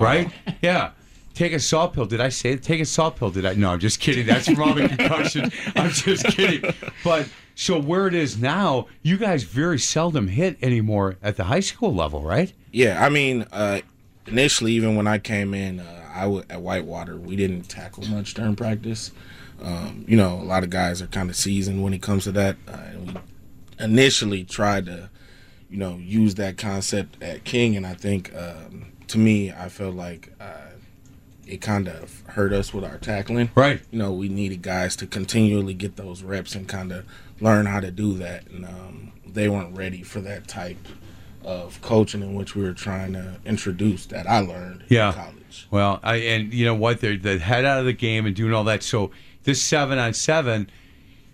right? 0.00 0.30
Yeah. 0.62 0.90
Take 1.34 1.52
a 1.52 1.60
salt 1.60 1.94
pill. 1.94 2.06
Did 2.06 2.20
I 2.20 2.28
say 2.28 2.50
it? 2.52 2.62
Take 2.64 2.80
a 2.80 2.84
salt 2.84 3.16
pill. 3.16 3.30
Did 3.30 3.46
I? 3.46 3.54
No, 3.54 3.70
I'm 3.70 3.78
just 3.78 4.00
kidding. 4.00 4.26
That's 4.26 4.46
from 4.48 4.62
all 4.62 4.74
concussion. 4.74 5.50
I'm 5.76 5.90
just 5.90 6.26
kidding. 6.26 6.74
But 7.04 7.28
so 7.54 7.78
where 7.80 8.06
it 8.08 8.14
is 8.14 8.36
now, 8.36 8.88
you 9.02 9.16
guys 9.16 9.44
very 9.44 9.78
seldom 9.78 10.26
hit 10.26 10.58
anymore 10.60 11.16
at 11.22 11.36
the 11.36 11.44
high 11.44 11.60
school 11.60 11.94
level, 11.94 12.22
right? 12.22 12.52
Yeah, 12.72 13.02
I 13.02 13.08
mean, 13.10 13.46
uh, 13.52 13.80
initially, 14.26 14.72
even 14.72 14.96
when 14.96 15.06
I 15.06 15.18
came 15.18 15.54
in, 15.54 15.80
uh, 15.80 16.10
I 16.14 16.22
w- 16.22 16.44
at 16.50 16.60
Whitewater, 16.60 17.16
we 17.16 17.36
didn't 17.36 17.62
tackle 17.64 18.06
much 18.08 18.34
during 18.34 18.56
practice. 18.56 19.12
Um, 19.62 20.04
you 20.08 20.16
know, 20.16 20.34
a 20.34 20.44
lot 20.44 20.64
of 20.64 20.70
guys 20.70 21.00
are 21.00 21.06
kind 21.06 21.30
of 21.30 21.36
seasoned 21.36 21.82
when 21.82 21.94
it 21.94 22.02
comes 22.02 22.24
to 22.24 22.32
that. 22.32 22.56
Uh, 22.68 22.72
and 22.72 23.06
we 23.06 23.20
initially 23.78 24.44
tried 24.44 24.86
to, 24.86 25.10
you 25.70 25.76
know, 25.76 25.96
use 25.96 26.34
that 26.36 26.56
concept 26.56 27.22
at 27.22 27.44
King, 27.44 27.76
and 27.76 27.86
I 27.86 27.94
think 27.94 28.34
um, 28.34 28.92
to 29.08 29.18
me, 29.18 29.50
I 29.52 29.68
felt 29.68 29.94
like 29.94 30.32
uh, 30.40 30.72
it 31.46 31.60
kind 31.60 31.88
of 31.88 32.22
hurt 32.28 32.52
us 32.52 32.74
with 32.74 32.84
our 32.84 32.98
tackling. 32.98 33.50
Right. 33.54 33.80
You 33.90 33.98
know, 33.98 34.12
we 34.12 34.28
needed 34.28 34.62
guys 34.62 34.96
to 34.96 35.06
continually 35.06 35.74
get 35.74 35.96
those 35.96 36.22
reps 36.22 36.54
and 36.54 36.68
kind 36.68 36.92
of 36.92 37.04
learn 37.40 37.66
how 37.66 37.80
to 37.80 37.90
do 37.90 38.14
that, 38.14 38.48
and 38.48 38.64
um, 38.64 39.12
they 39.26 39.48
weren't 39.48 39.76
ready 39.76 40.02
for 40.02 40.20
that 40.20 40.48
type 40.48 40.76
of 41.44 41.80
coaching 41.82 42.22
in 42.22 42.34
which 42.34 42.54
we 42.54 42.62
were 42.62 42.72
trying 42.72 43.12
to 43.14 43.34
introduce 43.44 44.06
that 44.06 44.28
I 44.28 44.40
learned 44.40 44.84
Yeah. 44.88 45.08
in 45.08 45.14
college. 45.14 45.66
Well, 45.70 46.00
I 46.02 46.16
and 46.16 46.52
you 46.52 46.64
know 46.64 46.74
what? 46.74 47.00
They're 47.00 47.16
the 47.16 47.38
head 47.38 47.64
out 47.64 47.78
of 47.80 47.84
the 47.86 47.92
game 47.92 48.26
and 48.26 48.34
doing 48.34 48.52
all 48.54 48.64
that. 48.64 48.82
So 48.82 49.10
this 49.44 49.62
seven 49.62 49.98
on 49.98 50.14
seven, 50.14 50.70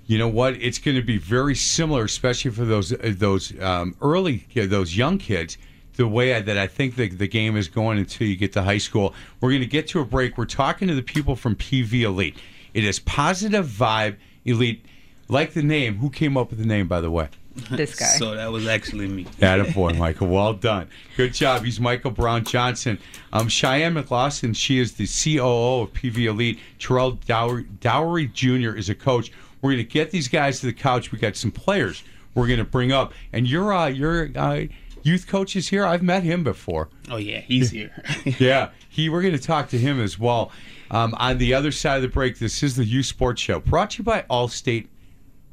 you 0.07 0.19
know 0.19 0.29
what? 0.29 0.55
It's 0.55 0.79
going 0.79 0.97
to 0.97 1.03
be 1.03 1.19
very 1.19 1.55
similar, 1.55 2.05
especially 2.05 2.51
for 2.51 2.65
those 2.65 2.93
uh, 2.93 2.97
those 3.17 3.59
um, 3.61 3.95
early 4.01 4.47
those 4.55 4.97
young 4.97 5.19
kids. 5.19 5.57
The 5.97 6.07
way 6.07 6.41
that 6.41 6.57
I 6.57 6.69
think 6.69 6.95
the, 6.95 7.09
the 7.09 7.27
game 7.27 7.57
is 7.57 7.67
going 7.67 7.99
until 7.99 8.29
you 8.29 8.37
get 8.37 8.53
to 8.53 8.63
high 8.63 8.79
school. 8.79 9.15
We're 9.41 9.51
going 9.51 9.63
to 9.63 9.67
get 9.67 9.89
to 9.89 10.01
a 10.01 10.05
break. 10.05 10.39
We're 10.39 10.45
talking 10.45 10.87
to 10.87 10.95
the 10.95 11.03
people 11.03 11.35
from 11.35 11.57
PV 11.57 12.03
Elite. 12.03 12.37
It 12.73 12.85
is 12.85 13.01
Positive 13.01 13.67
Vibe 13.67 14.15
Elite, 14.45 14.85
like 15.29 15.55
the 15.55 15.63
name. 15.63 15.97
Who 15.97 16.09
came 16.09 16.37
up 16.37 16.51
with 16.51 16.61
the 16.61 16.67
name, 16.67 16.87
by 16.87 17.01
the 17.01 17.11
way? 17.11 17.29
This 17.71 17.95
guy. 17.95 18.07
So 18.07 18.35
that 18.35 18.51
was 18.51 18.67
actually 18.67 19.09
me. 19.09 19.25
Attaboy, 19.41 19.97
Michael. 19.99 20.29
Well 20.29 20.55
done. 20.55 20.89
Good 21.17 21.35
job. 21.35 21.65
He's 21.65 21.79
Michael 21.81 22.11
Brown 22.11 22.45
Johnson. 22.45 22.99
Um, 23.33 23.49
Cheyenne 23.49 23.95
McLaughlin, 23.95 24.55
she 24.55 24.79
is 24.79 24.93
the 24.95 25.07
COO 25.07 25.83
of 25.83 25.93
PV 25.93 26.27
Elite. 26.27 26.59
Terrel 26.79 27.19
Dowery, 27.27 27.65
Dowery 27.81 28.27
Jr. 28.29 28.77
is 28.77 28.89
a 28.89 28.95
coach. 28.95 29.31
We're 29.61 29.73
going 29.73 29.85
to 29.85 29.91
get 29.93 30.11
these 30.11 30.29
guys 30.29 30.61
to 30.61 30.67
the 30.67 30.73
couch. 30.73 31.13
We 31.13 31.19
got 31.19 31.37
some 31.37 31.51
players 31.51 32.03
we're 32.35 32.47
going 32.47 32.59
to 32.59 32.65
bring 32.65 32.93
up. 32.93 33.13
And 33.33 33.49
your, 33.49 33.73
uh, 33.73 33.89
your 33.89 34.31
uh, 34.37 34.65
youth 35.03 35.27
coach 35.27 35.57
is 35.57 35.69
here. 35.69 35.85
I've 35.85 36.03
met 36.03 36.23
him 36.23 36.45
before. 36.45 36.89
Oh 37.11 37.17
yeah, 37.17 37.41
he's 37.41 37.71
here. 37.71 37.91
Yeah, 38.39 38.71
he. 38.89 39.09
We're 39.09 39.23
going 39.23 39.37
to 39.37 39.43
talk 39.43 39.69
to 39.71 39.79
him 39.79 40.01
as 40.01 40.19
well. 40.19 40.53
Um, 40.91 41.15
on 41.19 41.39
the 41.39 41.53
other 41.55 41.73
side 41.73 41.97
of 41.97 42.03
the 42.03 42.09
break, 42.09 42.39
this 42.39 42.63
is 42.63 42.77
the 42.77 42.85
Youth 42.85 43.07
Sports 43.07 43.43
Show, 43.43 43.61
brought 43.61 43.91
to 43.91 43.99
you 43.99 44.05
by 44.05 44.23
Allstate. 44.31 44.87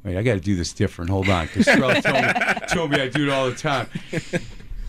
Wait, 0.06 0.16
I 0.16 0.22
got 0.22 0.34
to 0.34 0.40
do 0.40 0.54
this 0.54 0.72
different. 0.72 1.10
Hold 1.10 1.28
on, 1.28 1.46
because 1.46 1.66
told 1.66 1.80
me, 1.92 2.32
told 2.68 2.90
me 2.92 3.00
I 3.00 3.08
do 3.08 3.24
it 3.24 3.28
all 3.28 3.50
the 3.50 3.56
time. 3.56 3.88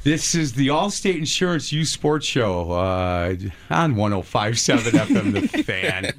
This 0.04 0.36
is 0.36 0.54
the 0.54 0.68
Allstate 0.68 1.18
Insurance 1.18 1.72
Youth 1.72 1.88
Sports 1.88 2.28
Show 2.28 2.72
uh, 2.72 3.36
on 3.72 3.96
105.7 3.96 4.78
FM, 4.92 5.34
The 5.34 5.64
Fan. 5.64 6.14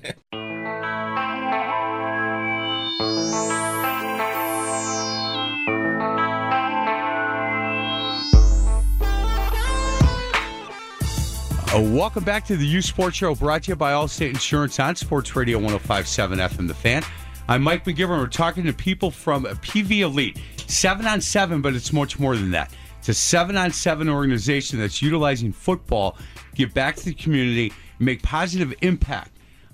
Uh, 11.72 11.82
welcome 11.94 12.24
back 12.24 12.44
to 12.46 12.56
the 12.56 12.66
Youth 12.66 12.87
Sports 12.87 13.16
Show, 13.16 13.37
brought 13.37 13.62
to 13.62 13.70
you 13.70 13.76
by 13.76 13.92
Allstate 13.92 14.30
Insurance 14.30 14.80
on 14.80 14.96
Sports 14.96 15.37
Radio 15.37 15.61
105.7 15.61 16.48
FM 16.48 16.66
The 16.66 16.74
Fan. 16.74 17.04
I'm 17.50 17.62
Mike 17.62 17.87
McGivern. 17.87 18.18
We're 18.18 18.26
talking 18.26 18.64
to 18.64 18.74
people 18.74 19.11
from 19.11 19.44
PV 19.44 20.00
Elite. 20.00 20.38
seven 20.66 21.06
on 21.06 21.22
seven, 21.22 21.62
but 21.62 21.74
it's 21.74 21.94
much 21.94 22.18
more 22.18 22.37
than 22.37 22.50
that. 22.50 22.70
It's 22.98 23.08
a 23.08 23.14
seven 23.14 23.56
on 23.56 23.70
seven 23.70 24.11
organization 24.11 24.78
that's 24.78 25.00
utilizing 25.00 25.52
football, 25.54 26.12
to 26.12 26.56
give 26.56 26.74
back 26.74 26.96
to 26.96 27.06
the 27.06 27.14
community, 27.14 27.72
make 27.98 28.22
positive 28.22 28.74
impact 28.82 29.30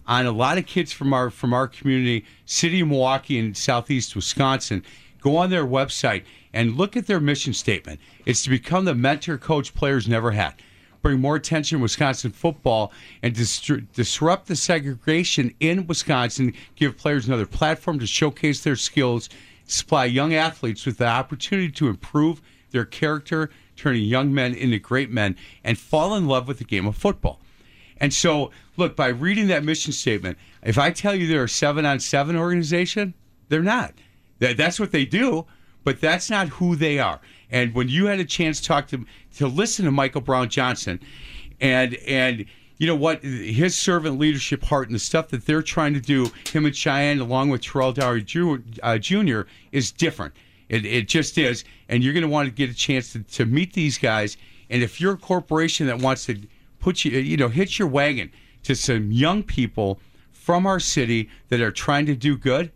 on 0.06 0.24
a 0.24 0.30
lot 0.30 0.56
of 0.56 0.66
kids 0.66 0.92
from 0.92 1.12
our 1.12 1.30
from 1.30 1.52
our 1.52 1.66
community, 1.66 2.24
city 2.46 2.78
of 2.78 2.87
Milwaukee 2.87 3.40
and 3.40 3.56
southeast 3.56 4.14
Wisconsin. 4.14 4.84
Go 5.20 5.37
on 5.37 5.50
their 5.50 5.66
website 5.66 6.22
and 6.52 6.76
look 6.76 6.96
at 6.96 7.08
their 7.08 7.18
mission 7.18 7.52
statement. 7.52 7.98
It's 8.24 8.44
to 8.44 8.50
become 8.50 8.84
the 8.84 8.94
mentor 8.94 9.37
coach 9.37 9.74
players 9.74 10.06
never 10.06 10.30
had 10.30 10.54
bring 11.04 11.20
more 11.20 11.36
attention 11.36 11.78
to 11.78 11.82
Wisconsin 11.82 12.32
football 12.32 12.90
and 13.22 13.34
disrupt 13.34 14.46
the 14.46 14.56
segregation 14.56 15.54
in 15.60 15.86
Wisconsin, 15.86 16.54
give 16.76 16.96
players 16.96 17.26
another 17.26 17.44
platform 17.44 17.98
to 17.98 18.06
showcase 18.06 18.64
their 18.64 18.74
skills, 18.74 19.28
supply 19.66 20.06
young 20.06 20.32
athletes 20.32 20.86
with 20.86 20.96
the 20.96 21.06
opportunity 21.06 21.70
to 21.70 21.88
improve 21.88 22.40
their 22.70 22.86
character, 22.86 23.50
turning 23.76 24.02
young 24.02 24.32
men 24.32 24.54
into 24.54 24.78
great 24.78 25.10
men, 25.10 25.36
and 25.62 25.78
fall 25.78 26.14
in 26.14 26.26
love 26.26 26.48
with 26.48 26.56
the 26.56 26.64
game 26.64 26.86
of 26.86 26.96
football. 26.96 27.38
And 27.98 28.12
so, 28.12 28.50
look, 28.78 28.96
by 28.96 29.08
reading 29.08 29.48
that 29.48 29.62
mission 29.62 29.92
statement, 29.92 30.38
if 30.62 30.78
I 30.78 30.90
tell 30.90 31.14
you 31.14 31.26
they're 31.26 31.44
a 31.44 31.48
seven 31.50 31.84
on 31.84 32.00
seven 32.00 32.34
organization, 32.34 33.12
they're 33.50 33.62
not. 33.62 33.92
That's 34.38 34.80
what 34.80 34.90
they 34.90 35.04
do, 35.04 35.44
but 35.84 36.00
that's 36.00 36.30
not 36.30 36.48
who 36.48 36.76
they 36.76 36.98
are. 36.98 37.20
And 37.54 37.72
when 37.72 37.88
you 37.88 38.06
had 38.06 38.18
a 38.18 38.24
chance 38.24 38.60
to 38.60 38.66
talk 38.66 38.88
to 38.88 39.06
to 39.36 39.46
listen 39.46 39.84
to 39.84 39.92
Michael 39.92 40.20
Brown 40.20 40.48
Johnson, 40.48 40.98
and 41.60 41.94
and 42.04 42.46
you 42.78 42.86
know 42.88 42.96
what 42.96 43.22
his 43.22 43.76
servant 43.76 44.18
leadership 44.18 44.64
heart 44.64 44.88
and 44.88 44.94
the 44.96 44.98
stuff 44.98 45.28
that 45.28 45.46
they're 45.46 45.62
trying 45.62 45.94
to 45.94 46.00
do, 46.00 46.32
him 46.50 46.66
and 46.66 46.74
Cheyenne 46.74 47.20
along 47.20 47.50
with 47.50 47.62
Terrel 47.62 47.94
Dowery 47.94 48.24
Jr. 48.24 48.62
Uh, 48.82 49.44
is 49.70 49.92
different. 49.92 50.34
It, 50.68 50.84
it 50.84 51.06
just 51.06 51.38
is, 51.38 51.62
and 51.88 52.02
you're 52.02 52.12
going 52.12 52.24
to 52.24 52.28
want 52.28 52.48
to 52.48 52.52
get 52.52 52.70
a 52.70 52.74
chance 52.74 53.12
to, 53.12 53.22
to 53.22 53.46
meet 53.46 53.74
these 53.74 53.98
guys. 53.98 54.36
And 54.68 54.82
if 54.82 55.00
you're 55.00 55.12
a 55.12 55.16
corporation 55.16 55.86
that 55.86 56.00
wants 56.00 56.26
to 56.26 56.40
put 56.80 57.04
you, 57.04 57.12
you 57.20 57.36
know, 57.36 57.48
hitch 57.48 57.78
your 57.78 57.86
wagon 57.86 58.32
to 58.64 58.74
some 58.74 59.12
young 59.12 59.44
people 59.44 60.00
from 60.32 60.66
our 60.66 60.80
city 60.80 61.30
that 61.50 61.60
are 61.60 61.70
trying 61.70 62.06
to 62.06 62.16
do 62.16 62.36
good, 62.36 62.72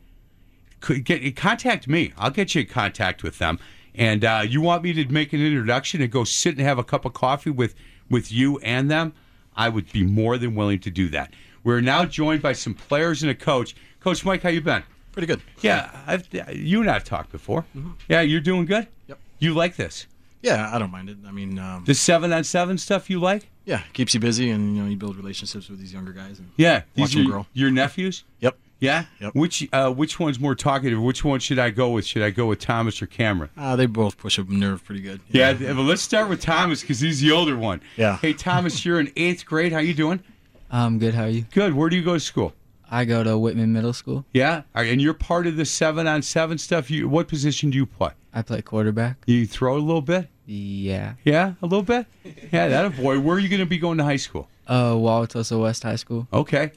get 1.02 1.34
contact 1.34 1.88
me. 1.88 2.12
I'll 2.16 2.30
get 2.30 2.54
you 2.54 2.60
in 2.60 2.68
contact 2.68 3.24
with 3.24 3.38
them. 3.38 3.58
And 3.98 4.24
uh, 4.24 4.44
you 4.48 4.60
want 4.60 4.84
me 4.84 4.92
to 4.94 5.12
make 5.12 5.32
an 5.32 5.44
introduction 5.44 6.00
and 6.00 6.10
go 6.10 6.22
sit 6.22 6.56
and 6.56 6.64
have 6.64 6.78
a 6.78 6.84
cup 6.84 7.04
of 7.04 7.12
coffee 7.12 7.50
with 7.50 7.74
with 8.08 8.32
you 8.32 8.58
and 8.60 8.90
them? 8.90 9.12
I 9.56 9.68
would 9.68 9.92
be 9.92 10.04
more 10.04 10.38
than 10.38 10.54
willing 10.54 10.78
to 10.80 10.90
do 10.90 11.08
that. 11.08 11.34
We're 11.64 11.80
now 11.80 12.04
joined 12.04 12.40
by 12.40 12.52
some 12.52 12.74
players 12.74 13.22
and 13.22 13.30
a 13.30 13.34
coach. 13.34 13.74
Coach 14.00 14.24
Mike, 14.24 14.42
how 14.42 14.50
you 14.50 14.60
been? 14.60 14.84
Pretty 15.10 15.26
good. 15.26 15.42
Yeah, 15.60 15.90
I've, 16.06 16.28
you 16.54 16.80
and 16.80 16.88
I've 16.88 17.02
talked 17.02 17.32
before. 17.32 17.62
Mm-hmm. 17.76 17.90
Yeah, 18.08 18.20
you're 18.20 18.40
doing 18.40 18.66
good. 18.66 18.86
Yep. 19.08 19.18
You 19.40 19.54
like 19.54 19.74
this? 19.74 20.06
Yeah, 20.42 20.70
I 20.72 20.78
don't 20.78 20.92
mind 20.92 21.10
it. 21.10 21.18
I 21.26 21.32
mean, 21.32 21.58
um, 21.58 21.82
the 21.84 21.94
seven 21.94 22.32
on 22.32 22.44
seven 22.44 22.78
stuff 22.78 23.10
you 23.10 23.18
like? 23.18 23.48
Yeah, 23.64 23.82
keeps 23.92 24.14
you 24.14 24.20
busy, 24.20 24.50
and 24.50 24.76
you 24.76 24.82
know, 24.82 24.88
you 24.88 24.96
build 24.96 25.16
relationships 25.16 25.68
with 25.68 25.80
these 25.80 25.92
younger 25.92 26.12
guys. 26.12 26.38
And 26.38 26.50
yeah, 26.56 26.82
watch 26.96 27.14
them 27.14 27.26
grow. 27.26 27.46
Your 27.52 27.72
nephews? 27.72 28.22
Yep. 28.38 28.56
Yeah. 28.80 29.04
Yep. 29.20 29.34
Which 29.34 29.68
uh, 29.72 29.90
which 29.90 30.20
one's 30.20 30.38
more 30.38 30.54
talkative? 30.54 31.00
Which 31.00 31.24
one 31.24 31.40
should 31.40 31.58
I 31.58 31.70
go 31.70 31.90
with? 31.90 32.06
Should 32.06 32.22
I 32.22 32.30
go 32.30 32.46
with 32.46 32.60
Thomas 32.60 33.02
or 33.02 33.06
Cameron? 33.06 33.50
Uh, 33.56 33.76
they 33.76 33.86
both 33.86 34.16
push 34.18 34.38
a 34.38 34.44
nerve 34.44 34.84
pretty 34.84 35.00
good. 35.00 35.20
Yeah. 35.30 35.50
yeah 35.50 35.72
but 35.72 35.82
let's 35.82 36.02
start 36.02 36.28
with 36.28 36.40
Thomas 36.40 36.80
because 36.80 37.00
he's 37.00 37.20
the 37.20 37.32
older 37.32 37.56
one. 37.56 37.80
Yeah. 37.96 38.18
Hey 38.18 38.32
Thomas, 38.32 38.84
you're 38.84 39.00
in 39.00 39.12
eighth 39.16 39.44
grade. 39.46 39.72
How 39.72 39.80
you 39.80 39.94
doing? 39.94 40.22
I'm 40.70 40.98
good. 40.98 41.14
How 41.14 41.24
are 41.24 41.28
you? 41.28 41.42
Good. 41.52 41.74
Where 41.74 41.88
do 41.88 41.96
you 41.96 42.04
go 42.04 42.14
to 42.14 42.20
school? 42.20 42.52
I 42.90 43.04
go 43.04 43.22
to 43.22 43.36
Whitman 43.38 43.72
Middle 43.72 43.92
School. 43.92 44.24
Yeah. 44.32 44.62
And 44.74 45.00
you're 45.00 45.14
part 45.14 45.46
of 45.46 45.56
the 45.56 45.64
seven 45.64 46.06
on 46.06 46.22
seven 46.22 46.56
stuff. 46.58 46.90
You 46.90 47.08
what 47.08 47.28
position 47.28 47.70
do 47.70 47.76
you 47.76 47.86
play? 47.86 48.12
I 48.32 48.42
play 48.42 48.62
quarterback. 48.62 49.16
You 49.26 49.46
throw 49.46 49.76
a 49.76 49.80
little 49.80 50.02
bit. 50.02 50.28
Yeah. 50.46 51.14
Yeah, 51.24 51.54
a 51.60 51.66
little 51.66 51.82
bit. 51.82 52.06
Yeah, 52.52 52.68
that 52.68 52.86
a 52.86 52.90
boy. 52.90 53.20
Where 53.20 53.36
are 53.36 53.38
you 53.38 53.48
going 53.48 53.60
to 53.60 53.66
be 53.66 53.78
going 53.78 53.98
to 53.98 54.04
high 54.04 54.16
school? 54.16 54.48
Uh, 54.66 54.92
Wauwatosa 54.92 55.60
West 55.60 55.82
High 55.82 55.96
School. 55.96 56.28
Okay. 56.32 56.72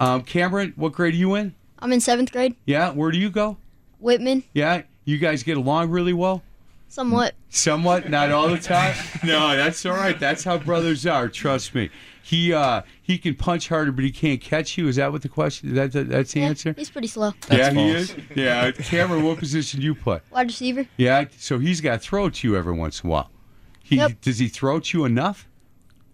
Um, 0.00 0.22
Cameron, 0.22 0.72
what 0.76 0.92
grade 0.92 1.14
are 1.14 1.16
you 1.16 1.34
in? 1.34 1.54
I'm 1.80 1.92
in 1.92 2.00
seventh 2.00 2.32
grade. 2.32 2.54
Yeah, 2.66 2.90
where 2.92 3.10
do 3.10 3.18
you 3.18 3.30
go? 3.30 3.56
Whitman. 4.00 4.44
Yeah, 4.52 4.82
you 5.04 5.18
guys 5.18 5.42
get 5.42 5.56
along 5.56 5.90
really 5.90 6.12
well. 6.12 6.42
Somewhat. 6.88 7.34
Somewhat, 7.50 8.08
not 8.08 8.30
all 8.32 8.48
the 8.48 8.58
time. 8.58 8.94
No, 9.24 9.54
that's 9.56 9.84
all 9.84 9.92
right. 9.94 10.18
That's 10.18 10.42
how 10.44 10.56
brothers 10.58 11.06
are. 11.06 11.28
Trust 11.28 11.74
me. 11.74 11.90
He 12.22 12.52
uh 12.52 12.82
he 13.02 13.18
can 13.18 13.34
punch 13.34 13.68
harder, 13.68 13.90
but 13.92 14.04
he 14.04 14.10
can't 14.10 14.40
catch 14.40 14.76
you. 14.78 14.88
Is 14.88 14.96
that 14.96 15.10
what 15.12 15.22
the 15.22 15.28
question? 15.28 15.74
That, 15.74 15.92
that 15.92 16.08
that's 16.08 16.32
the 16.32 16.40
yeah, 16.40 16.46
answer. 16.46 16.74
He's 16.76 16.90
pretty 16.90 17.08
slow. 17.08 17.32
yeah, 17.50 17.70
That's 17.70 17.74
he 17.74 17.88
is. 17.90 18.16
Yeah, 18.34 18.70
Cameron, 18.72 19.22
what 19.24 19.38
position 19.38 19.80
do 19.80 19.86
you 19.86 19.94
play? 19.94 20.20
Wide 20.30 20.46
receiver. 20.46 20.86
Yeah, 20.96 21.24
so 21.38 21.58
he's 21.58 21.80
got 21.80 21.92
to 21.94 21.98
throw 21.98 22.28
to 22.30 22.48
you 22.48 22.56
every 22.56 22.74
once 22.74 23.00
in 23.02 23.08
a 23.08 23.10
while. 23.10 23.30
He 23.82 23.96
Yep. 23.96 24.20
does 24.20 24.38
he 24.38 24.48
throw 24.48 24.78
to 24.80 24.98
you 24.98 25.04
enough? 25.06 25.48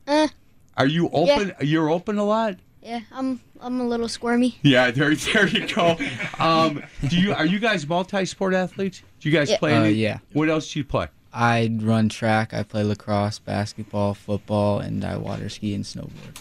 Uh, 0.06 0.28
Are 0.76 0.86
you 0.86 1.08
open? 1.12 1.52
You're 1.60 1.90
open 1.90 2.18
a 2.18 2.24
lot. 2.24 2.56
yeah, 2.82 3.00
I'm 3.12 3.40
I'm 3.60 3.80
a 3.80 3.86
little 3.86 4.08
squirmy. 4.08 4.58
Yeah, 4.62 4.90
there, 4.90 5.14
there 5.14 5.46
you 5.48 5.66
go. 5.66 5.96
Um, 6.38 6.82
do 7.08 7.18
you 7.18 7.32
are 7.32 7.46
you 7.46 7.58
guys 7.58 7.86
multi-sport 7.86 8.52
athletes? 8.54 9.02
Do 9.20 9.28
you 9.28 9.34
guys 9.36 9.50
Yeah. 9.50 9.58
play? 9.58 9.76
Uh, 9.76 9.84
yeah. 9.84 10.18
What 10.32 10.48
else 10.50 10.72
do 10.72 10.78
you 10.80 10.84
play? 10.84 11.08
I 11.32 11.70
run 11.80 12.08
track. 12.08 12.52
I 12.54 12.62
play 12.62 12.84
lacrosse, 12.84 13.38
basketball, 13.38 14.14
football, 14.14 14.78
and 14.80 15.04
I 15.04 15.16
water 15.16 15.48
ski 15.48 15.74
and 15.74 15.84
snowboard. 15.84 16.40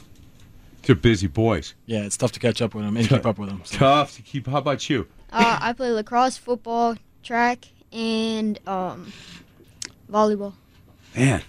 They're 0.84 0.95
busy 0.95 1.28
boys. 1.28 1.73
Yeah, 1.86 2.02
it's 2.04 2.17
tough 2.17 2.34
to 2.34 2.39
catch 2.39 2.62
up 2.62 2.76
with 2.76 2.84
them 2.86 2.97
and 2.97 3.08
keep 3.08 3.26
up 3.26 3.38
with 3.39 3.49
them. 3.49 3.62
So. 3.63 3.78
Tough 3.78 4.15
to 4.17 4.21
keep. 4.21 4.47
How 4.47 4.58
about 4.58 4.89
you? 4.89 5.08
Uh, 5.32 5.58
I 5.62 5.73
play 5.73 5.91
lacrosse, 5.91 6.38
football, 6.38 6.95
track, 7.23 7.65
and 7.93 8.60
um, 8.67 9.12
volleyball. 10.12 10.54
Man, 11.15 11.41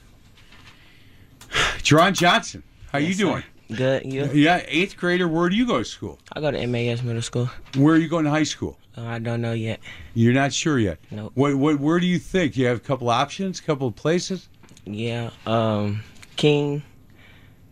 John 1.82 2.14
Johnson, 2.14 2.62
how 2.92 2.98
you 2.98 3.14
doing? 3.14 3.42
sir. 3.42 3.48
Good. 3.72 4.12
You? 4.12 4.30
Yeah, 4.32 4.62
eighth 4.66 4.96
grader. 4.96 5.26
Where 5.26 5.48
do 5.48 5.56
you 5.56 5.66
go 5.66 5.78
to 5.78 5.84
school? 5.84 6.18
I 6.32 6.40
go 6.40 6.50
to 6.50 6.66
MAS 6.66 7.02
Middle 7.02 7.22
School. 7.22 7.50
Where 7.76 7.94
are 7.94 7.98
you 7.98 8.08
going 8.08 8.24
to 8.24 8.30
high 8.30 8.42
school? 8.44 8.78
Uh, 8.96 9.02
I 9.02 9.18
don't 9.18 9.40
know 9.40 9.52
yet. 9.52 9.80
You're 10.14 10.34
not 10.34 10.52
sure 10.52 10.78
yet. 10.78 10.98
Nope. 11.10 11.32
What, 11.34 11.54
what, 11.56 11.80
where 11.80 11.98
do 11.98 12.06
you 12.06 12.18
think? 12.18 12.56
You 12.56 12.66
have 12.66 12.76
a 12.76 12.80
couple 12.80 13.10
options, 13.10 13.58
a 13.60 13.62
couple 13.62 13.88
of 13.88 13.96
places. 13.96 14.48
Yeah. 14.84 15.30
Um, 15.46 16.02
King, 16.36 16.82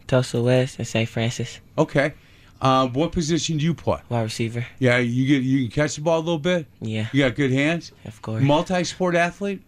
Tosa 0.07 0.43
West, 0.43 0.79
and 0.79 0.87
St. 0.87 1.09
Francis. 1.09 1.61
Okay. 1.79 2.15
Um, 2.61 2.93
what 2.93 3.13
position 3.13 3.59
do 3.59 3.65
you 3.65 3.75
play? 3.75 4.01
Wide 4.09 4.23
receiver. 4.23 4.65
Yeah, 4.79 4.99
you 4.99 5.27
get 5.27 5.43
you 5.43 5.67
can 5.69 5.71
catch 5.73 5.97
the 5.97 6.01
ball 6.01 6.19
a 6.19 6.21
little 6.21 6.39
bit. 6.39 6.67
Yeah. 6.81 7.09
You 7.13 7.25
got 7.25 7.35
good 7.35 7.51
hands. 7.51 7.93
Of 8.05 8.23
course. 8.23 8.43
Multi-sport 8.43 9.17
athlete. 9.17 9.63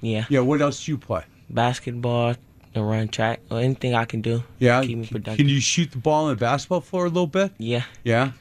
Yeah. 0.00 0.24
Yeah. 0.28 0.40
What 0.40 0.60
else 0.60 0.84
do 0.84 0.92
you 0.92 0.98
play? 0.98 1.24
Basketball, 1.50 2.34
and 2.76 2.88
run 2.88 3.08
track, 3.08 3.40
or 3.50 3.58
anything 3.60 3.94
I 3.94 4.04
can 4.04 4.20
do. 4.20 4.42
Yeah. 4.58 4.82
Keep 4.82 4.98
me 4.98 5.06
productive. 5.06 5.38
Can 5.38 5.48
you 5.48 5.60
shoot 5.60 5.90
the 5.90 5.98
ball 5.98 6.24
on 6.24 6.30
the 6.30 6.36
basketball 6.36 6.80
floor 6.80 7.06
a 7.06 7.08
little 7.08 7.26
bit? 7.26 7.52
Yeah. 7.58 7.84
Yeah. 8.04 8.32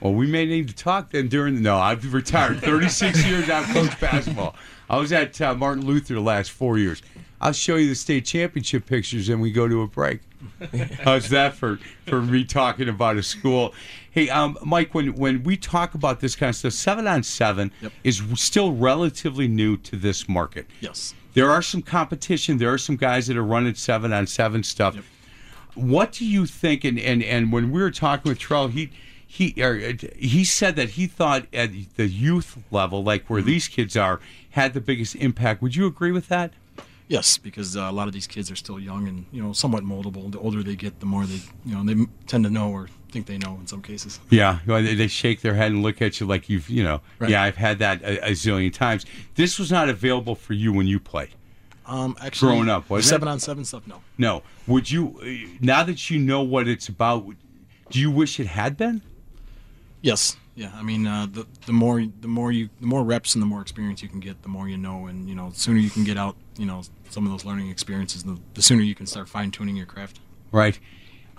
Well, 0.00 0.14
we 0.14 0.26
may 0.26 0.46
need 0.46 0.68
to 0.68 0.74
talk 0.74 1.10
then 1.10 1.28
during 1.28 1.56
the. 1.56 1.60
No, 1.60 1.76
I've 1.76 2.12
retired. 2.14 2.60
36 2.62 3.26
years 3.26 3.50
I've 3.50 3.66
coached 3.74 4.00
basketball. 4.00 4.54
I 4.88 4.96
was 4.96 5.12
at 5.12 5.38
uh, 5.40 5.54
Martin 5.54 5.84
Luther 5.84 6.14
the 6.14 6.20
last 6.20 6.50
four 6.50 6.78
years. 6.78 7.02
I'll 7.42 7.52
show 7.52 7.76
you 7.76 7.88
the 7.88 7.94
state 7.94 8.24
championship 8.26 8.86
pictures 8.86 9.28
and 9.28 9.40
we 9.40 9.50
go 9.52 9.66
to 9.68 9.82
a 9.82 9.86
break. 9.86 10.20
How's 11.04 11.28
that 11.30 11.54
for, 11.54 11.78
for 12.06 12.20
me 12.22 12.44
talking 12.44 12.88
about 12.88 13.16
a 13.16 13.22
school? 13.22 13.72
Hey, 14.10 14.28
um, 14.28 14.58
Mike, 14.64 14.94
when, 14.94 15.14
when 15.14 15.42
we 15.42 15.56
talk 15.56 15.94
about 15.94 16.20
this 16.20 16.34
kind 16.36 16.50
of 16.50 16.56
stuff, 16.56 16.72
seven 16.72 17.06
on 17.06 17.22
seven 17.22 17.70
Yep. 17.80 17.92
is 18.04 18.22
still 18.34 18.72
relatively 18.72 19.48
new 19.48 19.76
to 19.78 19.96
this 19.96 20.28
market. 20.28 20.66
Yes. 20.80 21.14
There 21.34 21.50
are 21.50 21.62
some 21.62 21.82
competition. 21.82 22.58
There 22.58 22.72
are 22.72 22.78
some 22.78 22.96
guys 22.96 23.26
that 23.28 23.36
are 23.36 23.44
running 23.44 23.74
seven 23.74 24.12
on 24.12 24.26
seven 24.26 24.62
stuff. 24.62 24.94
Yep. 24.96 25.04
What 25.74 26.12
do 26.12 26.26
you 26.26 26.46
think? 26.46 26.84
And, 26.84 26.98
and, 26.98 27.22
and 27.22 27.52
when 27.52 27.70
we 27.70 27.80
were 27.80 27.90
talking 27.90 28.30
with 28.30 28.38
Trell, 28.38 28.70
he 28.70 28.90
he 29.26 29.54
er, 29.62 29.94
he 30.16 30.44
said 30.44 30.74
that 30.74 30.90
he 30.90 31.06
thought 31.06 31.46
at 31.52 31.70
the 31.94 32.08
youth 32.08 32.58
level, 32.72 33.04
like 33.04 33.24
Mm-hmm. 33.24 33.32
where 33.32 33.42
these 33.42 33.68
kids 33.68 33.96
are, 33.96 34.18
had 34.50 34.74
the 34.74 34.80
biggest 34.80 35.14
impact. 35.14 35.62
Would 35.62 35.76
you 35.76 35.86
agree 35.86 36.10
with 36.10 36.26
that? 36.28 36.52
Yes, 37.06 37.38
because 37.38 37.76
uh, 37.76 37.82
a 37.82 37.92
lot 37.92 38.08
of 38.08 38.12
these 38.12 38.26
kids 38.26 38.50
are 38.50 38.56
still 38.56 38.80
young 38.80 39.06
and 39.08 39.26
you 39.32 39.40
know 39.42 39.52
somewhat 39.52 39.84
moldable. 39.84 40.30
The 40.32 40.38
older 40.40 40.62
they 40.64 40.74
get, 40.76 40.98
the 41.00 41.06
more 41.06 41.26
they 41.26 41.40
you 41.64 41.76
know 41.76 41.84
they 41.84 42.06
tend 42.26 42.44
to 42.44 42.50
know 42.50 42.70
or 42.70 42.88
think 43.10 43.26
they 43.26 43.38
know 43.38 43.56
in 43.60 43.66
some 43.66 43.82
cases. 43.82 44.18
Yeah, 44.30 44.60
well, 44.66 44.82
they, 44.82 44.94
they 44.94 45.08
shake 45.08 45.40
their 45.42 45.54
head 45.54 45.72
and 45.72 45.82
look 45.82 46.00
at 46.00 46.20
you 46.20 46.26
like 46.26 46.48
you've, 46.48 46.68
you 46.70 46.82
know, 46.82 47.00
Right. 47.18 47.30
yeah, 47.30 47.42
I've 47.42 47.56
had 47.56 47.78
that 47.80 48.02
a, 48.02 48.28
a 48.28 48.30
zillion 48.30 48.72
times. 48.72 49.04
This 49.34 49.58
was 49.58 49.70
not 49.70 49.88
available 49.88 50.34
for 50.34 50.54
you 50.54 50.72
when 50.72 50.86
you 50.86 50.98
played. 51.00 51.30
Um, 51.86 52.16
actually, 52.20 52.52
Growing 52.52 52.68
up, 52.68 52.90
it? 52.90 53.02
seven 53.02 53.26
on 53.28 53.40
seven 53.40 53.64
stuff. 53.64 53.86
No. 53.86 54.00
No. 54.16 54.42
Would 54.68 54.90
you, 54.90 55.18
uh, 55.22 55.50
now 55.60 55.82
that 55.82 56.08
you 56.10 56.18
know 56.20 56.40
what 56.42 56.68
it's 56.68 56.88
about, 56.88 57.26
do 57.90 57.98
you 57.98 58.10
wish 58.10 58.38
it 58.38 58.46
had 58.46 58.76
been? 58.76 59.02
Yes. 60.00 60.36
Yeah. 60.54 60.70
I 60.74 60.82
mean, 60.82 61.06
uh, 61.06 61.26
the 61.30 61.46
the 61.66 61.72
more 61.72 62.04
the 62.20 62.28
more 62.28 62.52
you 62.52 62.68
the 62.80 62.86
more 62.86 63.02
reps 63.02 63.34
and 63.34 63.42
the 63.42 63.46
more 63.46 63.60
experience 63.60 64.02
you 64.02 64.08
can 64.08 64.20
get, 64.20 64.42
the 64.42 64.48
more 64.48 64.68
you 64.68 64.76
know, 64.76 65.06
and 65.06 65.28
you 65.28 65.34
know, 65.34 65.50
the 65.50 65.58
sooner 65.58 65.78
you 65.78 65.90
can 65.90 66.04
get 66.04 66.16
out, 66.16 66.36
you 66.56 66.66
know, 66.66 66.82
some 67.08 67.24
of 67.26 67.32
those 67.32 67.44
learning 67.44 67.70
experiences, 67.70 68.22
the, 68.22 68.38
the 68.54 68.62
sooner 68.62 68.82
you 68.82 68.94
can 68.94 69.06
start 69.06 69.28
fine 69.28 69.50
tuning 69.50 69.76
your 69.76 69.86
craft. 69.86 70.20
Right. 70.52 70.78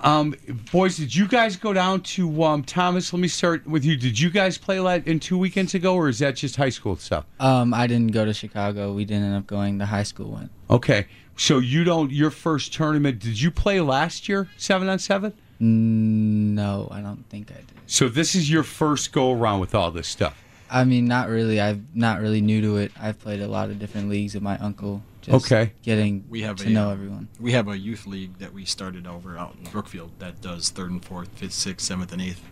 Um, 0.02 0.36
boys, 0.72 0.98
did 0.98 1.16
you 1.16 1.28
guys 1.28 1.56
go 1.56 1.74
down 1.74 2.02
to 2.02 2.44
um, 2.44 2.64
Thomas? 2.64 3.14
Let 3.14 3.20
me 3.20 3.28
start 3.28 3.68
with 3.68 3.86
you. 3.86 3.96
Did 3.96 4.20
you 4.20 4.30
guys 4.32 4.58
play 4.58 4.80
that 4.82 5.06
in 5.08 5.20
two 5.20 5.38
weekends 5.38 5.76
ago, 5.76 5.96
or 5.96 6.10
is 6.10 6.20
that 6.20 6.36
just 6.36 6.56
high 6.56 6.70
school 6.70 6.96
stuff? 6.96 7.26
Um, 7.40 7.74
I 7.74 7.86
didn't 7.88 8.12
go 8.12 8.26
to 8.26 8.34
Chicago. 8.34 8.94
We 8.94 9.06
didn't 9.06 9.26
end 9.26 9.36
up 9.36 9.48
going. 9.48 9.78
The 9.78 9.86
high 9.86 10.04
school 10.04 10.32
went. 10.32 10.52
Okay, 10.70 11.06
so 11.38 11.60
you 11.60 11.84
don't. 11.84 12.12
Your 12.12 12.32
first 12.32 12.74
tournament. 12.74 13.20
Did 13.20 13.40
you 13.40 13.52
play 13.52 13.80
last 13.80 14.28
year, 14.28 14.50
seven 14.58 14.90
on 14.90 14.98
seven? 15.00 15.34
Mm, 15.62 16.54
No, 16.56 16.88
I 16.92 17.02
don't 17.02 17.24
think 17.30 17.52
I 17.52 17.56
did. 17.56 17.66
So 17.86 18.10
this 18.10 18.34
is 18.34 18.50
your 18.50 18.64
first 18.64 19.12
go 19.12 19.32
around 19.32 19.60
with 19.60 19.76
all 19.76 19.92
this 19.92 20.08
stuff. 20.08 20.42
I 20.70 20.86
mean, 20.86 21.06
not 21.06 21.28
really. 21.30 21.62
I'm 21.62 21.88
not 21.94 22.22
really 22.22 22.42
new 22.42 22.62
to 22.62 22.78
it. 22.78 22.92
I've 23.00 23.20
played 23.20 23.42
a 23.42 23.48
lot 23.48 23.70
of 23.70 23.78
different 23.78 24.10
leagues 24.10 24.34
with 24.34 24.42
my 24.42 24.58
uncle. 24.58 25.04
Just 25.22 25.46
Okay. 25.46 25.74
Getting 25.84 26.26
We 26.30 26.42
have 26.42 26.58
to 26.58 26.68
a, 26.68 26.70
know 26.70 26.90
uh, 26.90 26.94
everyone. 26.94 27.28
We 27.40 27.52
have 27.52 27.68
a 27.68 27.78
youth 27.78 28.08
league 28.08 28.38
that 28.40 28.54
we 28.54 28.66
started 28.66 29.06
over 29.06 29.38
out 29.38 29.56
in 29.58 29.70
Brookfield 29.70 30.12
that 30.20 30.42
does 30.42 30.70
third 30.70 30.92
and 30.92 31.04
fourth, 31.04 31.30
fifth, 31.36 31.54
sixth, 31.54 31.86
seventh, 31.86 32.12
and 32.12 32.22
eighth. 32.22 32.44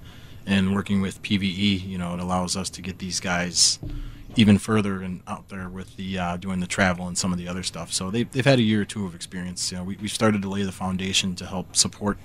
And 0.45 0.73
working 0.73 1.01
with 1.01 1.21
PVE, 1.21 1.87
you 1.87 1.97
know, 1.97 2.13
it 2.13 2.19
allows 2.19 2.55
us 2.55 2.69
to 2.71 2.81
get 2.81 2.99
these 2.99 3.19
guys 3.19 3.77
even 4.35 4.57
further 4.57 5.01
and 5.01 5.21
out 5.27 5.49
there 5.49 5.67
with 5.69 5.95
the 5.97 6.17
uh, 6.17 6.37
doing 6.37 6.59
the 6.59 6.67
travel 6.67 7.07
and 7.07 7.17
some 7.17 7.31
of 7.31 7.37
the 7.37 7.47
other 7.47 7.63
stuff. 7.63 7.91
So 7.91 8.09
they've, 8.09 8.31
they've 8.31 8.45
had 8.45 8.59
a 8.59 8.63
year 8.63 8.81
or 8.81 8.85
two 8.85 9.05
of 9.05 9.15
experience. 9.15 9.71
You 9.71 9.79
know, 9.79 9.83
we, 9.83 9.97
we 9.97 10.07
started 10.07 10.41
to 10.43 10.49
lay 10.49 10.63
the 10.63 10.71
foundation 10.71 11.35
to 11.35 11.45
help 11.45 11.75
support 11.75 12.17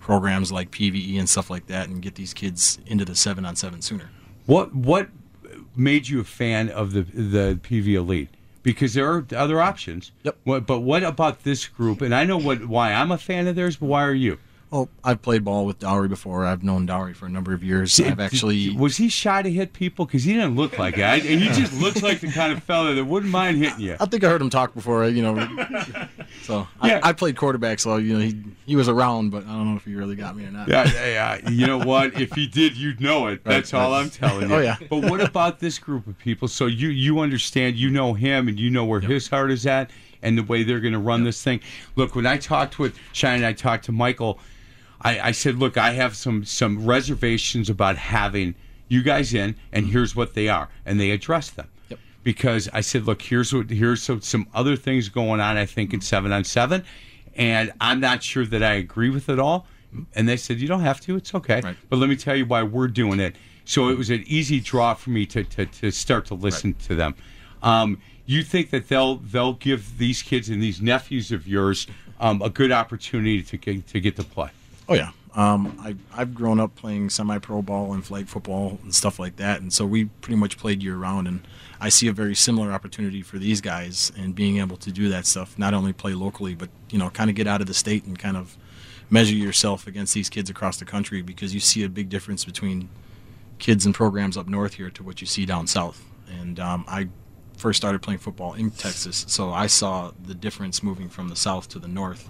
programs 0.00 0.50
like 0.50 0.70
PVE 0.70 1.18
and 1.18 1.28
stuff 1.28 1.50
like 1.50 1.66
that 1.66 1.88
and 1.88 2.00
get 2.00 2.14
these 2.14 2.32
kids 2.32 2.78
into 2.86 3.04
the 3.04 3.14
seven 3.14 3.44
on 3.44 3.56
seven 3.56 3.82
sooner. 3.82 4.10
What 4.46 4.74
what 4.74 5.08
made 5.76 6.08
you 6.08 6.20
a 6.20 6.24
fan 6.24 6.68
of 6.70 6.92
the 6.92 7.02
the 7.02 7.60
PV 7.62 7.94
Elite? 7.94 8.30
Because 8.62 8.94
there 8.94 9.10
are 9.10 9.26
other 9.36 9.60
options. 9.60 10.12
Yep. 10.24 10.36
What, 10.44 10.66
but 10.66 10.80
what 10.80 11.02
about 11.02 11.44
this 11.44 11.66
group? 11.66 12.02
And 12.02 12.14
I 12.14 12.24
know 12.24 12.38
what 12.38 12.66
why 12.66 12.92
I'm 12.92 13.12
a 13.12 13.18
fan 13.18 13.46
of 13.46 13.56
theirs, 13.56 13.76
but 13.76 13.86
why 13.86 14.04
are 14.04 14.14
you? 14.14 14.38
Well, 14.70 14.90
I've 15.02 15.22
played 15.22 15.44
ball 15.44 15.64
with 15.64 15.78
Dowery 15.78 16.08
before. 16.08 16.44
I've 16.44 16.62
known 16.62 16.84
Dowery 16.84 17.14
for 17.14 17.24
a 17.24 17.30
number 17.30 17.54
of 17.54 17.64
years. 17.64 17.98
I've 18.00 18.20
actually 18.20 18.76
was 18.76 18.98
he 18.98 19.08
shy 19.08 19.40
to 19.40 19.50
hit 19.50 19.72
people 19.72 20.04
because 20.04 20.24
he 20.24 20.34
didn't 20.34 20.56
look 20.56 20.78
like 20.78 20.98
it, 20.98 21.00
and 21.24 21.40
he 21.40 21.48
just 21.48 21.72
looks 21.80 22.02
like 22.02 22.20
the 22.20 22.30
kind 22.30 22.52
of 22.52 22.62
fella 22.62 22.94
that 22.94 23.04
wouldn't 23.06 23.32
mind 23.32 23.56
hitting 23.56 23.80
you. 23.80 23.96
I 23.98 24.04
think 24.04 24.24
I 24.24 24.28
heard 24.28 24.42
him 24.42 24.50
talk 24.50 24.74
before, 24.74 25.06
you 25.06 25.22
know. 25.22 25.36
So 26.42 26.66
Yeah. 26.84 27.00
I, 27.02 27.10
I 27.10 27.12
played 27.14 27.36
quarterback, 27.36 27.80
so 27.80 27.96
you 27.96 28.12
know 28.14 28.20
he 28.20 28.42
he 28.66 28.76
was 28.76 28.88
around, 28.88 29.30
but 29.30 29.44
I 29.44 29.48
don't 29.52 29.70
know 29.70 29.76
if 29.76 29.84
he 29.86 29.94
really 29.94 30.16
got 30.16 30.36
me 30.36 30.44
or 30.44 30.50
not. 30.50 30.68
Yeah, 30.68 30.84
yeah, 30.92 31.38
yeah. 31.42 31.48
You 31.50 31.66
know 31.66 31.78
what? 31.78 32.20
If 32.20 32.32
he 32.32 32.46
did, 32.46 32.76
you'd 32.76 33.00
know 33.00 33.28
it. 33.28 33.44
That's 33.44 33.72
Right, 33.72 33.80
all 33.82 33.90
right. 33.92 34.02
I'm 34.02 34.10
telling 34.10 34.48
you. 34.50 34.54
Oh, 34.54 34.58
yeah. 34.60 34.76
But 34.90 35.10
what 35.10 35.20
about 35.22 35.60
this 35.60 35.78
group 35.78 36.06
of 36.06 36.18
people? 36.18 36.46
So 36.48 36.66
you 36.66 36.88
you 36.88 37.20
understand, 37.20 37.76
you 37.76 37.88
know 37.90 38.12
him, 38.12 38.48
and 38.48 38.60
you 38.60 38.68
know 38.68 38.84
where 38.84 39.00
his 39.00 39.28
heart 39.28 39.50
is 39.50 39.66
at, 39.66 39.90
and 40.22 40.36
the 40.36 40.42
way 40.42 40.62
they're 40.62 40.80
going 40.80 40.92
to 40.92 40.98
run 40.98 41.24
this 41.24 41.42
thing. 41.42 41.60
Look, 41.96 42.14
when 42.14 42.26
I 42.26 42.36
talked 42.36 42.78
with 42.78 42.94
Shine, 43.12 43.36
and 43.36 43.46
I 43.46 43.54
talked 43.54 43.86
to 43.86 43.92
Michael. 43.92 44.38
I, 45.00 45.20
I 45.20 45.30
said, 45.32 45.58
look, 45.58 45.76
I 45.76 45.92
have 45.92 46.16
some 46.16 46.44
some 46.44 46.84
reservations 46.84 47.70
about 47.70 47.96
having 47.96 48.54
you 48.88 49.02
guys 49.02 49.34
in, 49.34 49.54
and 49.72 49.86
here's 49.86 50.16
what 50.16 50.34
they 50.34 50.48
are, 50.48 50.68
and 50.84 50.98
they 50.98 51.10
addressed 51.10 51.56
them. 51.56 51.68
Yep. 51.88 51.98
Because 52.24 52.68
I 52.72 52.80
said, 52.80 53.04
look, 53.04 53.22
here's 53.22 53.52
what 53.52 53.70
here's 53.70 54.02
some, 54.02 54.20
some 54.20 54.48
other 54.54 54.76
things 54.76 55.08
going 55.08 55.40
on. 55.40 55.56
I 55.56 55.66
think 55.66 55.92
in 55.92 56.00
seven 56.00 56.32
on 56.32 56.44
seven, 56.44 56.84
and 57.36 57.72
I'm 57.80 58.00
not 58.00 58.22
sure 58.22 58.46
that 58.46 58.62
I 58.62 58.72
agree 58.72 59.10
with 59.10 59.28
it 59.28 59.38
all. 59.38 59.66
And 60.14 60.28
they 60.28 60.36
said, 60.36 60.58
you 60.58 60.68
don't 60.68 60.82
have 60.82 61.00
to. 61.02 61.16
It's 61.16 61.34
okay. 61.34 61.62
Right. 61.62 61.76
But 61.88 61.98
let 61.98 62.10
me 62.10 62.16
tell 62.16 62.36
you 62.36 62.44
why 62.44 62.62
we're 62.62 62.88
doing 62.88 63.20
it. 63.20 63.36
So 63.64 63.88
it 63.88 63.96
was 63.96 64.10
an 64.10 64.22
easy 64.26 64.60
draw 64.60 64.94
for 64.94 65.10
me 65.10 65.26
to 65.26 65.44
to, 65.44 65.66
to 65.66 65.90
start 65.90 66.26
to 66.26 66.34
listen 66.34 66.74
to 66.74 66.94
them. 66.94 67.14
Um, 67.62 68.00
you 68.26 68.42
think 68.42 68.70
that 68.70 68.88
they'll 68.88 69.16
they'll 69.16 69.54
give 69.54 69.98
these 69.98 70.22
kids 70.22 70.48
and 70.48 70.62
these 70.62 70.82
nephews 70.82 71.32
of 71.32 71.46
yours 71.46 71.86
um, 72.20 72.42
a 72.42 72.50
good 72.50 72.72
opportunity 72.72 73.42
to 73.42 73.56
get, 73.56 73.86
to 73.88 74.00
get 74.00 74.16
to 74.16 74.24
play? 74.24 74.50
Oh 74.88 74.94
yeah. 74.94 75.10
Um, 75.34 75.78
I 75.80 75.94
I've 76.20 76.34
grown 76.34 76.58
up 76.58 76.74
playing 76.74 77.10
semi-pro 77.10 77.62
ball 77.62 77.92
and 77.92 78.04
flag 78.04 78.26
football 78.26 78.78
and 78.82 78.94
stuff 78.94 79.18
like 79.18 79.36
that, 79.36 79.60
and 79.60 79.72
so 79.72 79.86
we 79.86 80.06
pretty 80.06 80.36
much 80.36 80.56
played 80.58 80.82
year 80.82 80.96
round. 80.96 81.28
And 81.28 81.46
I 81.80 81.90
see 81.90 82.08
a 82.08 82.12
very 82.12 82.34
similar 82.34 82.72
opportunity 82.72 83.22
for 83.22 83.38
these 83.38 83.60
guys 83.60 84.10
and 84.16 84.34
being 84.34 84.58
able 84.58 84.76
to 84.78 84.90
do 84.90 85.08
that 85.10 85.26
stuff. 85.26 85.58
Not 85.58 85.74
only 85.74 85.92
play 85.92 86.14
locally, 86.14 86.54
but 86.54 86.70
you 86.90 86.98
know, 86.98 87.10
kind 87.10 87.30
of 87.30 87.36
get 87.36 87.46
out 87.46 87.60
of 87.60 87.66
the 87.66 87.74
state 87.74 88.04
and 88.04 88.18
kind 88.18 88.36
of 88.36 88.56
measure 89.10 89.34
yourself 89.34 89.86
against 89.86 90.14
these 90.14 90.28
kids 90.28 90.50
across 90.50 90.78
the 90.78 90.84
country 90.84 91.22
because 91.22 91.54
you 91.54 91.60
see 91.60 91.82
a 91.84 91.88
big 91.88 92.08
difference 92.08 92.44
between 92.44 92.88
kids 93.58 93.86
and 93.86 93.94
programs 93.94 94.36
up 94.36 94.46
north 94.48 94.74
here 94.74 94.90
to 94.90 95.02
what 95.02 95.20
you 95.20 95.26
see 95.26 95.46
down 95.46 95.66
south. 95.66 96.04
And 96.40 96.58
um, 96.60 96.84
I 96.88 97.08
first 97.56 97.76
started 97.76 98.02
playing 98.02 98.20
football 98.20 98.54
in 98.54 98.70
Texas, 98.70 99.24
so 99.28 99.50
I 99.50 99.66
saw 99.66 100.12
the 100.24 100.34
difference 100.34 100.82
moving 100.82 101.08
from 101.08 101.28
the 101.28 101.36
south 101.36 101.68
to 101.70 101.78
the 101.78 101.88
north. 101.88 102.28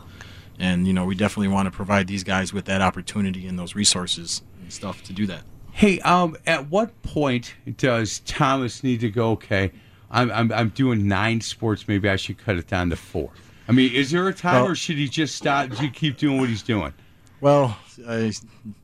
And 0.58 0.86
you 0.86 0.92
know, 0.92 1.04
we 1.04 1.14
definitely 1.14 1.48
want 1.48 1.66
to 1.66 1.70
provide 1.70 2.06
these 2.08 2.24
guys 2.24 2.52
with 2.52 2.64
that 2.66 2.80
opportunity 2.80 3.46
and 3.46 3.58
those 3.58 3.74
resources 3.74 4.42
and 4.60 4.72
stuff 4.72 5.02
to 5.04 5.12
do 5.12 5.26
that. 5.26 5.42
Hey, 5.72 6.00
um, 6.00 6.36
at 6.46 6.68
what 6.68 7.00
point 7.02 7.54
does 7.76 8.20
Thomas 8.20 8.82
need 8.82 9.00
to 9.00 9.10
go? 9.10 9.30
Okay, 9.32 9.70
I'm 10.10 10.30
I'm, 10.32 10.52
I'm 10.52 10.68
doing 10.70 11.06
nine 11.06 11.40
sports. 11.40 11.86
Maybe 11.86 12.08
I 12.08 12.16
should 12.16 12.38
cut 12.38 12.56
it 12.56 12.66
down 12.66 12.90
to 12.90 12.96
four. 12.96 13.30
I 13.68 13.72
mean, 13.72 13.92
is 13.92 14.10
there 14.10 14.26
a 14.26 14.34
time, 14.34 14.62
Well- 14.62 14.72
or 14.72 14.74
should 14.74 14.96
he 14.96 15.08
just 15.08 15.36
stop? 15.36 15.68
Should 15.70 15.78
he 15.78 15.90
keep 15.90 16.16
doing 16.16 16.40
what 16.40 16.48
he's 16.48 16.62
doing? 16.62 16.92
Well, 17.40 17.76
I, 18.08 18.32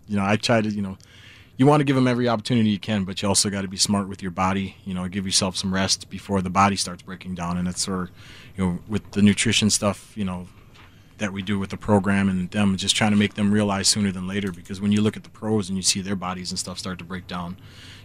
you 0.07 0.17
know, 0.17 0.25
I 0.25 0.37
try 0.37 0.61
to, 0.61 0.69
you 0.69 0.83
know, 0.83 0.97
you 1.57 1.67
want 1.67 1.81
to 1.81 1.85
give 1.85 1.97
them 1.97 2.07
every 2.07 2.29
opportunity 2.29 2.69
you 2.71 2.79
can, 2.79 3.03
but 3.05 3.21
you 3.21 3.27
also 3.27 3.51
got 3.51 3.63
to 3.63 3.69
be 3.69 3.77
smart 3.77 4.09
with 4.09 4.23
your 4.23 4.31
body. 4.31 4.77
You 4.85 4.95
know, 4.95 5.09
give 5.09 5.25
yourself 5.27 5.57
some 5.57 5.75
rest 5.75 6.09
before 6.11 6.41
the 6.43 6.51
body 6.51 6.77
starts 6.77 7.03
breaking 7.03 7.35
down. 7.35 7.57
And 7.57 7.67
it's 7.67 7.83
sort 7.83 8.11
of, 8.11 8.15
you 8.57 8.65
know, 8.65 8.79
with 8.87 9.11
the 9.13 9.23
nutrition 9.23 9.71
stuff, 9.71 10.17
you 10.17 10.25
know, 10.25 10.47
that 11.19 11.33
we 11.33 11.43
do 11.43 11.59
with 11.59 11.71
the 11.71 11.77
program 11.77 12.29
and 12.29 12.51
them 12.51 12.77
just 12.77 12.97
trying 12.97 13.11
to 13.13 13.17
make 13.17 13.35
them 13.35 13.53
realize 13.53 13.89
sooner 13.89 14.11
than 14.11 14.27
later. 14.27 14.51
Because 14.53 14.81
when 14.81 14.93
you 14.93 15.01
look 15.01 15.17
at 15.17 15.23
the 15.25 15.31
pros 15.31 15.69
and 15.69 15.77
you 15.77 15.83
see 15.83 16.01
their 16.01 16.17
bodies 16.17 16.51
and 16.51 16.59
stuff 16.59 16.79
start 16.79 16.99
to 16.99 17.05
break 17.05 17.27
down, 17.27 17.57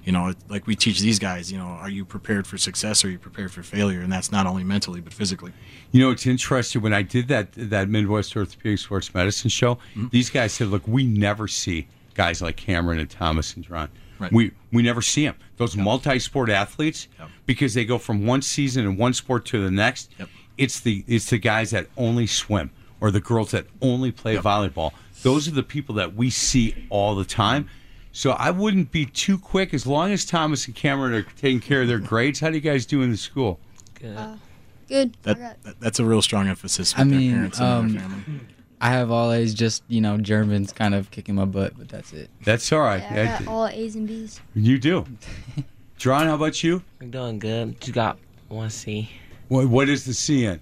you 0.03 0.11
know, 0.11 0.33
like 0.47 0.67
we 0.67 0.75
teach 0.75 0.99
these 0.99 1.19
guys, 1.19 1.51
you 1.51 1.57
know, 1.57 1.65
are 1.65 1.89
you 1.89 2.05
prepared 2.05 2.47
for 2.47 2.57
success 2.57 3.03
or 3.03 3.07
are 3.07 3.11
you 3.11 3.19
prepared 3.19 3.51
for 3.51 3.63
failure? 3.63 4.01
And 4.01 4.11
that's 4.11 4.31
not 4.31 4.45
only 4.45 4.63
mentally 4.63 5.01
but 5.01 5.13
physically. 5.13 5.51
You 5.91 6.01
know, 6.01 6.11
it's 6.11 6.25
interesting 6.27 6.81
when 6.81 6.93
I 6.93 7.01
did 7.01 7.27
that 7.29 7.51
that 7.53 7.89
Midwest 7.89 8.35
Orthopedic 8.35 8.79
Sports 8.79 9.13
Medicine 9.13 9.49
show. 9.49 9.75
Mm-hmm. 9.75 10.07
These 10.11 10.29
guys 10.29 10.53
said, 10.53 10.67
"Look, 10.67 10.87
we 10.87 11.05
never 11.05 11.47
see 11.47 11.87
guys 12.13 12.41
like 12.41 12.57
Cameron 12.57 12.99
and 12.99 13.09
Thomas 13.09 13.55
and 13.55 13.63
John. 13.65 13.89
Right. 14.19 14.31
We 14.31 14.51
we 14.71 14.83
never 14.83 15.01
see 15.01 15.25
them. 15.25 15.35
Those 15.57 15.77
multi-sport 15.77 16.49
athletes 16.49 17.07
Yep. 17.17 17.29
because 17.45 17.73
they 17.73 17.85
go 17.85 17.97
from 17.97 18.25
one 18.25 18.41
season 18.41 18.85
in 18.85 18.97
one 18.97 19.13
sport 19.13 19.45
to 19.47 19.63
the 19.63 19.71
next. 19.71 20.11
Yep. 20.19 20.29
It's 20.57 20.79
the 20.81 21.03
it's 21.07 21.29
the 21.29 21.37
guys 21.37 21.71
that 21.71 21.87
only 21.97 22.27
swim 22.27 22.71
or 23.01 23.11
the 23.11 23.19
girls 23.19 23.51
that 23.51 23.65
only 23.81 24.11
play 24.11 24.37
volleyball. 24.37 24.91
Those 25.23 25.47
are 25.47 25.51
the 25.51 25.63
people 25.63 25.95
that 25.95 26.15
we 26.15 26.29
see 26.29 26.75
all 26.89 27.15
the 27.15 27.25
time. 27.25 27.69
So 28.11 28.31
I 28.31 28.51
wouldn't 28.51 28.91
be 28.91 29.05
too 29.05 29.37
quick 29.37 29.73
as 29.73 29.85
long 29.85 30.11
as 30.11 30.25
Thomas 30.25 30.65
and 30.65 30.75
Cameron 30.75 31.13
are 31.13 31.21
taking 31.21 31.59
care 31.59 31.81
of 31.81 31.87
their 31.87 31.99
grades. 31.99 32.39
How 32.39 32.49
do 32.49 32.55
you 32.55 32.61
guys 32.61 32.85
do 32.85 33.01
in 33.01 33.11
the 33.11 33.17
school? 33.17 33.59
Good. 33.95 34.17
Good. 34.87 35.15
That, 35.23 35.61
that 35.63 35.79
that's 35.79 35.99
a 35.99 36.05
real 36.05 36.21
strong 36.21 36.47
emphasis 36.47 36.93
with 36.95 37.05
I 37.05 37.09
their 37.09 37.19
mean, 37.19 37.31
parents 37.33 37.59
and 37.59 37.67
um, 37.67 37.91
their 37.93 38.01
family. 38.01 38.39
I 38.81 38.89
have 38.91 39.11
always 39.11 39.53
just 39.53 39.83
you 39.87 40.01
know 40.01 40.17
Germans 40.17 40.71
kind 40.73 40.95
of 40.95 41.11
kicking 41.11 41.35
my 41.35 41.45
butt, 41.45 41.73
but 41.77 41.89
that's 41.89 42.11
it. 42.11 42.29
That's 42.43 42.71
all 42.71 42.79
right. 42.79 43.01
yeah, 43.01 43.37
I 43.39 43.43
got 43.43 43.51
all 43.51 43.67
A's 43.67 43.95
and 43.95 44.07
B's. 44.07 44.41
you 44.55 44.79
do. 44.79 45.05
John, 45.97 46.25
how 46.27 46.35
about 46.35 46.63
you? 46.63 46.81
We're 46.99 47.09
doing 47.09 47.39
good. 47.39 47.79
Just 47.81 47.93
got 47.93 48.17
one 48.47 48.69
C. 48.69 49.11
What, 49.49 49.67
what 49.67 49.89
is 49.89 50.05
the 50.05 50.13
C 50.13 50.45
in? 50.45 50.59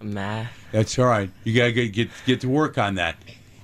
Math. 0.00 0.52
That's 0.72 0.98
all 0.98 1.06
right. 1.06 1.30
You 1.44 1.56
gotta 1.56 1.72
get, 1.72 1.92
get 1.92 2.10
get 2.26 2.40
to 2.42 2.48
work 2.48 2.78
on 2.78 2.96
that. 2.96 3.16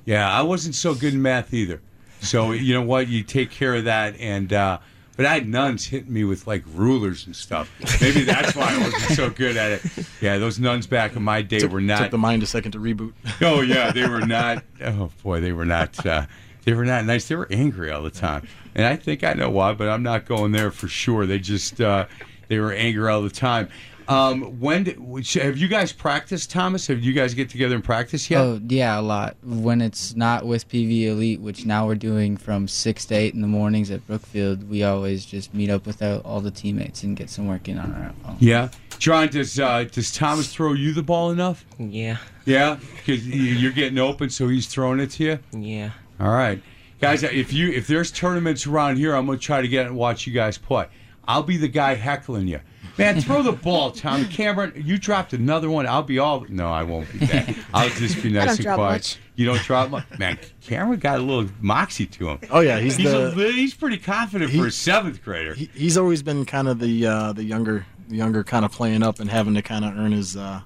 Yeah, 0.05 0.30
I 0.30 0.43
wasn't 0.43 0.74
so 0.74 0.95
good 0.95 1.14
in 1.14 1.22
math 1.22 1.55
either. 1.55 1.80
So 2.20 2.53
you 2.53 2.74
know 2.74 2.82
what? 2.82 3.09
You 3.09 3.22
take 3.22 3.51
care 3.51 3.74
of 3.74 3.85
that. 3.85 4.18
And 4.18 4.53
uh, 4.53 4.78
but 5.16 5.26
I 5.26 5.35
had 5.35 5.49
nuns 5.49 5.87
hitting 5.87 6.12
me 6.12 6.24
with 6.24 6.47
like 6.47 6.64
rulers 6.72 7.26
and 7.26 7.37
stuff. 7.37 7.70
Maybe 8.01 8.24
that's 8.24 8.57
why 8.57 8.74
I 8.74 8.78
wasn't 8.78 9.12
so 9.12 9.30
good 9.30 9.57
at 9.57 9.72
it. 9.72 10.07
Yeah, 10.20 10.39
those 10.39 10.59
nuns 10.59 10.87
back 10.87 11.16
in 11.16 11.22
my 11.22 11.43
day 11.43 11.61
took, 11.61 11.72
were 11.72 11.80
not. 11.80 11.99
took 12.01 12.11
the 12.11 12.18
mind 12.18 12.43
a 12.43 12.47
second 12.47 12.72
to 12.72 12.78
reboot. 12.78 13.12
Oh 13.41 13.61
yeah, 13.61 13.93
they 13.93 14.09
were 14.09 14.26
not. 14.26 14.64
Oh 14.82 15.11
boy, 15.22 15.41
they 15.41 15.53
were 15.53 15.64
not. 15.64 16.05
Uh, 16.05 16.26
they 16.64 16.72
were 16.72 16.85
not 16.85 17.05
nice. 17.05 17.28
They 17.28 17.35
were 17.37 17.49
angry 17.51 17.91
all 17.91 18.03
the 18.03 18.11
time, 18.11 18.49
and 18.74 18.87
I 18.87 18.97
think 18.97 19.22
I 19.22 19.35
know 19.35 19.51
why, 19.51 19.74
but 19.74 19.89
I'm 19.89 20.03
not 20.03 20.24
going 20.24 20.53
there 20.53 20.70
for 20.70 20.89
sure. 20.89 21.26
They 21.26 21.39
just 21.39 21.80
uh, 21.80 22.07
they 22.49 22.59
were 22.59 22.72
angry 22.72 23.09
all 23.09 23.22
the 23.22 23.30
time. 23.30 23.68
Um, 24.09 24.61
when 24.61 24.84
did, 24.84 25.00
which, 25.00 25.34
have 25.34 25.57
you 25.57 25.68
guys 25.68 25.92
practiced, 25.92 26.50
Thomas? 26.50 26.86
Have 26.88 27.00
you 27.00 27.12
guys 27.12 27.32
get 27.34 27.48
together 27.48 27.74
and 27.74 27.82
practice 27.84 28.30
yet? 28.30 28.40
Oh 28.40 28.61
yeah, 28.68 28.98
a 28.98 29.02
lot. 29.02 29.36
When 29.42 29.80
it's 29.80 30.14
not 30.14 30.46
with 30.46 30.68
PV 30.68 31.07
Elite, 31.07 31.40
which 31.40 31.64
now 31.64 31.86
we're 31.86 31.94
doing 31.94 32.36
from 32.36 32.68
six 32.68 33.05
to 33.07 33.14
eight 33.14 33.34
in 33.34 33.40
the 33.40 33.46
mornings 33.46 33.90
at 33.90 34.07
Brookfield, 34.07 34.68
we 34.68 34.82
always 34.82 35.24
just 35.24 35.55
meet 35.55 35.70
up 35.70 35.86
with 35.86 36.02
our, 36.02 36.18
all 36.18 36.40
the 36.40 36.50
teammates 36.50 37.02
and 37.02 37.16
get 37.16 37.30
some 37.30 37.48
work 37.48 37.68
in 37.68 37.78
on 37.78 37.92
our 37.92 38.12
own. 38.28 38.36
Yeah, 38.40 38.68
John. 38.98 39.28
Does 39.28 39.59
uh, 39.59 39.84
does 39.84 40.12
Thomas 40.12 40.52
throw 40.52 40.74
you 40.74 40.92
the 40.92 41.02
ball 41.02 41.30
enough? 41.30 41.64
Yeah. 41.78 42.18
Yeah, 42.46 42.78
because 42.96 43.26
you're 43.26 43.72
getting 43.72 43.98
open, 43.98 44.28
so 44.28 44.48
he's 44.48 44.66
throwing 44.66 45.00
it 45.00 45.11
to 45.12 45.24
you. 45.24 45.38
Yeah. 45.52 45.92
All 46.20 46.28
right, 46.28 46.62
guys. 47.00 47.22
If 47.22 47.55
you 47.55 47.70
if 47.72 47.86
there's 47.86 48.12
tournaments 48.12 48.66
around 48.66 48.96
here, 48.96 49.14
I'm 49.14 49.24
gonna 49.26 49.38
try 49.38 49.62
to 49.62 49.68
get 49.68 49.86
and 49.86 49.96
watch 49.96 50.26
you 50.26 50.34
guys 50.34 50.59
play. 50.59 50.88
I'll 51.26 51.42
be 51.42 51.57
the 51.57 51.68
guy 51.68 51.94
heckling 51.94 52.48
you. 52.48 52.61
Man, 52.97 53.20
throw 53.20 53.42
the 53.42 53.53
ball, 53.53 53.90
Tom. 53.90 54.24
Cameron, 54.26 54.72
you 54.76 54.99
dropped 54.99 55.32
another 55.32 55.68
one. 55.70 55.86
I'll 55.86 56.03
be 56.03 56.18
all. 56.18 56.47
No, 56.49 56.68
I 56.68 56.82
won't 56.84 57.11
be 57.12 57.18
that. 57.26 57.55
I'll 57.74 57.88
just 57.90 58.22
be 58.22 58.30
nice 58.30 58.57
and 58.57 58.64
quiet. 58.64 58.78
much. 58.78 59.18
You 59.34 59.47
don't 59.47 59.61
drop 59.62 59.90
much. 59.90 60.05
Man, 60.18 60.38
Cameron 60.61 61.01
got 61.01 61.18
a 61.18 61.22
little 61.22 61.51
moxie 61.61 62.07
to 62.07 62.28
him. 62.30 62.38
Oh 62.51 62.61
yeah, 62.61 62.78
he's, 62.78 62.97
He's, 62.97 63.11
the 63.11 63.32
a, 63.32 63.53
he's 63.53 63.74
pretty 63.74 63.99
confident 63.99 64.53
for 64.53 64.66
a 64.66 64.70
seventh 64.70 65.24
grader. 65.24 65.55
he, 65.55 65.68
he's 65.74 65.97
always 65.99 66.22
been 66.22 66.45
kind 66.45 66.68
of 66.68 66.78
the 66.78 67.07
uh, 67.07 67.32
the 67.32 67.42
younger 67.45 67.84
the 68.09 68.16
younger 68.16 68.45
kind 68.45 68.64
of 68.64 68.70
playing 68.70 69.03
up 69.03 69.18
and 69.18 69.28
having 69.28 69.55
to 69.55 69.62
kind 69.62 69.84
of 69.84 69.97
earn 69.99 70.12
his 70.12 70.36
uh, 70.36 70.61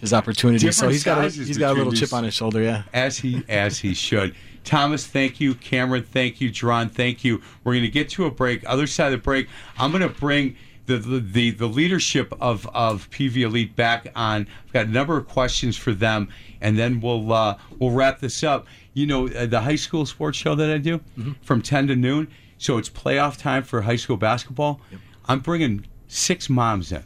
his 0.00 0.12
opportunity. 0.12 0.70
so 0.72 0.88
he's 0.88 1.04
got 1.04 1.24
a, 1.24 1.28
he's 1.28 1.58
got 1.58 1.72
a 1.72 1.78
little 1.78 1.92
chip 1.92 2.12
on 2.12 2.24
his 2.24 2.34
shoulder. 2.34 2.60
Yeah. 2.60 2.82
as 2.92 3.18
he 3.18 3.44
as 3.48 3.78
he 3.78 3.94
should. 3.94 4.34
Thomas, 4.64 5.06
thank 5.06 5.40
you. 5.40 5.54
Cameron, 5.54 6.04
thank 6.04 6.40
you. 6.40 6.48
John, 6.50 6.88
thank 6.88 7.24
you. 7.24 7.42
We're 7.64 7.72
going 7.72 7.82
to 7.84 7.90
get 7.90 8.08
to 8.10 8.26
a 8.26 8.30
break. 8.30 8.62
Other 8.68 8.86
side 8.86 9.06
of 9.06 9.12
the 9.12 9.18
break, 9.18 9.48
I'm 9.76 9.90
going 9.90 10.02
to 10.02 10.08
bring 10.08 10.56
the 10.86 10.96
the, 10.98 11.20
the, 11.20 11.50
the 11.52 11.66
leadership 11.66 12.32
of, 12.40 12.66
of 12.74 13.08
PV 13.10 13.36
Elite 13.38 13.76
back 13.76 14.06
on. 14.14 14.46
I've 14.66 14.72
got 14.72 14.86
a 14.86 14.90
number 14.90 15.16
of 15.16 15.28
questions 15.28 15.76
for 15.76 15.92
them, 15.92 16.28
and 16.60 16.78
then 16.78 17.00
we'll 17.00 17.32
uh, 17.32 17.56
we'll 17.78 17.90
wrap 17.92 18.20
this 18.20 18.42
up. 18.42 18.66
You 18.94 19.06
know, 19.06 19.28
uh, 19.28 19.46
the 19.46 19.60
high 19.62 19.76
school 19.76 20.04
sports 20.06 20.36
show 20.38 20.54
that 20.54 20.70
I 20.70 20.78
do 20.78 21.00
from 21.42 21.62
10 21.62 21.86
to 21.88 21.96
noon. 21.96 22.28
So 22.58 22.78
it's 22.78 22.88
playoff 22.90 23.38
time 23.38 23.62
for 23.64 23.82
high 23.82 23.96
school 23.96 24.16
basketball. 24.16 24.80
I'm 25.26 25.40
bringing 25.40 25.86
six 26.08 26.48
moms 26.50 26.92
in 26.92 27.02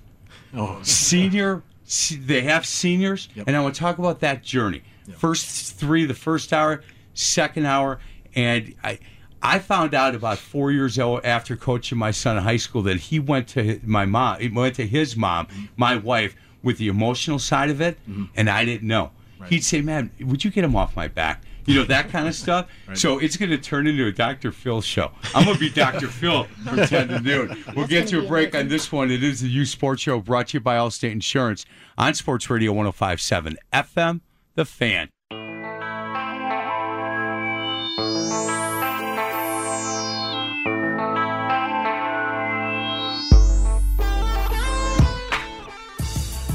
Oh, 0.55 0.81
senior 0.83 1.63
se- 1.85 2.17
they 2.17 2.43
have 2.43 2.67
seniors 2.67 3.29
Yep. 3.35 3.47
and 3.47 3.57
i 3.57 3.61
want 3.61 3.75
to 3.75 3.81
talk 3.81 3.99
about 3.99 4.19
that 4.21 4.43
journey 4.43 4.83
first 5.17 5.75
three 5.77 6.05
the 6.07 6.15
first 6.15 6.53
hour 6.53 6.83
second 7.15 7.67
hour 7.67 8.01
and 8.35 8.75
i 8.83 8.99
i 9.47 9.59
found 9.59 9.95
out 9.95 10.15
about 10.15 10.39
four 10.39 10.73
years 10.73 10.99
after 10.99 11.57
coaching 11.57 11.99
my 11.99 12.11
son 12.11 12.37
in 12.37 12.43
high 12.43 12.57
school 12.57 12.83
that 12.83 12.97
he 12.97 13.19
went 13.19 13.49
to 13.49 13.81
my 13.85 14.05
mom 14.05 14.41
he 14.41 14.49
went 14.49 14.75
to 14.75 14.87
his 14.87 15.17
mom 15.17 15.47
my 15.77 15.97
wife 15.97 16.35
with 16.63 16.79
the 16.79 16.89
emotional 16.89 17.39
side 17.39 17.71
of 17.71 17.81
it 17.81 17.99
and 18.37 18.51
i 18.51 18.65
didn't 18.65 18.87
know 18.87 19.11
he'd 19.47 19.65
say 19.65 19.81
man 19.81 20.11
would 20.21 20.45
you 20.45 20.51
get 20.51 20.65
him 20.65 20.75
off 20.75 20.97
my 20.97 21.09
back 21.09 21.43
you 21.67 21.75
know 21.75 21.85
that 21.85 22.09
kind 22.11 22.29
of 22.29 22.35
stuff. 22.45 22.69
So 22.95 23.19
it's 23.19 23.37
going 23.37 23.51
to 23.51 23.59
turn 23.59 23.87
into 23.87 24.07
a 24.07 24.13
Dr. 24.13 24.53
Phil 24.53 24.81
show. 24.81 25.11
I'm 25.35 25.45
going 25.45 25.57
to 25.57 25.61
be 25.61 25.71
Dr. 25.71 26.07
Phil 26.07 26.45
from 26.65 26.77
10 26.77 27.09
to 27.09 27.21
noon. 27.21 27.65
We'll 27.75 27.89
get 27.89 28.09
to 28.09 28.25
a 28.25 28.29
break 28.29 28.55
on 28.55 28.69
this 28.69 28.93
one. 28.93 29.11
It 29.11 29.23
is 29.23 29.41
the 29.41 29.49
Youth 29.49 29.69
Sports 29.69 30.03
Show 30.03 30.21
brought 30.21 30.49
to 30.49 30.59
you 30.59 30.61
by 30.61 30.77
Allstate 30.77 31.11
Insurance 31.11 31.67
on 31.99 32.15
Sports 32.15 32.49
Radio 32.49 32.73
1057 32.73 33.57
FM, 33.73 34.21
The 34.55 34.65
Fan. 34.65 35.09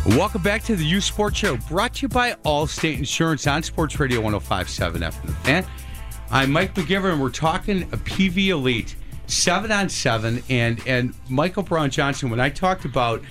Welcome 0.06 0.42
back 0.42 0.64
to 0.64 0.76
the 0.76 0.84
Youth 0.84 1.04
Sports 1.04 1.38
Show, 1.38 1.58
brought 1.58 1.94
to 1.96 2.02
you 2.04 2.08
by 2.08 2.34
Allstate 2.44 2.98
Insurance 2.98 3.46
on 3.46 3.62
Sports 3.62 4.00
Radio 4.00 4.20
1057 4.20 5.00
FM. 5.02 5.22
The 5.22 5.32
Fan. 5.34 5.66
I'm 6.32 6.52
Mike 6.52 6.74
McGivern. 6.74 7.20
We're 7.20 7.30
talking 7.30 7.84
a 7.84 7.98
PV 7.98 8.48
Elite, 8.48 8.96
seven 9.28 9.72
on 9.72 9.90
seven, 9.90 10.42
and 10.50 10.82
and 10.88 11.14
Michael 11.30 11.62
Brown 11.62 11.92
Johnson. 11.92 12.32
When 12.32 12.40
I 12.40 12.50
talked 12.50 12.84
about 12.84 13.22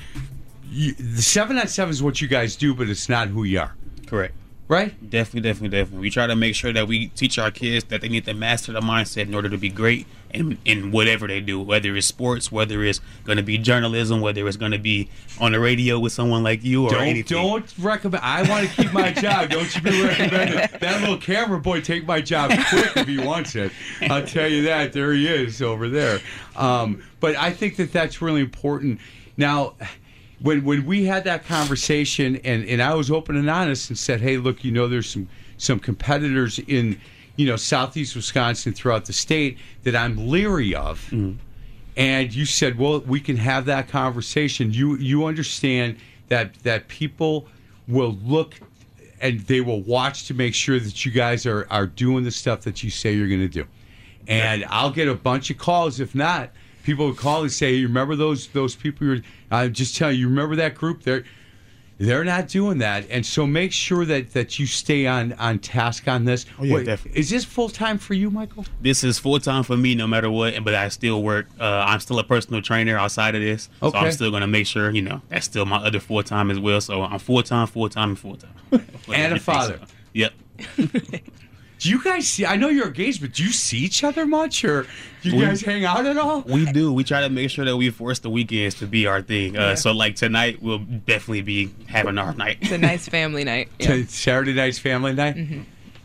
you, 0.71 0.95
the 0.95 1.23
seven 1.23 1.59
on 1.59 1.67
seven 1.67 1.91
is 1.91 2.05
what 2.05 2.21
you 2.21 2.29
guys 2.29 2.55
do, 2.55 2.73
but 2.73 2.89
it's 2.89 3.09
not 3.09 3.27
who 3.29 3.43
you 3.43 3.59
are, 3.61 3.75
Correct. 4.07 4.35
Right? 4.71 5.11
Definitely, 5.11 5.41
definitely, 5.41 5.77
definitely. 5.77 6.01
We 6.01 6.11
try 6.11 6.29
to 6.29 6.37
make 6.37 6.55
sure 6.55 6.73
that 6.73 6.87
we 6.87 7.09
teach 7.09 7.39
our 7.39 7.51
kids 7.51 7.85
that 7.87 8.01
they 8.01 8.09
need 8.09 8.25
to 8.27 8.35
master 8.35 8.73
the 8.73 8.81
mindset 8.81 9.23
in 9.23 9.35
order 9.35 9.49
to 9.49 9.59
be 9.59 9.69
great 9.69 10.07
in, 10.33 10.59
in 10.65 10.93
whatever 10.93 11.27
they 11.27 11.41
do, 11.41 11.61
whether 11.61 11.95
it's 11.97 12.07
sports, 12.07 12.53
whether 12.53 12.85
it's 12.85 13.01
going 13.25 13.37
to 13.37 13.43
be 13.43 13.59
journalism, 13.59 14.21
whether 14.21 14.47
it's 14.47 14.57
going 14.57 14.71
to 14.71 14.79
be 14.79 15.09
on 15.41 15.51
the 15.53 15.59
radio 15.59 15.99
with 15.99 16.13
someone 16.13 16.45
like 16.45 16.63
you 16.63 16.85
or 16.85 16.91
Don't 16.91 17.03
anything. 17.03 17.37
don't 17.37 17.75
recommend. 17.81 18.23
I 18.25 18.49
want 18.49 18.71
to 18.71 18.77
keep 18.77 18.93
my 18.93 19.11
job. 19.11 19.51
Don't 19.51 19.75
you 19.75 19.83
be 19.83 20.05
recommending 20.05 20.57
that 20.81 21.01
little 21.01 21.19
camera 21.19 21.59
boy 21.61 21.81
take 21.81 22.07
my 22.07 22.21
job 22.21 22.53
quick 22.69 22.97
if 22.97 23.09
he 23.09 23.19
wants 23.19 23.57
it. 23.57 23.73
I'll 24.03 24.25
tell 24.25 24.49
you 24.49 24.63
that. 24.63 24.93
There 24.93 25.13
he 25.13 25.27
is 25.27 25.61
over 25.61 25.89
there. 25.89 26.21
Um, 26.55 27.03
but 27.19 27.35
I 27.35 27.51
think 27.51 27.75
that 27.77 27.93
that's 27.93 28.23
really 28.23 28.41
important. 28.41 29.01
Now, 29.37 29.75
when 30.43 30.65
when 30.65 30.87
we 30.87 31.05
had 31.05 31.25
that 31.25 31.45
conversation 31.45 32.37
and 32.37 32.65
and 32.65 32.83
I 32.83 32.95
was 32.95 33.11
open 33.11 33.37
and 33.37 33.49
honest 33.49 33.91
and 33.91 33.99
said, 33.99 34.21
hey, 34.21 34.39
look, 34.39 34.65
you 34.65 34.73
know, 34.73 34.89
there's 34.89 35.09
some 35.11 35.29
some 35.59 35.79
competitors 35.79 36.59
in 36.59 37.01
you 37.37 37.47
know 37.47 37.57
southeast 37.57 38.17
Wisconsin 38.17 38.73
throughout 38.73 39.05
the 39.05 39.13
state 39.13 39.59
that 39.85 39.95
I'm 39.95 40.29
leery 40.29 40.75
of 40.75 41.01
mm-hmm. 41.11 41.39
and 41.97 42.35
you 42.35 42.47
said, 42.47 42.79
"Well, 42.79 43.01
we 43.01 43.21
can 43.21 43.37
have 43.37 43.67
that 43.67 43.89
conversation." 43.89 44.73
You 44.73 44.97
you 44.97 45.27
understand 45.27 45.97
that 46.29 46.55
that 46.63 46.89
people 46.89 47.47
will 47.87 48.17
look 48.25 48.55
and 49.21 49.41
they 49.41 49.61
will 49.61 49.83
watch 49.83 50.27
to 50.29 50.35
make 50.35 50.55
sure 50.55 50.81
that 50.81 51.05
you 51.05 51.13
guys 51.13 51.45
are 51.45 51.67
are 51.71 51.87
doing 51.87 52.25
the 52.25 52.31
stuff 52.31 52.63
that 52.63 52.83
you 52.83 52.91
say 52.91 53.13
you're 53.13 53.29
going 53.29 53.41
to 53.41 53.49
do. 53.49 53.67
And 54.29 54.65
I'll 54.69 54.93
get 54.93 55.09
a 55.09 55.15
bunch 55.15 55.51
of 55.51 55.59
calls. 55.59 55.99
If 55.99 56.15
not, 56.15 56.51
people 56.91 57.07
will 57.07 57.15
call 57.15 57.43
and 57.43 57.53
say, 57.53 57.75
"You 57.75 57.87
remember 57.87 58.17
those 58.17 58.49
those 58.49 58.75
people?" 58.75 59.07
You're, 59.07 59.19
I'm 59.51 59.73
just 59.73 59.97
telling 59.97 60.17
you, 60.17 60.23
you 60.23 60.29
remember 60.29 60.57
that 60.57 60.75
group? 60.75 61.03
They're 61.03 61.25
they're 61.99 62.25
not 62.25 62.49
doing 62.49 62.79
that, 62.79 63.05
and 63.11 63.25
so 63.25 63.47
make 63.47 63.73
sure 63.73 64.05
that 64.07 64.33
that 64.33 64.59
you 64.59 64.67
stay 64.67 65.07
on 65.07 65.35
on 65.35 65.59
task 65.59 66.09
on 66.09 66.25
this. 66.25 66.47
Oh, 66.59 66.65
yeah, 66.65 66.75
Wait, 66.77 66.87
definitely. 66.87 67.21
Is 67.21 67.29
this 67.31 67.45
full 67.45 67.69
time 67.69 67.99
for 67.99 68.15
you, 68.15 68.31
Michael? 68.31 68.65
This 68.81 69.05
is 69.05 69.19
full 69.19 69.39
time 69.39 69.63
for 69.63 69.77
me, 69.77 69.95
no 69.95 70.07
matter 70.07 70.31
what. 70.31 70.65
But 70.65 70.75
I 70.75 70.89
still 70.89 71.23
work. 71.23 71.47
Uh, 71.61 71.85
I'm 71.87 72.01
still 72.01 72.19
a 72.19 72.25
personal 72.25 72.63
trainer 72.63 72.97
outside 72.99 73.35
of 73.35 73.43
this, 73.43 73.69
so 73.81 73.89
Okay. 73.89 73.99
I'm 73.99 74.13
still 74.13 74.31
going 74.31 74.41
to 74.41 74.47
make 74.47 74.67
sure 74.67 74.91
you 74.91 75.03
know 75.03 75.21
that's 75.29 75.45
still 75.47 75.67
my 75.67 75.77
other 75.77 76.01
full 76.01 76.23
time 76.23 76.51
as 76.51 76.59
well. 76.59 76.81
So 76.81 77.03
I'm 77.03 77.19
full 77.19 77.43
time, 77.43 77.67
full 77.67 77.89
time, 77.89 78.11
and 78.11 78.19
full 78.19 78.37
time. 78.37 78.55
And 79.15 79.35
a 79.35 79.41
father. 79.51 79.79
Yep. 80.15 80.33
Do 81.81 81.89
you 81.89 82.05
guys 82.05 82.29
see? 82.29 82.45
I 82.47 82.57
know 82.57 82.69
you're 82.69 82.87
engaged, 82.89 83.21
but 83.23 83.33
do 83.33 83.43
you 83.43 83.51
see 83.53 83.79
each 83.79 84.05
other 84.05 84.27
much, 84.27 84.65
or 84.65 84.83
do 85.23 85.31
you 85.31 85.37
We- 85.37 85.45
guys 85.47 85.63
hang 85.63 85.85
out 85.87 86.05
at 86.07 86.17
all? 86.19 86.43
We 86.43 86.67
do. 86.71 86.93
We 86.93 87.05
try 87.05 87.23
to 87.23 87.31
make 87.31 87.49
sure 87.51 87.65
that 87.65 87.77
we 87.77 87.89
force 87.91 88.19
the 88.19 88.29
weekends 88.31 88.75
to 88.77 88.87
be 88.87 89.07
our 89.07 89.23
thing. 89.23 89.57
Uh, 89.57 89.75
So 89.77 89.93
like 89.93 90.15
tonight, 90.17 90.59
we'll 90.63 90.79
definitely 90.79 91.41
be 91.43 91.71
having 91.87 92.19
our 92.19 92.35
night. 92.35 92.59
It's 92.61 92.71
a 92.73 92.79
nice 92.79 93.09
family 93.09 93.45
night. 93.45 93.69
Yeah. 93.79 94.03
Saturday 94.09 94.53
night's 94.53 94.79
family 94.79 95.15
night. 95.15 95.37
Mm-hmm. 95.37 95.61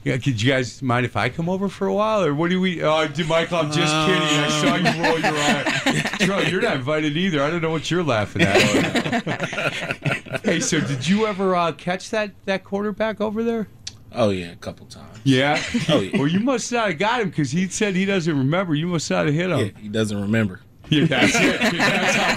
Yeah, 0.06 0.18
could 0.18 0.40
you 0.40 0.52
guys 0.52 0.82
mind 0.84 1.04
if 1.06 1.16
I 1.18 1.30
come 1.30 1.50
over 1.50 1.68
for 1.68 1.88
a 1.88 1.94
while, 1.94 2.24
or 2.24 2.34
what 2.36 2.52
do 2.52 2.62
we? 2.62 2.82
Oh, 2.84 3.08
dude, 3.08 3.28
Michael, 3.28 3.58
I'm 3.58 3.72
just 3.72 3.92
kidding. 4.06 4.22
I 4.22 4.50
saw 4.62 4.76
you 4.76 5.04
roll 5.04 5.20
your 5.20 5.34
eye. 5.36 6.18
Joe, 6.20 6.40
you're 6.48 6.62
not 6.62 6.76
invited 6.78 7.18
either. 7.18 7.42
I 7.44 7.50
don't 7.50 7.62
know 7.64 7.72
what 7.72 7.90
you're 7.90 8.04
laughing 8.04 8.44
at. 8.44 8.62
hey, 10.46 10.60
so 10.60 10.80
did 10.80 11.08
you 11.08 11.26
ever 11.26 11.56
uh, 11.56 11.72
catch 11.72 12.12
that 12.12 12.32
that 12.46 12.64
quarterback 12.64 13.20
over 13.20 13.44
there? 13.44 13.68
Oh 14.16 14.30
yeah, 14.30 14.52
a 14.52 14.56
couple 14.56 14.86
times. 14.88 15.20
Yeah. 15.24 15.62
Oh, 15.90 16.00
yeah. 16.00 16.18
Well, 16.18 16.28
you 16.28 16.40
must 16.40 16.72
not 16.72 16.90
have 16.90 16.98
got 17.00 17.22
him 17.22 17.30
because 17.30 17.52
he 17.52 17.68
said 17.68 17.96
he 17.96 18.06
doesn't 18.06 18.38
remember. 18.38 18.74
You 18.76 18.88
must 18.88 19.10
not 19.12 19.26
have 19.26 19.36
hit 19.36 19.50
him. 19.50 19.60
Yeah, 19.60 19.70
he 19.82 19.90
doesn't 19.90 20.20
remember. 20.20 20.62
Yeah, 20.90 21.06
that's 21.06 21.34
it. 21.36 21.60
That's 21.78 22.16
how 22.16 22.36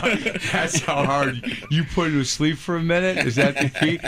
hard. 0.00 0.40
That's 0.52 0.78
how 0.80 1.04
hard 1.04 1.42
you 1.70 1.84
put 1.84 2.06
him 2.08 2.14
to 2.14 2.24
sleep 2.24 2.56
for 2.56 2.76
a 2.76 2.82
minute. 2.82 3.18
Is 3.26 3.34
that 3.36 3.56
the 3.56 3.68
key? 3.68 3.98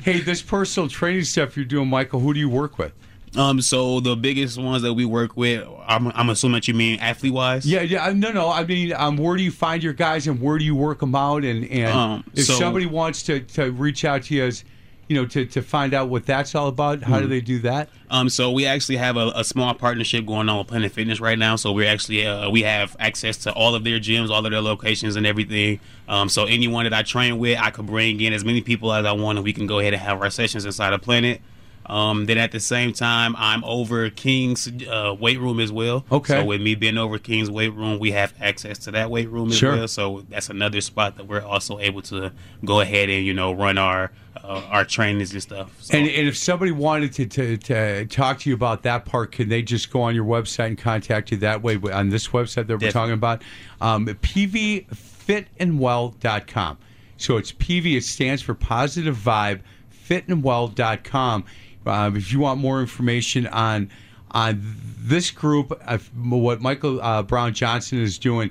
Hey, 0.00 0.20
this 0.20 0.42
personal 0.42 0.88
training 0.88 1.22
stuff 1.24 1.56
you're 1.56 1.64
doing, 1.64 1.88
Michael. 1.88 2.18
Who 2.20 2.34
do 2.34 2.40
you 2.40 2.48
work 2.48 2.76
with? 2.78 2.92
Um, 3.36 3.60
so 3.60 4.00
the 4.00 4.16
biggest 4.16 4.58
ones 4.58 4.82
that 4.82 4.94
we 4.94 5.04
work 5.04 5.36
with, 5.36 5.64
I'm, 5.86 6.08
I'm 6.08 6.30
assuming 6.30 6.54
that 6.54 6.68
you 6.68 6.74
mean 6.74 6.98
athlete 7.00 7.32
wise. 7.32 7.64
Yeah, 7.66 7.82
yeah. 7.82 8.12
No, 8.14 8.32
no. 8.32 8.48
I 8.50 8.64
mean, 8.64 8.92
um, 8.92 9.16
where 9.16 9.36
do 9.36 9.42
you 9.44 9.50
find 9.52 9.82
your 9.82 9.92
guys, 9.92 10.26
and 10.26 10.40
where 10.40 10.58
do 10.58 10.64
you 10.64 10.74
work 10.74 10.98
them 11.00 11.14
out? 11.14 11.44
And 11.44 11.64
and 11.66 11.92
Um, 11.96 12.24
if 12.34 12.46
so- 12.46 12.54
somebody 12.54 12.86
wants 12.86 13.22
to 13.24 13.40
to 13.40 13.70
reach 13.72 14.04
out 14.04 14.24
to 14.24 14.34
you 14.34 14.44
as 14.44 14.64
you 15.08 15.16
know 15.16 15.26
to 15.26 15.44
to 15.46 15.62
find 15.62 15.92
out 15.94 16.08
what 16.08 16.26
that's 16.26 16.54
all 16.54 16.68
about, 16.68 17.02
how 17.02 17.20
do 17.20 17.26
Mhm. 17.26 17.30
they 17.30 17.40
do 17.40 17.58
that? 17.60 17.88
Um, 18.10 18.28
so 18.28 18.50
we 18.50 18.64
actually 18.66 18.96
have 18.96 19.16
a, 19.16 19.32
a 19.34 19.44
small 19.44 19.74
partnership 19.74 20.24
going 20.26 20.48
on 20.48 20.58
with 20.58 20.68
Planet 20.68 20.92
Fitness 20.92 21.20
right 21.20 21.38
now. 21.38 21.56
So 21.56 21.72
we're 21.72 21.88
actually 21.90 22.26
uh, 22.26 22.48
we 22.50 22.62
have 22.62 22.96
access 23.00 23.36
to 23.38 23.52
all 23.52 23.74
of 23.74 23.84
their 23.84 23.98
gyms, 23.98 24.30
all 24.30 24.44
of 24.44 24.50
their 24.52 24.60
locations, 24.62 25.16
and 25.16 25.26
everything. 25.26 25.80
Um, 26.08 26.28
so 26.28 26.44
anyone 26.44 26.84
that 26.84 26.92
I 26.92 27.02
train 27.02 27.38
with, 27.38 27.58
I 27.60 27.70
could 27.70 27.86
bring 27.86 28.20
in 28.20 28.32
as 28.32 28.44
many 28.44 28.60
people 28.60 28.92
as 28.92 29.04
I 29.04 29.12
want, 29.12 29.38
and 29.38 29.44
we 29.44 29.52
can 29.52 29.66
go 29.66 29.78
ahead 29.78 29.94
and 29.94 30.02
have 30.02 30.20
our 30.22 30.30
sessions 30.30 30.64
inside 30.64 30.92
of 30.92 31.02
Planet. 31.02 31.40
Um, 31.86 32.24
then 32.26 32.38
at 32.38 32.50
the 32.50 32.60
same 32.60 32.94
time, 32.94 33.34
I'm 33.36 33.62
over 33.64 34.08
King's 34.08 34.68
uh, 34.88 35.14
weight 35.18 35.38
room 35.38 35.60
as 35.60 35.70
well. 35.70 36.04
Okay. 36.10 36.32
So 36.34 36.44
with 36.44 36.62
me 36.62 36.74
being 36.74 36.96
over 36.96 37.18
King's 37.18 37.50
weight 37.50 37.74
room, 37.74 37.98
we 37.98 38.12
have 38.12 38.32
access 38.40 38.78
to 38.78 38.90
that 38.92 39.10
weight 39.10 39.28
room 39.30 39.50
as 39.50 39.58
Sure. 39.58 39.76
well. 39.76 39.88
So 39.88 40.24
that's 40.30 40.48
another 40.48 40.80
spot 40.80 41.16
that 41.16 41.26
we're 41.26 41.42
also 41.44 41.78
able 41.78 42.00
to 42.02 42.32
go 42.64 42.80
ahead 42.80 43.10
and 43.10 43.24
you 43.26 43.34
know 43.34 43.52
run 43.52 43.76
our 43.76 44.12
uh, 44.42 44.62
our 44.70 44.84
trainings 44.84 45.32
and 45.32 45.42
stuff. 45.42 45.74
So- 45.80 45.96
And, 45.98 46.08
and 46.08 46.28
if 46.28 46.36
somebody 46.36 46.72
wanted 46.72 47.12
to, 47.14 47.26
to, 47.26 47.56
to 47.58 48.06
talk 48.06 48.38
to 48.40 48.50
you 48.50 48.54
about 48.54 48.82
that 48.82 49.04
part, 49.04 49.32
can 49.32 49.48
they 49.48 49.62
just 49.62 49.90
go 49.90 50.02
on 50.02 50.14
your 50.14 50.24
website 50.24 50.66
and 50.66 50.78
contact 50.78 51.30
you 51.30 51.36
that 51.38 51.62
way 51.62 51.78
on 51.92 52.08
this 52.10 52.28
website 52.28 52.66
that 52.66 52.70
we're 52.70 52.78
Definitely. 52.90 52.92
talking 52.92 53.14
about? 53.14 53.42
Um, 53.80 54.06
PVFitandwell.com. 54.06 56.78
So 57.16 57.36
it's 57.36 57.52
PV, 57.52 57.96
it 57.96 58.04
stands 58.04 58.42
for 58.42 58.54
Positive 58.54 59.16
Vibe, 59.16 59.60
fitandwell.com. 60.08 61.44
Um, 61.86 62.16
if 62.16 62.32
you 62.32 62.40
want 62.40 62.60
more 62.60 62.80
information 62.80 63.46
on 63.48 63.90
on 64.30 64.76
this 64.98 65.30
group, 65.30 65.72
uh, 65.86 65.98
what 66.14 66.60
Michael 66.60 67.00
uh, 67.00 67.22
Brown 67.22 67.54
Johnson 67.54 68.00
is 68.00 68.18
doing, 68.18 68.50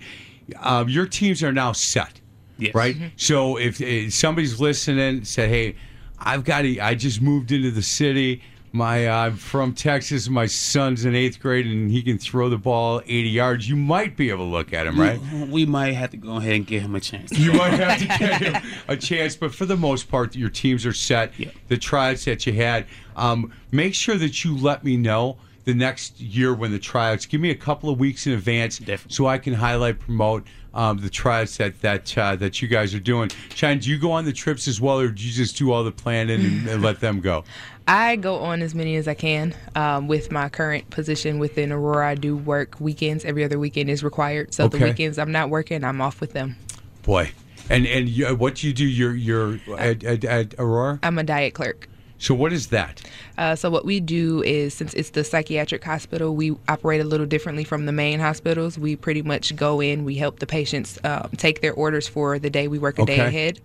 um, 0.62 0.88
your 0.88 1.06
teams 1.06 1.44
are 1.44 1.52
now 1.52 1.74
set. 1.74 2.22
Yes. 2.58 2.74
Right. 2.74 2.96
So 3.18 3.58
if, 3.58 3.82
if 3.82 4.14
somebody's 4.14 4.60
listening, 4.62 5.26
said, 5.26 5.50
"Hey, 5.50 5.76
I've 6.20 6.44
got 6.44 6.62
to. 6.62 6.80
I 6.80 6.96
just 6.96 7.22
moved 7.22 7.52
into 7.52 7.72
the 7.72 7.82
city. 7.82 8.42
My 8.76 9.06
uh, 9.06 9.16
I'm 9.28 9.36
from 9.36 9.76
Texas. 9.76 10.28
My 10.30 10.48
son's 10.48 11.06
in 11.06 11.14
eighth 11.14 11.40
grade, 11.40 11.68
and 11.68 11.92
he 11.92 12.02
can 12.02 12.18
throw 12.18 12.50
the 12.50 12.58
ball 12.58 13.02
80 13.06 13.30
yards. 13.30 13.70
You 13.70 13.76
might 13.76 14.18
be 14.18 14.32
able 14.32 14.46
to 14.46 14.52
look 14.52 14.74
at 14.74 14.88
him, 14.88 15.00
right? 15.00 15.20
We, 15.32 15.44
we 15.44 15.66
might 15.68 15.94
have 15.94 16.10
to 16.10 16.18
go 16.18 16.38
ahead 16.38 16.54
and 16.56 16.66
give 16.66 16.82
him 16.82 16.96
a 16.96 17.00
chance. 17.00 17.32
You 17.38 17.54
might 17.54 17.74
have 17.74 18.00
to 18.00 18.06
get 18.08 18.42
him 18.42 18.72
a 18.88 18.98
chance, 18.98 19.36
but 19.36 19.54
for 19.54 19.68
the 19.68 19.78
most 19.78 20.10
part, 20.10 20.36
your 20.36 20.50
teams 20.50 20.88
are 20.88 20.94
set. 20.94 21.40
Yeah. 21.40 21.52
The 21.68 21.78
tryouts 21.78 22.26
that 22.26 22.48
you 22.48 22.54
had, 22.54 22.88
um, 23.16 23.54
make 23.72 23.94
sure 23.94 24.16
that 24.16 24.44
you 24.44 24.58
let 24.58 24.84
me 24.84 24.98
know 24.98 25.38
the 25.66 25.74
next 25.76 26.20
year 26.20 26.54
when 26.54 26.72
the 26.72 26.80
tryouts. 26.80 27.28
Give 27.28 27.40
me 27.40 27.52
a 27.52 27.56
couple 27.56 27.92
of 27.92 28.00
weeks 28.00 28.26
in 28.26 28.34
advance, 28.34 28.80
Definitely. 28.80 29.14
so 29.14 29.28
I 29.28 29.38
can 29.38 29.54
highlight, 29.54 30.00
promote 30.00 30.48
um, 30.74 30.98
the 30.98 31.10
tryouts 31.10 31.58
that 31.58 31.80
that 31.82 32.18
uh, 32.18 32.36
that 32.38 32.62
you 32.62 32.68
guys 32.68 32.94
are 32.94 33.00
doing. 33.00 33.30
Shine, 33.54 33.80
do 33.80 33.90
you 33.90 34.00
go 34.00 34.12
on 34.12 34.26
the 34.26 34.34
trips 34.34 34.68
as 34.68 34.82
well, 34.82 35.00
or 35.00 35.10
do 35.10 35.24
you 35.24 35.32
just 35.32 35.58
do 35.58 35.72
all 35.72 35.84
the 35.84 35.92
planning 35.92 36.42
and, 36.44 36.68
and 36.68 36.82
let 36.82 37.00
them 37.00 37.22
go? 37.22 37.44
I 37.88 38.16
go 38.16 38.38
on 38.40 38.62
as 38.62 38.74
many 38.74 38.96
as 38.96 39.08
I 39.08 39.14
can. 39.14 39.54
Um, 39.76 40.08
with 40.08 40.32
my 40.32 40.50
current 40.50 40.90
position 40.90 41.40
within 41.40 41.72
Aurora, 41.72 42.10
I 42.10 42.16
do 42.16 42.36
work 42.38 42.76
weekends. 42.80 43.26
Every 43.26 43.44
other 43.44 43.60
weekend 43.60 43.90
is 43.90 44.04
required. 44.04 44.54
So 44.54 44.66
Okay. 44.66 44.78
the 44.80 44.86
weekends 44.86 45.18
I'm 45.20 45.32
not 45.32 45.50
working, 45.50 45.84
I'm 45.84 46.00
off 46.02 46.22
with 46.22 46.34
them. 46.34 46.56
Boy, 47.04 47.32
and 47.70 47.86
and 47.86 48.08
you, 48.08 48.34
what 48.36 48.56
do 48.56 48.68
you 48.68 48.74
do? 48.74 48.86
You're 48.86 49.14
you're 49.16 49.60
at, 49.78 50.04
at, 50.04 50.24
at 50.24 50.54
Aurora. 50.58 51.00
I'm 51.04 51.20
a 51.20 51.24
diet 51.24 51.54
clerk. 51.54 51.90
So 52.24 52.34
what 52.34 52.54
is 52.54 52.68
that? 52.68 53.02
Uh, 53.38 53.54
so 53.54 53.70
what 53.70 53.84
we 53.84 54.00
do 54.00 54.42
is, 54.44 54.74
since 54.74 54.94
it's 54.94 55.10
the 55.10 55.26
psychiatric 55.26 55.84
hospital, 55.84 56.34
we 56.34 56.56
operate 56.70 57.02
a 57.02 57.04
little 57.04 57.26
differently 57.26 57.66
from 57.66 57.86
the 57.86 57.92
main 57.92 58.22
hospitals. 58.22 58.80
We 58.80 58.96
pretty 58.96 59.22
much 59.22 59.54
go 59.58 59.82
in, 59.82 60.06
we 60.06 60.16
help 60.16 60.40
the 60.40 60.48
patients 60.48 60.98
um, 61.04 61.30
take 61.36 61.60
their 61.60 61.74
orders 61.74 62.08
for 62.08 62.40
the 62.40 62.50
day. 62.50 62.70
We 62.70 62.80
work 62.80 62.98
a 62.98 63.06
day 63.06 63.20
ahead, 63.20 63.60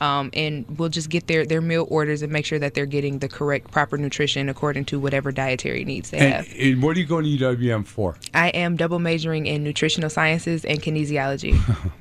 um, 0.00 0.30
and 0.32 0.64
we'll 0.78 0.90
just 0.90 1.10
get 1.10 1.26
their 1.26 1.44
their 1.44 1.60
meal 1.60 1.88
orders 1.90 2.22
and 2.22 2.32
make 2.32 2.46
sure 2.46 2.60
that 2.60 2.74
they're 2.74 2.86
getting 2.86 3.18
the 3.18 3.28
correct, 3.28 3.72
proper 3.72 3.98
nutrition 3.98 4.48
according 4.48 4.84
to 4.86 5.00
whatever 5.00 5.32
dietary 5.32 5.84
needs 5.84 6.10
they 6.10 6.18
And, 6.18 6.34
have. 6.34 6.48
and 6.56 6.82
what 6.84 6.96
are 6.96 7.00
you 7.00 7.06
going 7.06 7.24
to 7.24 7.36
UWM 7.36 7.84
for? 7.84 8.16
I 8.32 8.50
am 8.50 8.76
double 8.76 9.00
majoring 9.00 9.46
in 9.46 9.64
nutritional 9.64 10.08
sciences 10.08 10.64
and 10.64 10.80
kinesiology. 10.80 11.58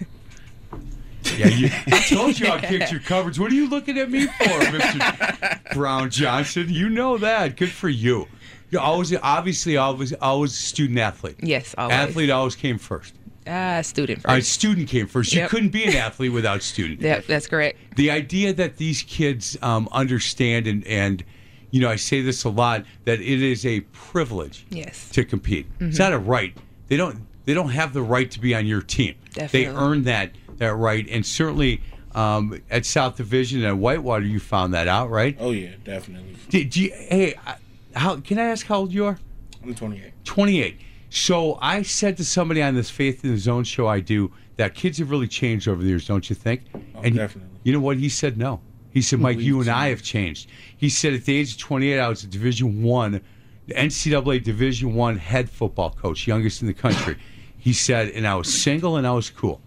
Yeah, 1.36 1.48
you, 1.48 1.68
I 1.86 2.00
told 2.08 2.38
you 2.38 2.48
I 2.48 2.60
kicked 2.60 2.90
your 2.90 3.00
coverage. 3.00 3.38
What 3.38 3.50
are 3.50 3.54
you 3.54 3.68
looking 3.68 3.98
at 3.98 4.10
me 4.10 4.26
for, 4.26 4.32
Mr. 4.44 5.74
Brown 5.74 6.10
Johnson? 6.10 6.66
You 6.68 6.88
know 6.88 7.18
that. 7.18 7.56
Good 7.56 7.70
for 7.70 7.88
you. 7.88 8.26
You're 8.70 8.80
always, 8.82 9.14
obviously, 9.16 9.76
always, 9.76 10.12
always 10.14 10.52
student 10.54 10.98
athlete. 10.98 11.36
yes, 11.42 11.74
always. 11.76 11.94
Athlete 11.96 12.30
always 12.30 12.54
came 12.56 12.78
first. 12.78 13.14
Uh, 13.46 13.82
student 13.82 14.20
Uh, 14.24 14.36
first. 14.36 14.52
student 14.52 14.88
came 14.88 15.06
first. 15.06 15.32
You 15.32 15.48
couldn't 15.48 15.70
be 15.70 15.84
an 15.84 15.96
athlete 15.96 16.32
without 16.32 16.62
student. 16.62 17.00
yeah, 17.02 17.20
that's 17.26 17.46
correct. 17.48 17.78
The 17.96 18.10
idea 18.10 18.52
that 18.52 18.76
these 18.76 19.02
kids 19.02 19.56
um, 19.62 19.88
understand 19.90 20.66
and, 20.68 20.86
and, 20.86 21.24
you 21.72 21.80
know, 21.80 21.88
I 21.90 21.96
say 21.96 22.20
this 22.22 22.44
a 22.44 22.50
lot 22.50 22.84
that 23.06 23.20
it 23.20 23.42
is 23.42 23.64
a 23.66 23.80
privilege 23.92 24.66
Yes. 24.70 25.08
to 25.10 25.24
compete. 25.24 25.66
It's 25.80 25.96
Mm-hmm. 25.96 26.02
not 26.02 26.12
a 26.12 26.18
right. 26.18 26.56
They 26.88 26.96
don't. 26.96 27.26
They 27.46 27.54
don't 27.54 27.70
have 27.70 27.94
the 27.94 28.02
right 28.02 28.30
to 28.32 28.38
be 28.38 28.54
on 28.54 28.66
your 28.66 28.82
team. 28.82 29.16
Definitely. 29.32 29.64
They 29.64 29.70
earn 29.70 30.02
that 30.04 30.32
that 30.60 30.74
right, 30.76 31.06
and 31.08 31.26
certainly 31.26 31.82
um, 32.14 32.62
at 32.70 32.86
South 32.86 33.16
Division 33.16 33.64
and 33.64 33.80
Whitewater, 33.80 34.24
you 34.24 34.38
found 34.38 34.72
that 34.74 34.86
out, 34.86 35.10
right? 35.10 35.36
Oh 35.40 35.50
yeah, 35.50 35.70
definitely. 35.82 36.36
Did 36.48 36.76
you? 36.76 36.92
Hey, 36.92 37.34
how 37.96 38.16
can 38.20 38.38
I 38.38 38.44
ask 38.44 38.66
how 38.66 38.76
old 38.76 38.92
you 38.92 39.06
are? 39.06 39.18
I'm 39.64 39.74
28. 39.74 40.12
28. 40.24 40.78
So 41.10 41.58
I 41.60 41.82
said 41.82 42.16
to 42.18 42.24
somebody 42.24 42.62
on 42.62 42.76
this 42.76 42.88
Faith 42.88 43.24
in 43.24 43.32
the 43.32 43.38
Zone 43.38 43.64
show 43.64 43.88
I 43.88 44.00
do 44.00 44.32
that 44.56 44.74
kids 44.74 44.98
have 44.98 45.10
really 45.10 45.26
changed 45.26 45.66
over 45.66 45.82
the 45.82 45.88
years, 45.88 46.06
don't 46.06 46.28
you 46.30 46.36
think? 46.36 46.62
Oh, 46.74 47.00
and 47.02 47.16
definitely. 47.16 47.50
You 47.64 47.72
know 47.72 47.80
what? 47.80 47.96
He 47.96 48.08
said 48.08 48.38
no. 48.38 48.60
He 48.92 49.02
said, 49.02 49.20
Mike, 49.20 49.38
you 49.38 49.60
and 49.60 49.68
I 49.68 49.88
have 49.88 50.02
changed. 50.02 50.50
He 50.76 50.88
said 50.88 51.14
at 51.14 51.24
the 51.24 51.36
age 51.36 51.52
of 51.52 51.58
28, 51.58 52.00
I 52.00 52.08
was 52.08 52.24
a 52.24 52.26
Division 52.26 52.82
One, 52.82 53.20
NCAA 53.68 54.42
Division 54.42 54.94
One 54.94 55.16
head 55.16 55.48
football 55.48 55.90
coach, 55.90 56.26
youngest 56.26 56.60
in 56.60 56.66
the 56.66 56.74
country. 56.74 57.16
He 57.56 57.72
said, 57.72 58.08
and 58.08 58.26
I 58.26 58.34
was 58.34 58.52
single 58.62 58.96
and 58.96 59.06
I 59.06 59.12
was 59.12 59.30
cool. 59.30 59.60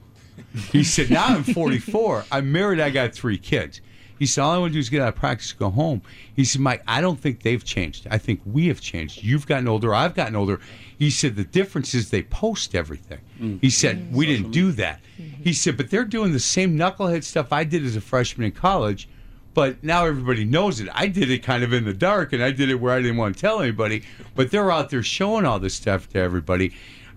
He 0.71 0.83
said, 0.83 1.09
now 1.09 1.25
I'm 1.25 1.43
44. 1.43 2.25
I'm 2.31 2.51
married. 2.51 2.79
I 2.79 2.89
got 2.89 3.13
three 3.13 3.37
kids. 3.37 3.81
He 4.19 4.27
said, 4.27 4.43
all 4.43 4.51
I 4.51 4.57
want 4.57 4.71
to 4.71 4.73
do 4.75 4.79
is 4.79 4.89
get 4.89 5.01
out 5.01 5.09
of 5.09 5.15
practice, 5.15 5.51
go 5.51 5.69
home. 5.69 6.01
He 6.35 6.45
said, 6.45 6.61
Mike, 6.61 6.83
I 6.87 7.01
don't 7.01 7.19
think 7.19 7.41
they've 7.41 7.63
changed. 7.63 8.07
I 8.09 8.17
think 8.17 8.41
we 8.45 8.67
have 8.67 8.79
changed. 8.79 9.23
You've 9.23 9.47
gotten 9.47 9.67
older. 9.67 9.93
I've 9.93 10.13
gotten 10.15 10.35
older. 10.35 10.59
He 10.97 11.09
said, 11.09 11.35
the 11.35 11.43
difference 11.43 11.93
is 11.93 12.09
they 12.09 12.21
post 12.21 12.75
everything. 12.75 13.19
Mm. 13.39 13.59
He 13.61 13.69
said, 13.69 13.97
mm. 13.97 14.11
we 14.11 14.25
didn't 14.25 14.51
do 14.51 14.71
that. 14.73 15.01
He 15.43 15.51
said, 15.51 15.75
but 15.75 15.89
they're 15.89 16.05
doing 16.05 16.31
the 16.31 16.39
same 16.39 16.77
knucklehead 16.77 17.23
stuff 17.23 17.51
I 17.51 17.63
did 17.63 17.83
as 17.83 17.95
a 17.95 18.01
freshman 18.01 18.45
in 18.45 18.51
college. 18.51 19.09
But 19.53 19.83
now 19.83 20.05
everybody 20.05 20.45
knows 20.45 20.79
it. 20.79 20.89
I 20.93 21.07
did 21.07 21.29
it 21.29 21.43
kind 21.43 21.63
of 21.63 21.73
in 21.73 21.85
the 21.85 21.93
dark, 21.93 22.33
and 22.33 22.41
I 22.41 22.51
did 22.51 22.69
it 22.69 22.75
where 22.75 22.93
I 22.93 23.01
didn't 23.01 23.17
want 23.17 23.35
to 23.35 23.41
tell 23.41 23.59
anybody. 23.59 24.03
But 24.35 24.49
they're 24.49 24.71
out 24.71 24.89
there 24.89 25.03
showing 25.03 25.45
all 25.45 25.59
this 25.59 25.75
stuff 25.75 26.09
to 26.09 26.19
everybody. 26.19 26.73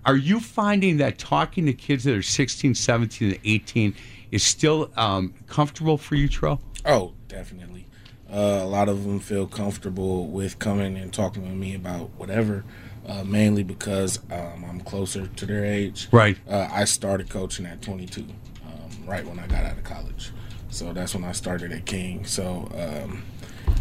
Are 0.07 0.15
you 0.15 0.39
finding 0.39 0.97
that 0.97 1.17
talking 1.17 1.65
to 1.65 1.73
kids 1.73 2.05
that 2.05 2.15
are 2.15 2.21
16, 2.21 2.75
17, 2.75 3.31
and 3.31 3.39
18 3.43 3.93
is 4.31 4.41
still 4.41 4.89
um, 4.95 5.33
comfortable 5.47 5.97
for 5.97 6.15
you, 6.15 6.29
Tro? 6.29 6.61
Oh, 6.85 7.11
definitely. 7.27 7.85
Uh, 8.31 8.61
a 8.63 8.65
lot 8.65 8.87
of 8.87 9.03
them 9.03 9.19
feel 9.19 9.47
comfortable 9.47 10.27
with 10.27 10.59
coming 10.59 10.97
and 10.97 11.13
talking 11.13 11.43
with 11.43 11.51
me 11.51 11.75
about 11.75 12.09
whatever, 12.15 12.63
uh, 13.05 13.25
mainly 13.25 13.63
because 13.63 14.19
um, 14.31 14.63
I'm 14.65 14.79
closer 14.79 15.27
to 15.27 15.45
their 15.45 15.65
age. 15.65 16.07
Right. 16.13 16.37
Uh, 16.49 16.69
I 16.71 16.85
started 16.85 17.29
coaching 17.29 17.65
at 17.65 17.81
22, 17.81 18.21
um, 18.21 18.27
right 19.05 19.25
when 19.25 19.39
I 19.39 19.47
got 19.47 19.65
out 19.65 19.77
of 19.77 19.83
college. 19.83 20.31
So 20.69 20.93
that's 20.93 21.15
when 21.15 21.25
I 21.25 21.33
started 21.33 21.73
at 21.73 21.85
King. 21.85 22.25
So 22.25 22.71
um, 22.77 23.23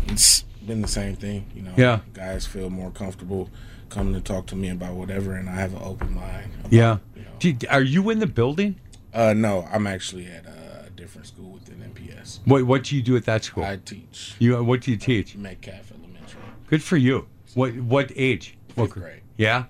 it's 0.09 0.43
been 0.67 0.83
the 0.83 0.89
same 0.89 1.15
thing, 1.15 1.47
you 1.55 1.63
know. 1.63 1.75
Yeah. 1.77 2.01
Guys 2.15 2.47
feel 2.47 2.69
more 2.69 2.91
comfortable 2.91 3.49
coming 3.89 4.15
to 4.15 4.21
talk 4.21 4.47
to 4.47 4.57
me 4.57 4.69
about 4.71 4.95
whatever, 4.95 5.35
and 5.35 5.49
I 5.49 5.55
have 5.55 5.73
an 5.75 5.83
open 5.83 6.15
mind. 6.15 6.53
about, 6.61 6.73
Yeah. 6.73 6.99
You 7.41 7.53
know. 7.53 7.59
Are 7.71 7.83
you 7.83 8.11
in 8.11 8.19
the 8.19 8.27
building? 8.27 8.77
Uh, 9.13 9.33
no, 9.33 9.67
I'm 9.73 9.87
actually 9.87 10.27
at 10.27 10.45
a 10.47 10.91
different 10.95 11.27
school 11.27 11.51
within 11.53 11.77
MPS. 11.79 12.41
What 12.45 12.65
What 12.65 12.85
do 12.85 12.97
you 12.97 13.03
do 13.03 13.17
at 13.17 13.25
that 13.25 13.45
school? 13.45 13.65
I 13.65 13.77
teach 13.77 14.35
you 14.39 14.63
What 14.63 14.81
do 14.83 14.91
you 14.91 14.97
teach? 14.97 15.37
Metcalfe 15.37 15.93
Elementary. 15.93 16.41
Good 16.69 16.83
for 16.83 16.97
you. 16.97 17.27
What 17.55 17.75
What 17.77 18.13
age? 18.17 18.57
What 18.75 18.87
Fifth 18.93 19.03
grade. 19.03 19.21
Yeah. 19.37 19.65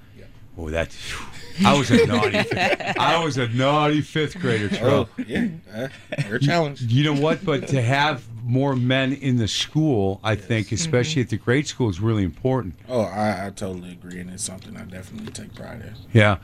Oh, 0.59 0.71
that's. 0.71 0.97
I 1.65 1.77
was 1.77 1.91
a 1.91 2.07
naughty. 2.07 2.43
Fifth, 2.43 2.99
I 2.99 3.23
was 3.23 3.37
a 3.37 3.47
naughty 3.49 4.01
fifth 4.01 4.39
grader. 4.39 4.71
Oh, 4.83 5.07
yeah. 5.27 5.49
Uh, 5.75 5.89
you're 6.27 6.39
challenged. 6.39 6.91
You 6.91 7.05
know 7.13 7.21
what? 7.21 7.45
But 7.45 7.69
to 7.69 7.83
have 7.83 8.25
more 8.47 8.77
men 8.77 9.13
in 9.13 9.39
the 9.39 9.49
school, 9.49 10.21
I 10.23 10.37
think, 10.37 10.71
especially 10.71 11.23
at 11.23 11.31
the 11.31 11.37
grade 11.37 11.67
school, 11.67 11.89
is 11.89 12.01
really 12.01 12.23
important. 12.23 12.75
Oh, 12.89 13.01
I, 13.01 13.47
I 13.47 13.51
totally 13.51 13.91
agree, 13.91 14.21
and 14.21 14.31
it's 14.31 14.45
something 14.45 14.77
I 14.77 14.85
definitely 14.85 15.33
take 15.33 15.53
pride 15.55 15.83
in. 15.83 15.95
Yeah. 16.13 16.39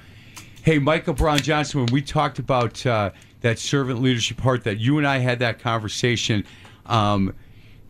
Hey, 0.62 0.80
Michael 0.80 1.14
Brown 1.14 1.38
Johnson, 1.38 1.84
when 1.84 1.92
we 1.92 2.02
talked 2.02 2.40
about 2.40 2.84
uh, 2.84 3.10
that 3.42 3.60
servant 3.60 4.02
leadership 4.02 4.36
part, 4.36 4.64
that 4.64 4.78
you 4.78 4.98
and 4.98 5.06
I 5.06 5.18
had 5.18 5.38
that 5.38 5.60
conversation. 5.60 6.44
Um, 6.86 7.34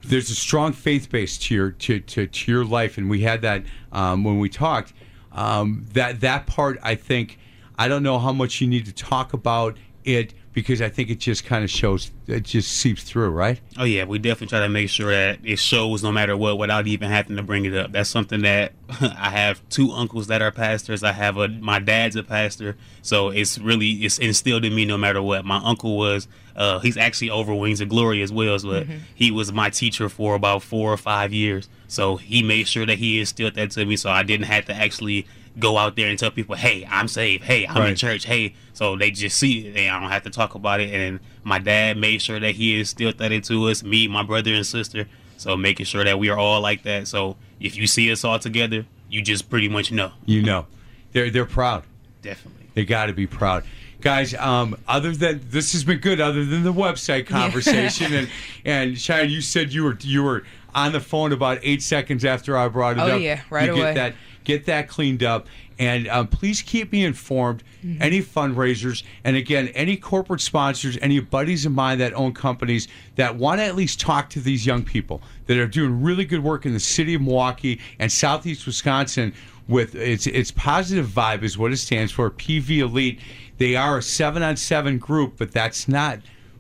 there's 0.04 0.30
a 0.30 0.34
strong 0.34 0.72
faith 0.72 1.08
base 1.10 1.38
to 1.38 1.54
your 1.54 1.70
to, 1.70 2.00
to, 2.00 2.26
to 2.26 2.52
your 2.52 2.64
life, 2.66 2.98
and 2.98 3.08
we 3.08 3.22
had 3.22 3.40
that 3.42 3.64
um, 3.92 4.24
when 4.24 4.38
we 4.38 4.50
talked. 4.50 4.92
Um, 5.32 5.86
that 5.94 6.20
that 6.20 6.46
part, 6.46 6.78
I 6.82 6.96
think, 6.96 7.38
I 7.78 7.88
don't 7.88 8.02
know 8.02 8.18
how 8.18 8.32
much 8.32 8.60
you 8.60 8.66
need 8.66 8.84
to 8.86 8.92
talk 8.92 9.32
about 9.32 9.78
it 10.04 10.34
because 10.52 10.82
I 10.82 10.88
think 10.88 11.08
it 11.08 11.18
just 11.18 11.44
kind 11.44 11.64
of 11.64 11.70
shows, 11.70 12.10
it 12.26 12.42
just 12.42 12.70
seeps 12.72 13.02
through, 13.02 13.30
right? 13.30 13.60
Oh 13.78 13.84
yeah, 13.84 14.04
we 14.04 14.18
definitely 14.18 14.48
try 14.48 14.60
to 14.60 14.68
make 14.68 14.90
sure 14.90 15.10
that 15.10 15.38
it 15.42 15.58
shows 15.58 16.02
no 16.02 16.12
matter 16.12 16.36
what, 16.36 16.58
without 16.58 16.86
even 16.86 17.10
having 17.10 17.36
to 17.36 17.42
bring 17.42 17.64
it 17.64 17.74
up. 17.74 17.92
That's 17.92 18.10
something 18.10 18.42
that 18.42 18.72
I 19.00 19.30
have 19.30 19.66
two 19.70 19.92
uncles 19.92 20.26
that 20.26 20.42
are 20.42 20.50
pastors. 20.50 21.02
I 21.02 21.12
have 21.12 21.38
a 21.38 21.48
my 21.48 21.78
dad's 21.78 22.16
a 22.16 22.22
pastor, 22.22 22.76
so 23.00 23.30
it's 23.30 23.58
really 23.58 23.90
it's 23.90 24.18
instilled 24.18 24.64
in 24.64 24.74
me 24.74 24.84
no 24.84 24.98
matter 24.98 25.22
what. 25.22 25.44
My 25.44 25.60
uncle 25.64 25.96
was 25.96 26.28
uh, 26.54 26.80
he's 26.80 26.96
actually 26.96 27.30
over 27.30 27.54
Wings 27.54 27.80
of 27.80 27.88
Glory 27.88 28.20
as 28.22 28.30
well, 28.30 28.58
but 28.62 28.86
he 29.14 29.30
was 29.30 29.52
my 29.52 29.70
teacher 29.70 30.08
for 30.08 30.34
about 30.34 30.62
four 30.62 30.92
or 30.92 30.98
five 30.98 31.32
years. 31.32 31.68
So 31.88 32.16
he 32.16 32.42
made 32.42 32.68
sure 32.68 32.86
that 32.86 32.98
he 32.98 33.20
instilled 33.20 33.54
that 33.54 33.70
to 33.72 33.84
me, 33.84 33.96
so 33.96 34.10
I 34.10 34.22
didn't 34.22 34.46
have 34.46 34.66
to 34.66 34.74
actually 34.74 35.26
go 35.58 35.78
out 35.78 35.96
there 35.96 36.08
and 36.08 36.18
tell 36.18 36.30
people, 36.30 36.54
"Hey, 36.54 36.86
I'm 36.90 37.08
saved. 37.08 37.44
Hey, 37.44 37.66
I'm 37.66 37.82
in 37.86 37.96
church. 37.96 38.24
Hey." 38.24 38.54
So 38.72 38.96
they 38.96 39.10
just 39.10 39.36
see 39.36 39.66
it, 39.66 39.76
and 39.76 39.94
I 39.94 40.00
don't 40.00 40.10
have 40.10 40.22
to 40.24 40.30
talk 40.30 40.54
about 40.54 40.80
it. 40.80 40.92
And 40.92 41.20
my 41.44 41.58
dad 41.58 41.96
made 41.96 42.22
sure 42.22 42.40
that 42.40 42.54
he 42.54 42.78
instilled 42.78 43.18
that 43.18 43.32
into 43.32 43.68
us, 43.68 43.82
me, 43.82 44.08
my 44.08 44.22
brother, 44.22 44.52
and 44.54 44.66
sister. 44.66 45.06
So 45.36 45.56
making 45.56 45.86
sure 45.86 46.04
that 46.04 46.18
we 46.18 46.28
are 46.30 46.38
all 46.38 46.60
like 46.60 46.82
that. 46.84 47.08
So 47.08 47.36
if 47.60 47.76
you 47.76 47.86
see 47.86 48.10
us 48.12 48.24
all 48.24 48.38
together, 48.38 48.86
you 49.10 49.22
just 49.22 49.50
pretty 49.50 49.68
much 49.68 49.92
know. 49.92 50.12
You 50.24 50.42
know, 50.42 50.66
they're 51.12 51.30
they're 51.30 51.44
proud. 51.44 51.84
Definitely. 52.22 52.68
They 52.74 52.84
got 52.84 53.06
to 53.06 53.12
be 53.12 53.26
proud. 53.26 53.64
Guys, 54.00 54.34
um, 54.34 54.76
other 54.88 55.12
than 55.12 55.40
this 55.50 55.72
has 55.72 55.84
been 55.84 55.98
good, 55.98 56.20
other 56.20 56.44
than 56.44 56.64
the 56.64 56.72
website 56.72 57.26
conversation, 57.26 58.12
and 58.12 58.28
and 58.64 58.98
Shine, 58.98 59.30
you 59.30 59.40
said 59.40 59.72
you 59.72 59.84
were 59.84 59.96
you 60.00 60.22
were 60.22 60.44
on 60.74 60.92
the 60.92 61.00
phone 61.00 61.32
about 61.32 61.58
eight 61.62 61.82
seconds 61.82 62.24
after 62.24 62.56
I 62.56 62.68
brought 62.68 62.96
it 62.96 63.00
up. 63.00 63.08
Oh, 63.10 63.16
up. 63.16 63.20
yeah, 63.20 63.42
right 63.50 63.66
you 63.66 63.72
away. 63.72 63.82
Get 63.82 63.94
that 63.94 64.14
get 64.44 64.66
that 64.66 64.88
cleaned 64.88 65.22
up, 65.22 65.46
And 65.78 66.06
um, 66.08 66.28
please 66.28 66.62
keep 66.62 66.92
me 66.92 67.04
informed. 67.04 67.62
Any 68.00 68.20
fundraisers, 68.22 69.02
and 69.24 69.34
again, 69.36 69.68
any 69.68 69.96
corporate 69.96 70.40
sponsors, 70.40 70.96
any 71.02 71.18
buddies 71.18 71.66
of 71.66 71.72
mine 71.72 71.98
that 71.98 72.14
own 72.14 72.32
companies 72.32 72.86
that 73.16 73.34
want 73.34 73.58
to 73.60 73.64
at 73.64 73.74
least 73.74 73.98
talk 73.98 74.30
to 74.30 74.40
these 74.40 74.64
young 74.64 74.84
people 74.84 75.20
that 75.46 75.58
are 75.58 75.66
doing 75.66 76.00
really 76.00 76.24
good 76.24 76.44
work 76.44 76.64
in 76.64 76.72
the 76.74 76.80
city 76.80 77.14
of 77.14 77.22
Milwaukee 77.22 77.80
and 77.98 78.12
Southeast 78.12 78.66
Wisconsin. 78.66 79.34
With 79.68 79.94
its 79.94 80.26
its 80.26 80.50
positive 80.50 81.06
vibe 81.06 81.42
is 81.42 81.56
what 81.56 81.72
it 81.72 81.76
stands 81.78 82.12
for. 82.12 82.30
PV 82.30 82.78
Elite. 82.78 83.20
They 83.58 83.76
are 83.76 83.98
a 83.98 84.02
seven 84.02 84.42
on 84.42 84.56
seven 84.56 84.98
group, 84.98 85.34
but 85.38 85.52
that's 85.52 85.86
not 85.88 86.18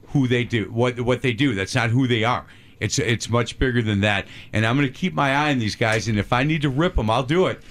who 0.08 0.28
they 0.28 0.44
do. 0.44 0.70
What 0.72 1.00
what 1.00 1.22
they 1.22 1.32
do. 1.32 1.54
That's 1.54 1.74
not 1.74 1.90
who 1.90 2.06
they 2.06 2.24
are. 2.24 2.46
It's 2.82 2.98
it's 2.98 3.28
much 3.28 3.58
bigger 3.58 3.80
than 3.82 4.00
that, 4.00 4.26
and 4.52 4.66
I'm 4.66 4.76
going 4.76 4.88
to 4.88 4.92
keep 4.92 5.14
my 5.14 5.34
eye 5.34 5.52
on 5.52 5.58
these 5.58 5.76
guys. 5.76 6.08
And 6.08 6.18
if 6.18 6.32
I 6.32 6.42
need 6.42 6.62
to 6.62 6.68
rip 6.68 6.96
them, 6.96 7.08
I'll 7.10 7.22
do 7.22 7.46
it. 7.46 7.62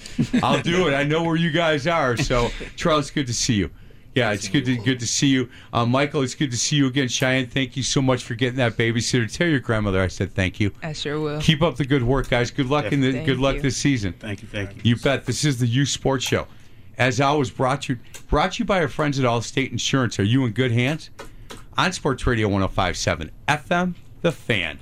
I'll 0.41 0.61
do 0.61 0.87
it. 0.87 0.93
I 0.93 1.03
know 1.03 1.23
where 1.23 1.35
you 1.35 1.51
guys 1.51 1.85
are. 1.87 2.15
So, 2.17 2.49
Charles, 2.75 3.11
good 3.11 3.27
to 3.27 3.33
see 3.33 3.55
you. 3.55 3.69
Yeah, 4.13 4.31
it's 4.31 4.49
good 4.49 4.65
to 4.65 4.75
good 4.75 4.99
to 4.99 5.07
see 5.07 5.27
you, 5.27 5.49
uh, 5.71 5.85
Michael. 5.85 6.21
It's 6.21 6.35
good 6.35 6.51
to 6.51 6.57
see 6.57 6.75
you 6.75 6.87
again, 6.87 7.07
Cheyenne. 7.07 7.47
Thank 7.47 7.77
you 7.77 7.83
so 7.83 8.01
much 8.01 8.25
for 8.25 8.35
getting 8.35 8.57
that 8.57 8.73
babysitter. 8.73 9.31
Tell 9.31 9.47
your 9.47 9.61
grandmother 9.61 10.01
I 10.01 10.07
said 10.07 10.33
thank 10.33 10.59
you. 10.59 10.73
I 10.83 10.91
sure 10.91 11.17
will. 11.19 11.39
Keep 11.39 11.61
up 11.61 11.77
the 11.77 11.85
good 11.85 12.03
work, 12.03 12.29
guys. 12.29 12.51
Good 12.51 12.67
luck 12.67 12.91
in 12.91 12.99
the 12.99 13.13
Thank 13.13 13.25
good 13.25 13.39
luck 13.39 13.55
you. 13.55 13.61
this 13.61 13.77
season. 13.77 14.13
Thank 14.19 14.41
you, 14.41 14.49
thank 14.49 14.75
you. 14.75 14.81
You 14.83 14.95
bet. 14.97 15.25
This 15.25 15.45
is 15.45 15.59
the 15.59 15.67
Youth 15.67 15.87
Sports 15.89 16.25
Show. 16.25 16.47
As 16.97 17.21
always, 17.21 17.49
brought 17.49 17.87
you 17.87 17.99
brought 18.27 18.59
you 18.59 18.65
by 18.65 18.81
our 18.81 18.89
friends 18.89 19.17
at 19.17 19.23
Allstate 19.23 19.71
Insurance. 19.71 20.19
Are 20.19 20.23
you 20.23 20.45
in 20.45 20.51
good 20.51 20.73
hands? 20.73 21.09
On 21.77 21.93
Sports 21.93 22.27
Radio 22.27 22.49
105.7 22.49 23.29
FM, 23.47 23.95
The 24.21 24.31
Fan. 24.33 24.79